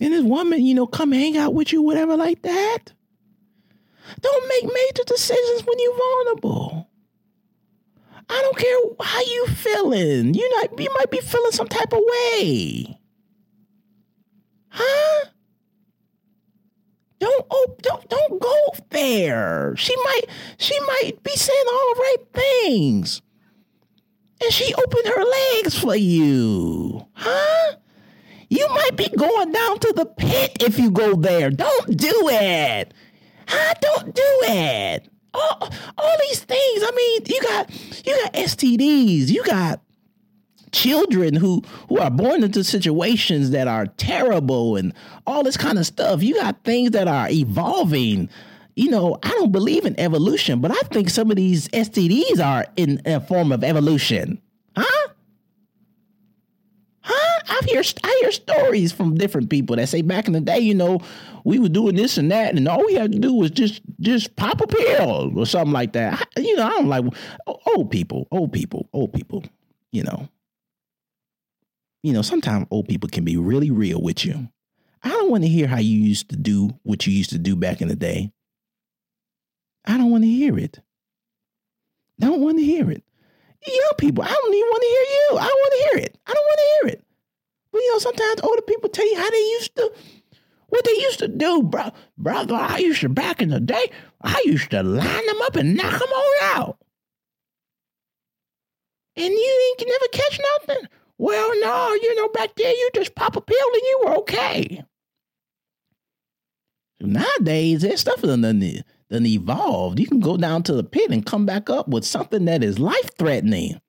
and 0.00 0.12
this 0.12 0.22
woman, 0.22 0.64
you 0.64 0.74
know, 0.74 0.86
come 0.86 1.12
hang 1.12 1.36
out 1.36 1.54
with 1.54 1.72
you, 1.72 1.82
whatever 1.82 2.16
like 2.16 2.42
that. 2.42 2.92
Don't 4.20 4.48
make 4.48 4.64
major 4.64 5.04
decisions 5.06 5.64
when 5.66 5.78
you're 5.78 5.96
vulnerable. 5.96 6.88
I 8.32 8.40
don't 8.40 8.56
care 8.56 9.06
how 9.06 9.20
you 9.20 9.46
feeling. 9.48 10.32
You 10.32 10.48
not 10.56 10.80
you 10.80 10.88
might 10.94 11.10
be 11.10 11.20
feeling 11.20 11.52
some 11.52 11.68
type 11.68 11.92
of 11.92 12.00
way. 12.00 12.98
Huh? 14.70 15.26
Don't 17.18 17.46
oh, 17.50 17.76
don't 17.82 18.08
don't 18.08 18.40
go 18.40 18.56
there. 18.88 19.76
She 19.76 19.94
might 19.96 20.22
she 20.56 20.80
might 20.80 21.22
be 21.22 21.36
saying 21.36 21.64
all 21.70 21.94
the 21.94 22.00
right 22.00 22.16
things. 22.32 23.20
And 24.42 24.50
she 24.50 24.72
opened 24.74 25.08
her 25.08 25.24
legs 25.24 25.78
for 25.78 25.94
you. 25.94 27.06
Huh? 27.12 27.76
You 28.48 28.66
might 28.70 28.96
be 28.96 29.10
going 29.10 29.52
down 29.52 29.78
to 29.78 29.92
the 29.92 30.06
pit 30.06 30.56
if 30.60 30.78
you 30.78 30.90
go 30.90 31.16
there. 31.16 31.50
Don't 31.50 31.96
do 31.98 32.28
it. 32.30 32.94
Huh? 33.46 33.74
Don't 33.82 34.14
do 34.14 34.40
it. 34.44 35.11
All, 35.34 35.72
all 35.98 36.16
these 36.28 36.40
things. 36.40 36.82
I 36.82 36.90
mean, 36.94 37.20
you 37.26 37.40
got 37.42 38.06
you 38.06 38.22
got 38.22 38.32
STDs. 38.34 39.28
You 39.28 39.42
got 39.44 39.80
children 40.72 41.34
who 41.34 41.62
who 41.88 41.98
are 41.98 42.10
born 42.10 42.42
into 42.42 42.64
situations 42.64 43.50
that 43.50 43.68
are 43.68 43.86
terrible 43.86 44.76
and 44.76 44.92
all 45.26 45.42
this 45.42 45.56
kind 45.56 45.78
of 45.78 45.86
stuff. 45.86 46.22
You 46.22 46.34
got 46.34 46.64
things 46.64 46.90
that 46.92 47.08
are 47.08 47.28
evolving. 47.30 48.28
You 48.74 48.90
know, 48.90 49.18
I 49.22 49.28
don't 49.30 49.52
believe 49.52 49.84
in 49.84 49.98
evolution, 50.00 50.60
but 50.60 50.70
I 50.70 50.80
think 50.88 51.10
some 51.10 51.30
of 51.30 51.36
these 51.36 51.68
STDs 51.68 52.42
are 52.42 52.66
in 52.76 53.02
a 53.04 53.20
form 53.20 53.52
of 53.52 53.62
evolution. 53.62 54.40
Huh? 54.74 55.08
Huh? 57.46 57.60
I 57.62 57.70
hear 57.70 57.82
I 58.04 58.18
hear 58.20 58.32
stories 58.32 58.92
from 58.92 59.16
different 59.16 59.50
people 59.50 59.76
that 59.76 59.88
say 59.88 60.02
back 60.02 60.26
in 60.26 60.32
the 60.32 60.40
day, 60.40 60.58
you 60.58 60.74
know, 60.74 61.00
we 61.44 61.58
were 61.58 61.68
doing 61.68 61.96
this 61.96 62.18
and 62.18 62.30
that, 62.30 62.54
and 62.54 62.68
all 62.68 62.84
we 62.84 62.94
had 62.94 63.12
to 63.12 63.18
do 63.18 63.32
was 63.34 63.50
just 63.50 63.80
just 64.00 64.34
pop 64.36 64.60
a 64.60 64.66
pill 64.66 65.32
or 65.38 65.46
something 65.46 65.72
like 65.72 65.92
that. 65.92 66.26
You 66.36 66.56
know, 66.56 66.66
I 66.66 66.70
don't 66.70 66.88
like 66.88 67.04
old 67.66 67.90
people, 67.90 68.28
old 68.30 68.52
people, 68.52 68.88
old 68.92 69.12
people. 69.12 69.44
You 69.92 70.04
know, 70.04 70.28
you 72.02 72.12
know, 72.12 72.22
sometimes 72.22 72.66
old 72.70 72.88
people 72.88 73.08
can 73.08 73.24
be 73.24 73.36
really 73.36 73.70
real 73.70 74.00
with 74.00 74.24
you. 74.24 74.48
I 75.02 75.08
don't 75.08 75.30
want 75.30 75.42
to 75.44 75.48
hear 75.48 75.66
how 75.66 75.78
you 75.78 75.98
used 75.98 76.28
to 76.30 76.36
do 76.36 76.70
what 76.82 77.06
you 77.06 77.12
used 77.12 77.30
to 77.30 77.38
do 77.38 77.56
back 77.56 77.80
in 77.80 77.88
the 77.88 77.96
day. 77.96 78.32
I 79.84 79.98
don't 79.98 80.10
want 80.10 80.24
to 80.24 80.30
hear 80.30 80.58
it. 80.58 80.78
Don't 82.18 82.40
want 82.40 82.58
to 82.58 82.64
hear 82.64 82.90
it. 82.90 83.02
Young 83.66 83.92
people, 83.98 84.24
I 84.24 84.28
don't 84.28 84.54
even 84.54 84.68
want 84.68 84.82
to 84.82 84.88
hear 84.88 85.02
you. 85.02 85.38
I 85.38 85.46
don't 85.46 85.60
want 85.60 85.72
to 85.72 85.88
hear 85.88 86.04
it. 86.04 86.18
I 86.26 86.32
don't 86.32 86.44
want 86.44 86.58
to 86.58 86.64
hear 86.64 86.94
it. 86.94 87.04
But 87.72 87.80
you 87.80 87.92
know, 87.92 87.98
sometimes 87.98 88.40
older 88.42 88.62
people 88.62 88.90
tell 88.90 89.08
you 89.08 89.16
how 89.16 89.30
they 89.30 89.36
used 89.38 89.74
to, 89.76 89.92
what 90.68 90.84
they 90.84 90.92
used 90.92 91.18
to 91.20 91.28
do, 91.28 91.62
bro. 91.62 91.90
Brother, 92.18 92.54
I 92.54 92.78
used 92.78 93.00
to 93.00 93.08
back 93.08 93.40
in 93.40 93.48
the 93.48 93.60
day, 93.60 93.90
I 94.20 94.40
used 94.44 94.70
to 94.70 94.82
line 94.82 95.26
them 95.26 95.42
up 95.42 95.56
and 95.56 95.76
knock 95.76 95.92
them 95.98 96.08
all 96.14 96.32
out. 96.42 96.78
And 99.16 99.32
you 99.32 99.74
ain't 99.80 99.88
never 99.88 100.08
catch 100.12 100.40
nothing. 100.60 100.88
Well, 101.18 101.50
no, 101.60 101.94
you 101.94 102.14
know, 102.16 102.28
back 102.28 102.54
there 102.56 102.72
you 102.72 102.90
just 102.94 103.14
pop 103.14 103.36
a 103.36 103.40
pill 103.40 103.68
and 103.74 103.82
you 103.82 104.02
were 104.04 104.16
okay. 104.16 104.84
Nowadays, 107.00 107.82
that 107.82 107.98
stuff 107.98 108.22
done, 108.22 108.42
done, 108.42 108.84
done 109.10 109.26
evolved. 109.26 109.98
You 109.98 110.06
can 110.06 110.20
go 110.20 110.36
down 110.36 110.62
to 110.64 110.72
the 110.72 110.84
pit 110.84 111.10
and 111.10 111.26
come 111.26 111.46
back 111.46 111.68
up 111.68 111.88
with 111.88 112.04
something 112.04 112.44
that 112.46 112.62
is 112.62 112.78
life 112.78 113.10
threatening. 113.18 113.80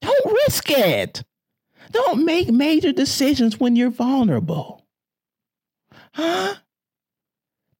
Don't 0.00 0.32
risk 0.32 0.70
it. 0.70 1.22
Don't 1.90 2.24
make 2.24 2.50
major 2.50 2.92
decisions 2.92 3.60
when 3.60 3.76
you're 3.76 3.90
vulnerable. 3.90 4.84
Huh? 6.14 6.54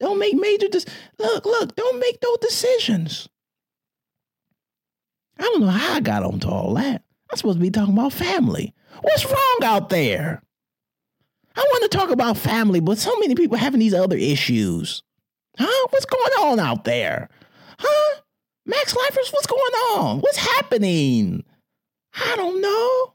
Don't 0.01 0.19
make 0.19 0.35
major 0.35 0.69
decisions. 0.69 0.97
Look, 1.19 1.45
look, 1.47 1.77
don't 1.77 1.99
make 1.99 2.21
those 2.21 2.39
decisions. 2.39 3.29
I 5.39 5.43
don't 5.43 5.63
know 5.63 5.69
how 5.69 5.95
I 5.95 6.01
got 6.01 6.23
onto 6.23 6.49
all 6.49 6.75
that. 6.75 7.03
I'm 7.31 7.37
supposed 7.37 7.59
to 7.59 7.63
be 7.63 7.71
talking 7.71 7.95
about 7.95 8.13
family. 8.13 8.75
What's 9.01 9.25
wrong 9.25 9.59
out 9.63 9.89
there? 9.89 10.43
I 11.57 11.61
want 11.61 11.91
to 11.91 11.97
talk 11.97 12.11
about 12.11 12.37
family, 12.37 12.81
but 12.81 12.99
so 12.99 13.17
many 13.19 13.35
people 13.35 13.57
having 13.57 13.81
these 13.81 13.95
other 13.95 14.17
issues. 14.17 15.03
Huh? 15.59 15.87
What's 15.91 16.07
going 16.07 16.33
on 16.51 16.61
out 16.61 16.85
there? 16.85 17.29
Huh? 17.79 18.21
Max 18.67 18.95
Lifers, 18.95 19.31
what's 19.31 19.47
going 19.47 19.61
on? 19.61 20.21
What's 20.21 20.39
happening? 20.39 21.45
I 22.15 22.37
don't 22.37 22.61
know. 22.61 23.14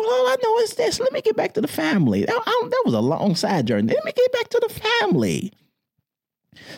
But 0.00 0.08
all 0.08 0.28
I 0.28 0.36
know 0.42 0.58
is 0.60 0.72
this. 0.76 0.98
Let 0.98 1.12
me 1.12 1.20
get 1.20 1.36
back 1.36 1.52
to 1.52 1.60
the 1.60 1.68
family. 1.68 2.26
I, 2.26 2.32
that 2.70 2.82
was 2.86 2.94
a 2.94 3.00
long 3.00 3.36
side 3.36 3.66
journey. 3.66 3.92
Let 3.92 4.02
me 4.02 4.12
get 4.12 4.32
back 4.32 4.48
to 4.48 4.66
the 4.66 4.74
family. 4.74 5.52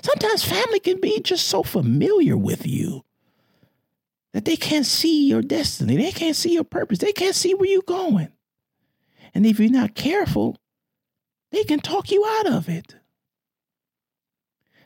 Sometimes 0.02 0.42
family 0.42 0.80
can 0.80 1.00
be 1.00 1.20
just 1.20 1.46
so 1.46 1.62
familiar 1.62 2.36
with 2.36 2.66
you 2.66 3.04
that 4.32 4.44
they 4.44 4.56
can't 4.56 4.86
see 4.86 5.28
your 5.28 5.40
destiny. 5.40 5.96
They 5.96 6.10
can't 6.10 6.34
see 6.34 6.54
your 6.54 6.64
purpose. 6.64 6.98
They 6.98 7.12
can't 7.12 7.36
see 7.36 7.54
where 7.54 7.68
you're 7.70 7.82
going. 7.82 8.32
And 9.34 9.46
if 9.46 9.60
you're 9.60 9.70
not 9.70 9.94
careful, 9.94 10.58
they 11.52 11.62
can 11.62 11.78
talk 11.78 12.10
you 12.10 12.26
out 12.26 12.48
of 12.48 12.68
it. 12.68 12.96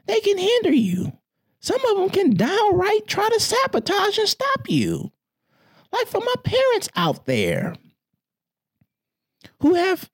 They 0.05 0.21
can 0.21 0.37
hinder 0.37 0.75
you. 0.75 1.13
Some 1.61 1.83
of 1.87 1.97
them 1.97 2.11
can 2.11 2.35
downright 2.35 3.07
try 3.07 3.31
to 3.31 3.41
sabotage 3.41 4.19
and 4.19 4.29
stop 4.29 4.69
you. 4.69 5.11
Like 5.91 6.07
for 6.07 6.21
my 6.21 6.35
parents 6.45 6.91
out 6.97 7.25
there 7.25 7.77
who 9.61 9.75
have 9.75 10.11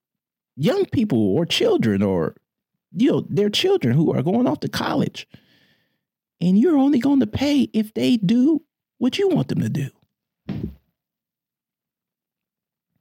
young 0.55 0.85
people 0.85 1.35
or 1.35 1.45
children 1.45 2.01
or 2.01 2.35
you 2.95 3.11
know 3.11 3.25
their 3.29 3.49
children 3.49 3.95
who 3.95 4.13
are 4.13 4.21
going 4.21 4.47
off 4.47 4.59
to 4.59 4.69
college 4.69 5.27
and 6.39 6.59
you're 6.59 6.77
only 6.77 6.99
going 6.99 7.19
to 7.19 7.27
pay 7.27 7.69
if 7.73 7.93
they 7.93 8.17
do 8.17 8.61
what 8.97 9.17
you 9.17 9.29
want 9.29 9.47
them 9.47 9.61
to 9.61 9.69
do. 9.69 9.89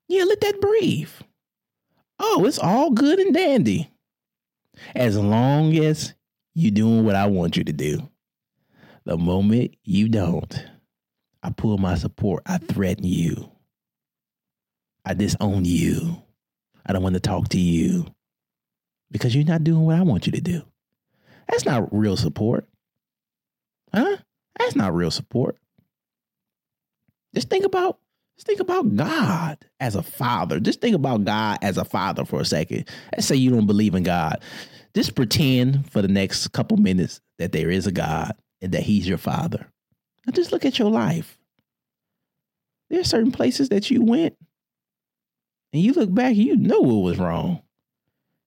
Yeah, 0.09 0.24
let 0.24 0.41
that 0.43 0.61
breathe. 0.61 1.11
Oh, 2.18 2.45
it's 2.45 2.59
all 2.59 2.91
good 2.91 3.18
and 3.18 3.35
dandy. 3.35 3.91
As 4.95 5.18
long 5.18 5.76
as 5.76 6.14
you're 6.55 6.70
doing 6.70 7.05
what 7.05 7.14
I 7.14 7.26
want 7.26 7.57
you 7.57 7.64
to 7.64 7.72
do. 7.72 8.09
The 9.05 9.16
moment 9.16 9.74
you 9.85 10.09
don't, 10.09 10.64
I 11.43 11.51
pull 11.51 11.78
my 11.78 11.97
support. 11.97 12.43
I 12.47 12.59
threaten 12.59 13.05
you. 13.05 13.51
I 15.05 15.14
disown 15.14 15.64
you. 15.64 16.22
I 16.86 16.92
don't 16.92 17.03
want 17.03 17.14
to 17.14 17.20
talk 17.20 17.48
to 17.50 17.59
you 17.59 18.07
because 19.11 19.34
you're 19.34 19.44
not 19.44 19.64
doing 19.64 19.84
what 19.84 19.96
I 19.96 20.03
want 20.03 20.26
you 20.26 20.32
to 20.32 20.40
do. 20.40 20.62
That's 21.48 21.64
not 21.64 21.92
real 21.94 22.16
support. 22.16 22.66
Huh? 23.92 24.16
That's 24.59 24.76
not 24.76 24.94
real 24.94 25.11
support. 25.11 25.59
Just 27.34 27.48
think 27.48 27.64
about 27.64 27.98
just 28.36 28.46
think 28.46 28.61
about 28.61 28.96
God 28.96 29.59
as 29.78 29.94
a 29.94 30.03
father. 30.03 30.59
Just 30.59 30.80
think 30.80 30.96
about 30.96 31.24
God 31.24 31.59
as 31.62 31.76
a 31.76 31.84
father 31.84 32.24
for 32.24 32.40
a 32.40 32.44
second. 32.44 32.88
Let's 33.12 33.26
say 33.26 33.36
you 33.36 33.50
don't 33.50 33.66
believe 33.66 33.94
in 33.94 34.03
God. 34.03 34.42
Just 34.94 35.14
pretend 35.14 35.90
for 35.90 36.03
the 36.03 36.09
next 36.09 36.48
couple 36.53 36.76
minutes 36.76 37.20
that 37.38 37.53
there 37.53 37.70
is 37.70 37.86
a 37.86 37.92
God 37.92 38.32
and 38.61 38.72
that 38.72 38.82
He's 38.82 39.07
your 39.07 39.18
father. 39.18 39.66
Now 40.26 40.32
just 40.32 40.53
look 40.53 40.64
at 40.64 40.78
your 40.78 40.90
life. 40.90 41.38
There 42.88 43.00
are 43.00 43.05
certain 43.05 43.32
places 43.32 43.68
that 43.68 43.90
you 43.90 44.03
went 44.03 44.36
and 45.72 45.82
you 45.82 45.92
look 45.92 46.12
back, 46.12 46.36
you 46.36 46.56
know 46.56 46.80
what 46.80 47.02
was 47.02 47.18
wrong. 47.18 47.62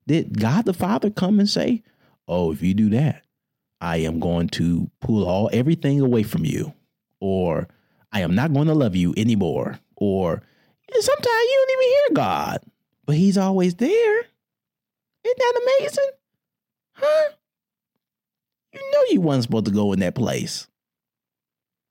Did 0.08 0.40
God 0.40 0.66
the 0.66 0.74
Father 0.74 1.10
come 1.10 1.40
and 1.40 1.50
say, 1.50 1.84
Oh, 2.28 2.52
if 2.52 2.62
you 2.62 2.74
do 2.74 2.90
that, 2.90 3.24
I 3.82 3.98
am 3.98 4.20
going 4.20 4.50
to 4.50 4.90
pull 5.02 5.28
all 5.28 5.50
everything 5.54 6.02
away 6.02 6.24
from 6.24 6.46
you? 6.46 6.74
Or 7.20 7.68
I 8.12 8.22
am 8.22 8.36
not 8.36 8.54
going 8.54 8.68
to 8.68 8.74
love 8.74 8.96
you 8.96 9.14
anymore. 9.18 9.80
Or 9.96 10.42
sometimes 10.92 11.26
you 11.26 11.66
don't 11.68 11.72
even 11.72 11.94
hear 11.94 12.16
God, 12.16 12.60
but 13.06 13.16
He's 13.16 13.38
always 13.38 13.76
there. 13.76 14.20
Isn't 15.24 15.38
that 15.38 15.62
amazing? 15.80 16.10
Huh? 16.94 17.30
You 18.74 18.92
know 18.92 19.04
you 19.10 19.22
wasn't 19.22 19.44
supposed 19.44 19.66
to 19.66 19.72
go 19.72 19.94
in 19.94 20.00
that 20.00 20.16
place. 20.16 20.68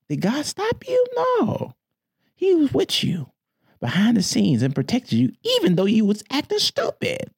Did 0.08 0.20
God 0.20 0.44
stop 0.44 0.86
you? 0.86 1.06
No. 1.16 1.74
He 2.34 2.54
was 2.54 2.72
with 2.72 3.02
you 3.02 3.30
behind 3.84 4.16
the 4.16 4.22
scenes 4.22 4.62
and 4.62 4.74
protected 4.74 5.12
you, 5.12 5.30
even 5.58 5.74
though 5.74 5.84
you 5.84 6.06
was 6.06 6.24
acting 6.30 6.58
stupid. 6.58 7.30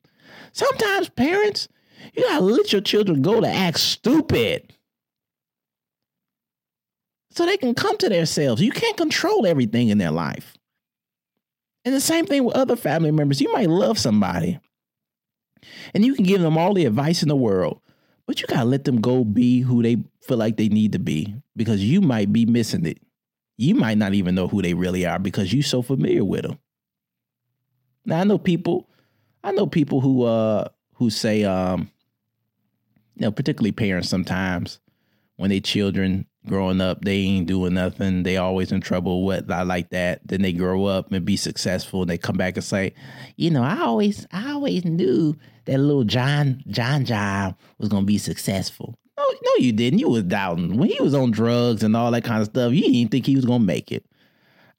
Sometimes 0.53 1.09
parents, 1.09 1.67
you 2.15 2.23
gotta 2.23 2.45
let 2.45 2.73
your 2.73 2.81
children 2.81 3.21
go 3.21 3.41
to 3.41 3.49
act 3.49 3.81
stupid 3.81 4.73
so 7.33 7.45
they 7.45 7.57
can 7.57 7.75
come 7.75 7.99
to 7.99 8.09
themselves. 8.09 8.63
You 8.63 8.71
can't 8.71 8.97
control 8.97 9.45
everything 9.45 9.89
in 9.89 9.99
their 9.99 10.13
life. 10.13 10.57
And 11.85 11.93
the 11.93 12.01
same 12.01 12.27
thing 12.27 12.45
with 12.45 12.55
other 12.55 12.77
family 12.77 13.11
members. 13.11 13.41
You 13.41 13.53
might 13.53 13.69
love 13.69 13.99
somebody 13.99 14.61
and 15.95 16.05
you 16.05 16.15
can 16.15 16.25
give 16.25 16.41
them 16.41 16.57
all 16.57 16.75
the 16.75 16.87
advice 16.87 17.23
in 17.25 17.29
the 17.29 17.35
world, 17.35 17.81
but 18.25 18.41
you 18.41 18.47
got 18.47 18.61
to 18.61 18.65
let 18.67 18.85
them 18.85 19.01
go 19.01 19.25
be 19.25 19.63
who 19.63 19.83
they 19.83 19.97
feel 20.23 20.37
like 20.37 20.57
they 20.57 20.69
need 20.69 20.93
to 20.93 21.01
be 21.01 21.35
because 21.57 21.83
you 21.83 22.01
might 22.01 22.33
be 22.33 22.47
missing 22.47 22.87
it. 22.87 22.99
You 23.57 23.75
might 23.75 23.99
not 23.99 24.15
even 24.15 24.35
know 24.35 24.49
who 24.49 24.63
they 24.63 24.75
really 24.75 25.07
are 25.07 25.19
because 25.19 25.53
you're 25.53 25.63
so 25.63 25.83
familiar 25.83 26.25
with 26.25 26.43
them. 26.43 26.59
Now 28.05 28.21
I 28.21 28.25
know 28.25 28.39
people, 28.39 28.89
I 29.43 29.53
know 29.53 29.67
people 29.67 30.01
who 30.01 30.25
uh 30.25 30.69
who 30.95 31.11
say, 31.11 31.45
um, 31.45 31.91
you 33.15 33.23
know, 33.23 33.33
particularly 33.33 33.73
parents 33.73 34.09
sometimes 34.09 34.81
when 35.37 35.51
they 35.51 35.61
children 35.61 36.27
growing 36.47 36.81
up, 36.81 37.05
they 37.05 37.19
ain't 37.19 37.47
doing 37.47 37.75
nothing. 37.75 38.23
They 38.23 38.37
always 38.37 38.73
in 38.73 38.81
trouble. 38.81 39.25
What 39.25 39.51
I 39.51 39.63
like 39.63 39.91
that. 39.91 40.27
Then 40.27 40.43
they 40.43 40.53
grow 40.53 40.87
up 40.87 41.13
and 41.13 41.25
be 41.25 41.37
successful, 41.37 42.03
and 42.03 42.11
they 42.11 42.19
come 42.19 42.37
back 42.37 42.57
and 42.57 42.65
say, 42.65 42.95
you 43.37 43.51
know, 43.51 43.63
I 43.63 43.81
always, 43.81 44.27
I 44.33 44.53
always 44.53 44.85
knew 44.85 45.37
that 45.67 45.79
little 45.79 46.05
John, 46.05 46.63
John 46.69 47.05
John 47.05 47.55
was 47.79 47.89
gonna 47.89 48.07
be 48.07 48.19
successful. 48.19 48.99
No, 49.19 49.25
no, 49.25 49.51
you 49.59 49.73
didn't. 49.73 49.99
You 49.99 50.11
was 50.11 50.25
doubting 50.25 50.77
when 50.77 50.91
he 50.91 51.01
was 51.01 51.15
on 51.15 51.31
drugs 51.31 51.83
and 51.83 51.97
all 51.97 52.11
that 52.11 52.25
kind 52.25 52.41
of 52.41 52.49
stuff. 52.49 52.73
You 52.73 52.83
didn't 52.83 53.11
think 53.11 53.27
he 53.27 53.37
was 53.37 53.47
gonna 53.47 53.65
make 53.65 53.91
it. 53.91 54.05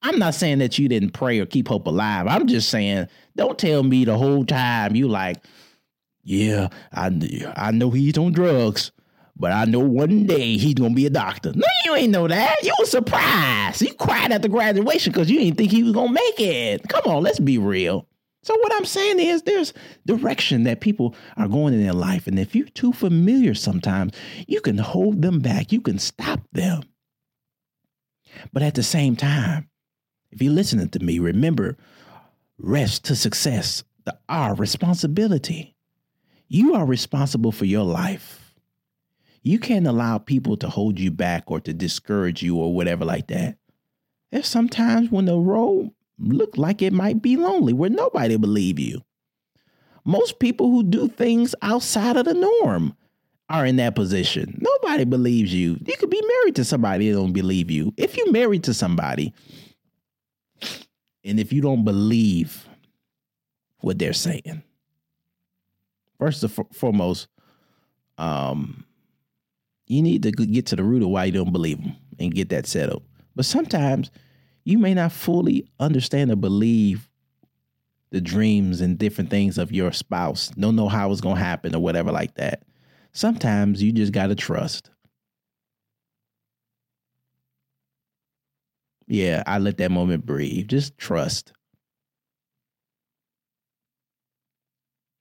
I'm 0.04 0.20
not 0.20 0.36
saying 0.36 0.60
that 0.60 0.78
you 0.78 0.88
didn't 0.88 1.12
pray 1.12 1.40
or 1.40 1.46
keep 1.46 1.68
hope 1.68 1.88
alive. 1.88 2.28
I'm 2.28 2.46
just 2.48 2.70
saying, 2.70 3.08
don't 3.36 3.58
tell 3.58 3.82
me 3.84 4.06
the 4.06 4.18
whole 4.18 4.46
time 4.46 4.96
you 4.96 5.08
like, 5.08 5.38
yeah, 6.24 6.68
I 6.94 7.10
I 7.56 7.72
know 7.72 7.90
he's 7.90 8.18
on 8.18 8.34
drugs, 8.34 8.92
but 9.36 9.52
I 9.52 9.66
know 9.66 9.80
one 9.80 10.26
day 10.26 10.58
he's 10.58 10.76
gonna 10.76 10.94
be 10.94 11.06
a 11.06 11.10
doctor. 11.10 11.54
No, 11.56 11.66
you 11.86 11.96
ain't 11.96 12.12
know 12.12 12.28
that. 12.28 12.58
You 12.64 12.74
was 12.78 12.92
surprised. 12.92 13.82
You 13.82 13.94
cried 13.96 14.32
at 14.32 14.42
the 14.42 14.50
graduation 14.50 15.14
because 15.14 15.32
you 15.32 15.40
didn't 15.40 15.58
think 15.58 15.72
he 15.72 15.84
was 15.84 15.94
gonna 15.94 16.12
make 16.12 16.40
it. 16.40 16.88
Come 16.90 17.04
on, 17.06 17.24
let's 17.24 17.40
be 17.40 17.58
real. 17.58 18.08
So 18.48 18.58
what 18.60 18.74
I'm 18.76 18.86
saying 18.86 19.20
is 19.20 19.42
there's 19.42 19.74
direction 20.06 20.64
that 20.64 20.80
people 20.80 21.14
are 21.36 21.50
going 21.50 21.74
in 21.74 21.84
their 21.84 21.92
life. 21.92 22.28
And 22.28 22.40
if 22.40 22.56
you're 22.56 22.70
too 22.70 22.94
familiar 22.94 23.54
sometimes, 23.54 24.14
you 24.48 24.62
can 24.62 24.78
hold 24.78 25.22
them 25.22 25.42
back. 25.42 25.74
You 25.74 25.82
can 25.82 26.00
stop 26.00 26.40
them. 26.54 26.84
But 28.54 28.64
at 28.64 28.76
the 28.76 28.84
same 28.84 29.18
time, 29.18 29.70
if 30.32 30.42
you're 30.42 30.54
listening 30.54 30.88
to 30.92 31.00
me, 31.04 31.20
remember 31.20 31.76
rest 32.58 33.04
to 33.08 33.18
success, 33.18 33.84
the 34.06 34.18
R 34.30 34.56
responsibility. 34.56 35.76
You 36.48 36.74
are 36.74 36.86
responsible 36.86 37.52
for 37.52 37.66
your 37.66 37.84
life. 37.84 38.56
You 39.42 39.60
can't 39.60 39.88
allow 39.88 40.20
people 40.20 40.56
to 40.56 40.70
hold 40.70 41.02
you 41.02 41.12
back 41.12 41.52
or 41.52 41.60
to 41.60 41.74
discourage 41.74 42.42
you 42.44 42.56
or 42.56 42.74
whatever 42.74 43.04
like 43.04 43.28
that. 43.28 43.58
There's 44.32 44.48
sometimes 44.48 45.12
when 45.12 45.26
the 45.26 45.36
road 45.38 45.92
look 46.20 46.58
like 46.58 46.82
it 46.82 46.94
might 46.94 47.22
be 47.22 47.38
lonely 47.38 47.74
where 47.74 47.90
nobody 47.90 48.38
believe 48.38 48.80
you. 48.80 49.02
Most 50.06 50.40
people 50.40 50.72
who 50.72 50.84
do 50.84 51.08
things 51.08 51.54
outside 51.62 52.16
of 52.18 52.26
the 52.26 52.34
norm 52.34 52.96
are 53.50 53.66
in 53.66 53.78
that 53.78 53.96
position. 53.96 54.58
Nobody 54.60 55.06
believes 55.06 55.54
you. 55.54 55.78
You 55.86 55.96
could 55.98 56.10
be 56.10 56.22
married 56.22 56.56
to 56.56 56.66
somebody 56.66 57.10
that 57.10 57.18
don't 57.18 57.34
believe 57.34 57.72
you. 57.72 57.94
If 57.98 58.18
you're 58.18 58.32
married 58.32 58.64
to 58.66 58.74
somebody 58.74 59.34
and 61.24 61.40
if 61.40 61.52
you 61.52 61.62
don't 61.62 61.84
believe 61.84 62.68
what 63.80 64.00
they're 64.00 64.14
saying, 64.14 64.64
first 66.20 66.44
and 66.44 66.54
foremost, 66.74 67.28
um, 68.18 68.86
you 69.88 70.02
need 70.02 70.24
to 70.24 70.32
get 70.32 70.66
to 70.68 70.76
the 70.76 70.84
root 70.84 71.04
of 71.04 71.10
why 71.10 71.26
you 71.26 71.32
don't 71.32 71.54
believe 71.54 71.82
them 71.82 71.96
and 72.20 72.34
get 72.34 72.50
that 72.50 72.66
settled. 72.66 73.04
But 73.36 73.46
sometimes 73.46 74.10
you 74.68 74.78
may 74.78 74.94
not 74.94 75.14
fully 75.14 75.66
understand 75.80 76.30
or 76.30 76.36
believe 76.36 77.08
the 78.12 78.20
dreams 78.20 78.82
and 78.82 78.98
different 78.98 79.30
things 79.30 79.58
of 79.58 79.72
your 79.72 79.94
spouse. 79.94 80.50
Don't 80.50 80.76
know 80.76 80.90
how 80.90 81.10
it's 81.10 81.22
going 81.22 81.38
to 81.38 81.42
happen 81.42 81.74
or 81.74 81.80
whatever 81.80 82.12
like 82.12 82.36
that. 82.36 82.64
Sometimes 83.14 83.82
you 83.82 83.94
just 83.94 84.12
got 84.12 84.28
to 84.28 84.36
trust. 84.36 84.90
Yeah, 89.08 89.42
I 89.48 89.58
let 89.60 89.78
that 89.78 89.90
moment 89.90 90.26
breathe. 90.26 90.68
Just 90.68 90.98
trust. 90.98 91.54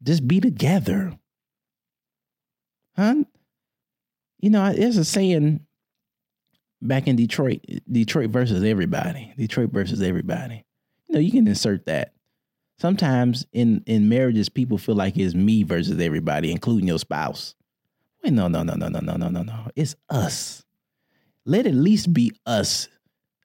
Just 0.03 0.27
be 0.27 0.41
together. 0.41 1.17
Huh? 2.97 3.23
You 4.41 4.51
know, 4.51 4.73
there's 4.73 4.97
a 4.97 5.05
saying 5.05 5.66
back 6.87 7.07
in 7.07 7.17
Detroit, 7.17 7.65
Detroit 7.91 8.31
versus 8.31 8.63
everybody. 8.65 9.33
Detroit 9.37 9.71
versus 9.71 10.03
everybody. 10.03 10.65
You 11.09 11.15
know, 11.15 11.21
you 11.21 11.31
can 11.31 11.47
insert 11.47 11.87
that. 11.87 12.13
Sometimes 12.79 13.47
in 13.53 13.83
in 13.87 14.09
marriages, 14.09 14.49
people 14.49 14.77
feel 14.79 14.95
like 14.95 15.17
it's 15.17 15.35
me 15.35 15.63
versus 15.63 16.01
everybody, 16.01 16.53
including 16.53 16.89
your 16.89 16.99
spouse. 16.99 17.55
Wait, 18.23 18.33
no, 18.33 18.49
no, 18.49 18.63
no, 18.63 18.75
no, 18.75 18.89
no, 18.89 19.01
no, 19.01 19.17
no, 19.17 19.29
no, 19.29 19.43
no. 19.43 19.71
It's 19.75 19.95
us. 20.11 20.65
Let 21.45 21.67
at 21.67 21.75
least 21.75 22.13
be 22.13 22.33
us 22.45 22.89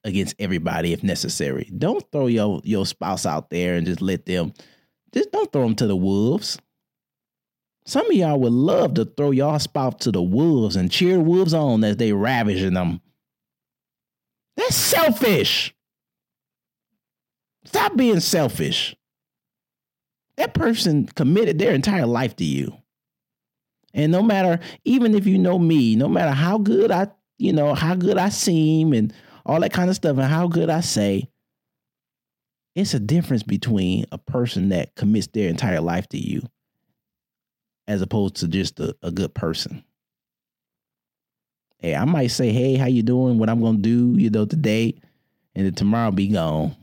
against 0.04 0.36
everybody 0.40 0.92
if 0.92 1.04
necessary. 1.04 1.70
Don't 1.78 2.04
throw 2.12 2.28
your 2.28 2.62
your 2.64 2.86
spouse 2.86 3.26
out 3.26 3.50
there 3.50 3.76
and 3.76 3.86
just 3.86 4.02
let 4.02 4.26
them. 4.26 4.54
Just 5.14 5.32
don't 5.32 5.52
throw 5.52 5.64
them 5.64 5.76
to 5.76 5.88
the 5.88 5.96
wolves. 5.96 6.58
Some 7.86 8.08
of 8.08 8.14
y'all 8.14 8.40
would 8.40 8.54
love 8.54 8.94
to 8.96 9.06
throw 9.06 9.32
y'all 9.32 9.60
spouse 9.60 9.96
to 10.02 10.12
the 10.12 10.22
wolves 10.22 10.76
and 10.76 10.92
cheer 10.92 11.20
wolves 11.20 11.54
on 11.54 11.84
as 11.84 11.98
they 11.98 12.14
ravaging 12.14 12.74
them. 12.74 13.02
That's 14.58 14.76
selfish. 14.76 15.74
Stop 17.66 17.96
being 17.96 18.20
selfish. 18.20 18.96
That 20.38 20.54
person 20.54 21.08
committed 21.08 21.60
their 21.60 21.74
entire 21.74 22.06
life 22.06 22.36
to 22.38 22.44
you. 22.44 22.76
And 23.94 24.12
no 24.12 24.22
matter, 24.22 24.60
even 24.86 25.16
if 25.16 25.26
you 25.28 25.38
know 25.38 25.60
me, 25.60 25.96
no 25.96 26.08
matter 26.08 26.32
how 26.32 26.58
good 26.58 26.92
I, 26.92 27.08
you 27.38 27.54
know, 27.54 27.74
how 27.74 27.96
good 27.96 28.18
I 28.18 28.30
seem 28.30 28.94
and 28.94 29.14
all 29.46 29.60
that 29.60 29.74
kind 29.74 29.90
of 29.90 29.96
stuff 29.96 30.18
and 30.18 30.28
how 30.28 30.48
good 30.48 30.70
I 30.70 30.82
say, 30.82 31.30
it's 32.76 32.94
a 32.94 33.00
difference 33.00 33.44
between 33.44 34.06
a 34.12 34.18
person 34.18 34.70
that 34.70 34.96
commits 34.96 35.28
their 35.28 35.50
entire 35.50 35.82
life 35.82 36.08
to 36.10 36.18
you 36.18 36.42
as 37.88 38.02
opposed 38.02 38.38
to 38.38 38.48
just 38.48 38.80
a, 38.80 38.96
a 39.04 39.12
good 39.12 39.34
person. 39.34 39.84
Hey, 41.82 41.96
I 41.96 42.06
might 42.06 42.28
say, 42.28 42.52
hey, 42.52 42.76
how 42.76 42.86
you 42.86 43.02
doing? 43.02 43.40
What 43.40 43.50
I'm 43.50 43.60
gonna 43.60 43.80
do, 43.80 44.14
you 44.16 44.30
know, 44.30 44.46
today, 44.46 45.02
and 45.56 45.66
then 45.66 45.74
tomorrow 45.74 46.12
be 46.12 46.28
gone. 46.28 46.76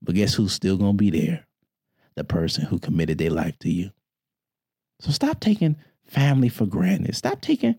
But 0.00 0.14
guess 0.14 0.34
who's 0.34 0.52
still 0.52 0.76
gonna 0.76 0.92
be 0.92 1.10
there? 1.10 1.44
The 2.14 2.22
person 2.22 2.64
who 2.64 2.78
committed 2.78 3.18
their 3.18 3.30
life 3.30 3.58
to 3.60 3.70
you. 3.70 3.90
So 5.00 5.10
stop 5.10 5.40
taking 5.40 5.76
family 6.06 6.48
for 6.48 6.66
granted. 6.66 7.16
Stop 7.16 7.40
taking 7.40 7.74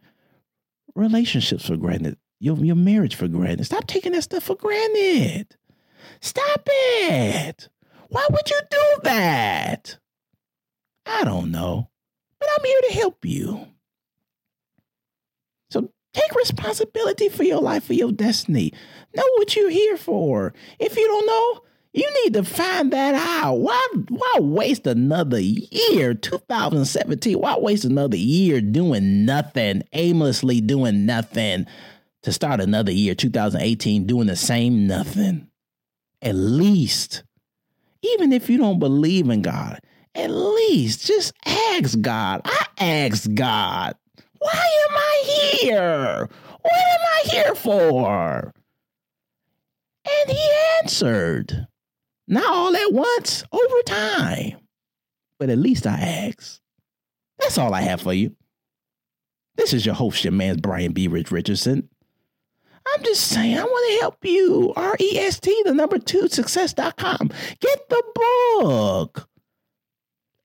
relationships 0.95 1.67
for 1.67 1.77
granted. 1.77 2.17
Your, 2.39 2.57
your 2.57 2.75
marriage 2.75 3.15
for 3.15 3.29
granted. 3.29 3.63
Stop 3.63 3.87
taking 3.87 4.11
that 4.11 4.23
stuff 4.23 4.43
for 4.43 4.55
granted. 4.55 5.55
Stop 6.19 6.67
it. 6.67 7.69
Why 8.09 8.27
would 8.29 8.49
you 8.49 8.59
do 8.69 8.95
that? 9.03 9.97
I 11.05 11.23
don't 11.23 11.51
know, 11.51 11.89
but 12.37 12.49
I'm 12.57 12.65
here 12.65 12.81
to 12.89 12.93
help 12.95 13.23
you. 13.23 13.67
Take 16.15 16.33
responsibility 16.33 17.27
for 17.27 17.43
your 17.43 17.61
life, 17.61 17.83
for 17.83 17.93
your 17.93 18.13
destiny. 18.13 18.71
Know 19.13 19.27
what 19.35 19.53
you're 19.53 19.69
here 19.69 19.97
for. 19.97 20.53
If 20.79 20.95
you 20.95 21.05
don't 21.05 21.25
know, 21.25 21.63
you 21.91 22.09
need 22.23 22.33
to 22.35 22.45
find 22.45 22.91
that 22.93 23.15
out. 23.15 23.55
Why, 23.55 23.85
why 24.07 24.37
waste 24.39 24.87
another 24.87 25.41
year, 25.41 26.13
2017? 26.13 27.37
Why 27.37 27.57
waste 27.57 27.83
another 27.83 28.15
year 28.15 28.61
doing 28.61 29.25
nothing, 29.25 29.83
aimlessly 29.91 30.61
doing 30.61 31.05
nothing, 31.05 31.65
to 32.23 32.31
start 32.31 32.61
another 32.61 32.93
year, 32.93 33.13
2018, 33.13 34.07
doing 34.07 34.27
the 34.27 34.37
same 34.37 34.87
nothing? 34.87 35.49
At 36.21 36.35
least, 36.35 37.23
even 38.03 38.31
if 38.31 38.49
you 38.49 38.57
don't 38.57 38.79
believe 38.79 39.29
in 39.29 39.41
God, 39.41 39.81
at 40.15 40.31
least 40.31 41.05
just 41.05 41.33
ask 41.45 41.99
God. 41.99 42.39
I 42.45 42.67
ask 42.77 43.29
God. 43.33 43.95
Why 44.45 44.85
am 44.89 44.95
I 44.95 45.23
here? 45.59 46.29
What 46.61 46.73
am 46.73 46.99
I 47.01 47.29
here 47.31 47.55
for? 47.55 48.53
And 50.05 50.29
he 50.29 50.49
answered, 50.79 51.65
not 52.27 52.45
all 52.45 52.75
at 52.75 52.93
once, 52.93 53.43
over 53.51 53.81
time. 53.87 54.57
But 55.39 55.49
at 55.49 55.57
least 55.57 55.87
I 55.87 55.95
asked. 55.99 56.61
That's 57.39 57.57
all 57.57 57.73
I 57.73 57.81
have 57.81 58.01
for 58.01 58.13
you. 58.13 58.35
This 59.55 59.73
is 59.73 59.83
your 59.83 59.95
host, 59.95 60.23
your 60.23 60.31
man, 60.31 60.57
Brian 60.57 60.93
B-Rich 60.93 61.31
Richardson. 61.31 61.89
I'm 62.93 63.03
just 63.03 63.27
saying, 63.27 63.57
I 63.57 63.63
want 63.63 63.93
to 63.93 64.01
help 64.01 64.23
you. 64.23 64.73
R 64.75 64.95
E 64.99 65.17
S 65.17 65.39
T, 65.39 65.59
the 65.65 65.73
number 65.73 65.97
two, 65.97 66.27
success.com. 66.27 67.31
Get 67.59 67.89
the 67.89 68.03
book. 68.59 69.27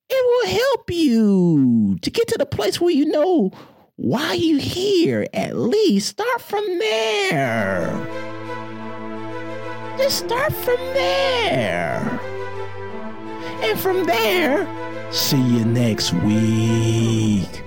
It 0.08 0.24
will 0.26 0.58
help 0.58 0.90
you 0.90 1.98
to 2.00 2.10
get 2.10 2.28
to 2.28 2.38
the 2.38 2.46
place 2.46 2.80
where 2.80 2.90
you 2.92 3.06
know 3.06 3.52
why 4.00 4.32
you 4.32 4.56
here? 4.56 5.26
At 5.34 5.56
least 5.56 6.08
start 6.08 6.40
from 6.40 6.64
there. 6.78 7.90
Just 9.98 10.24
start 10.24 10.54
from 10.54 10.78
there. 10.94 12.00
And 13.62 13.78
from 13.78 14.04
there, 14.04 14.66
see 15.12 15.36
you 15.36 15.66
next 15.66 16.14
week. 16.14 17.62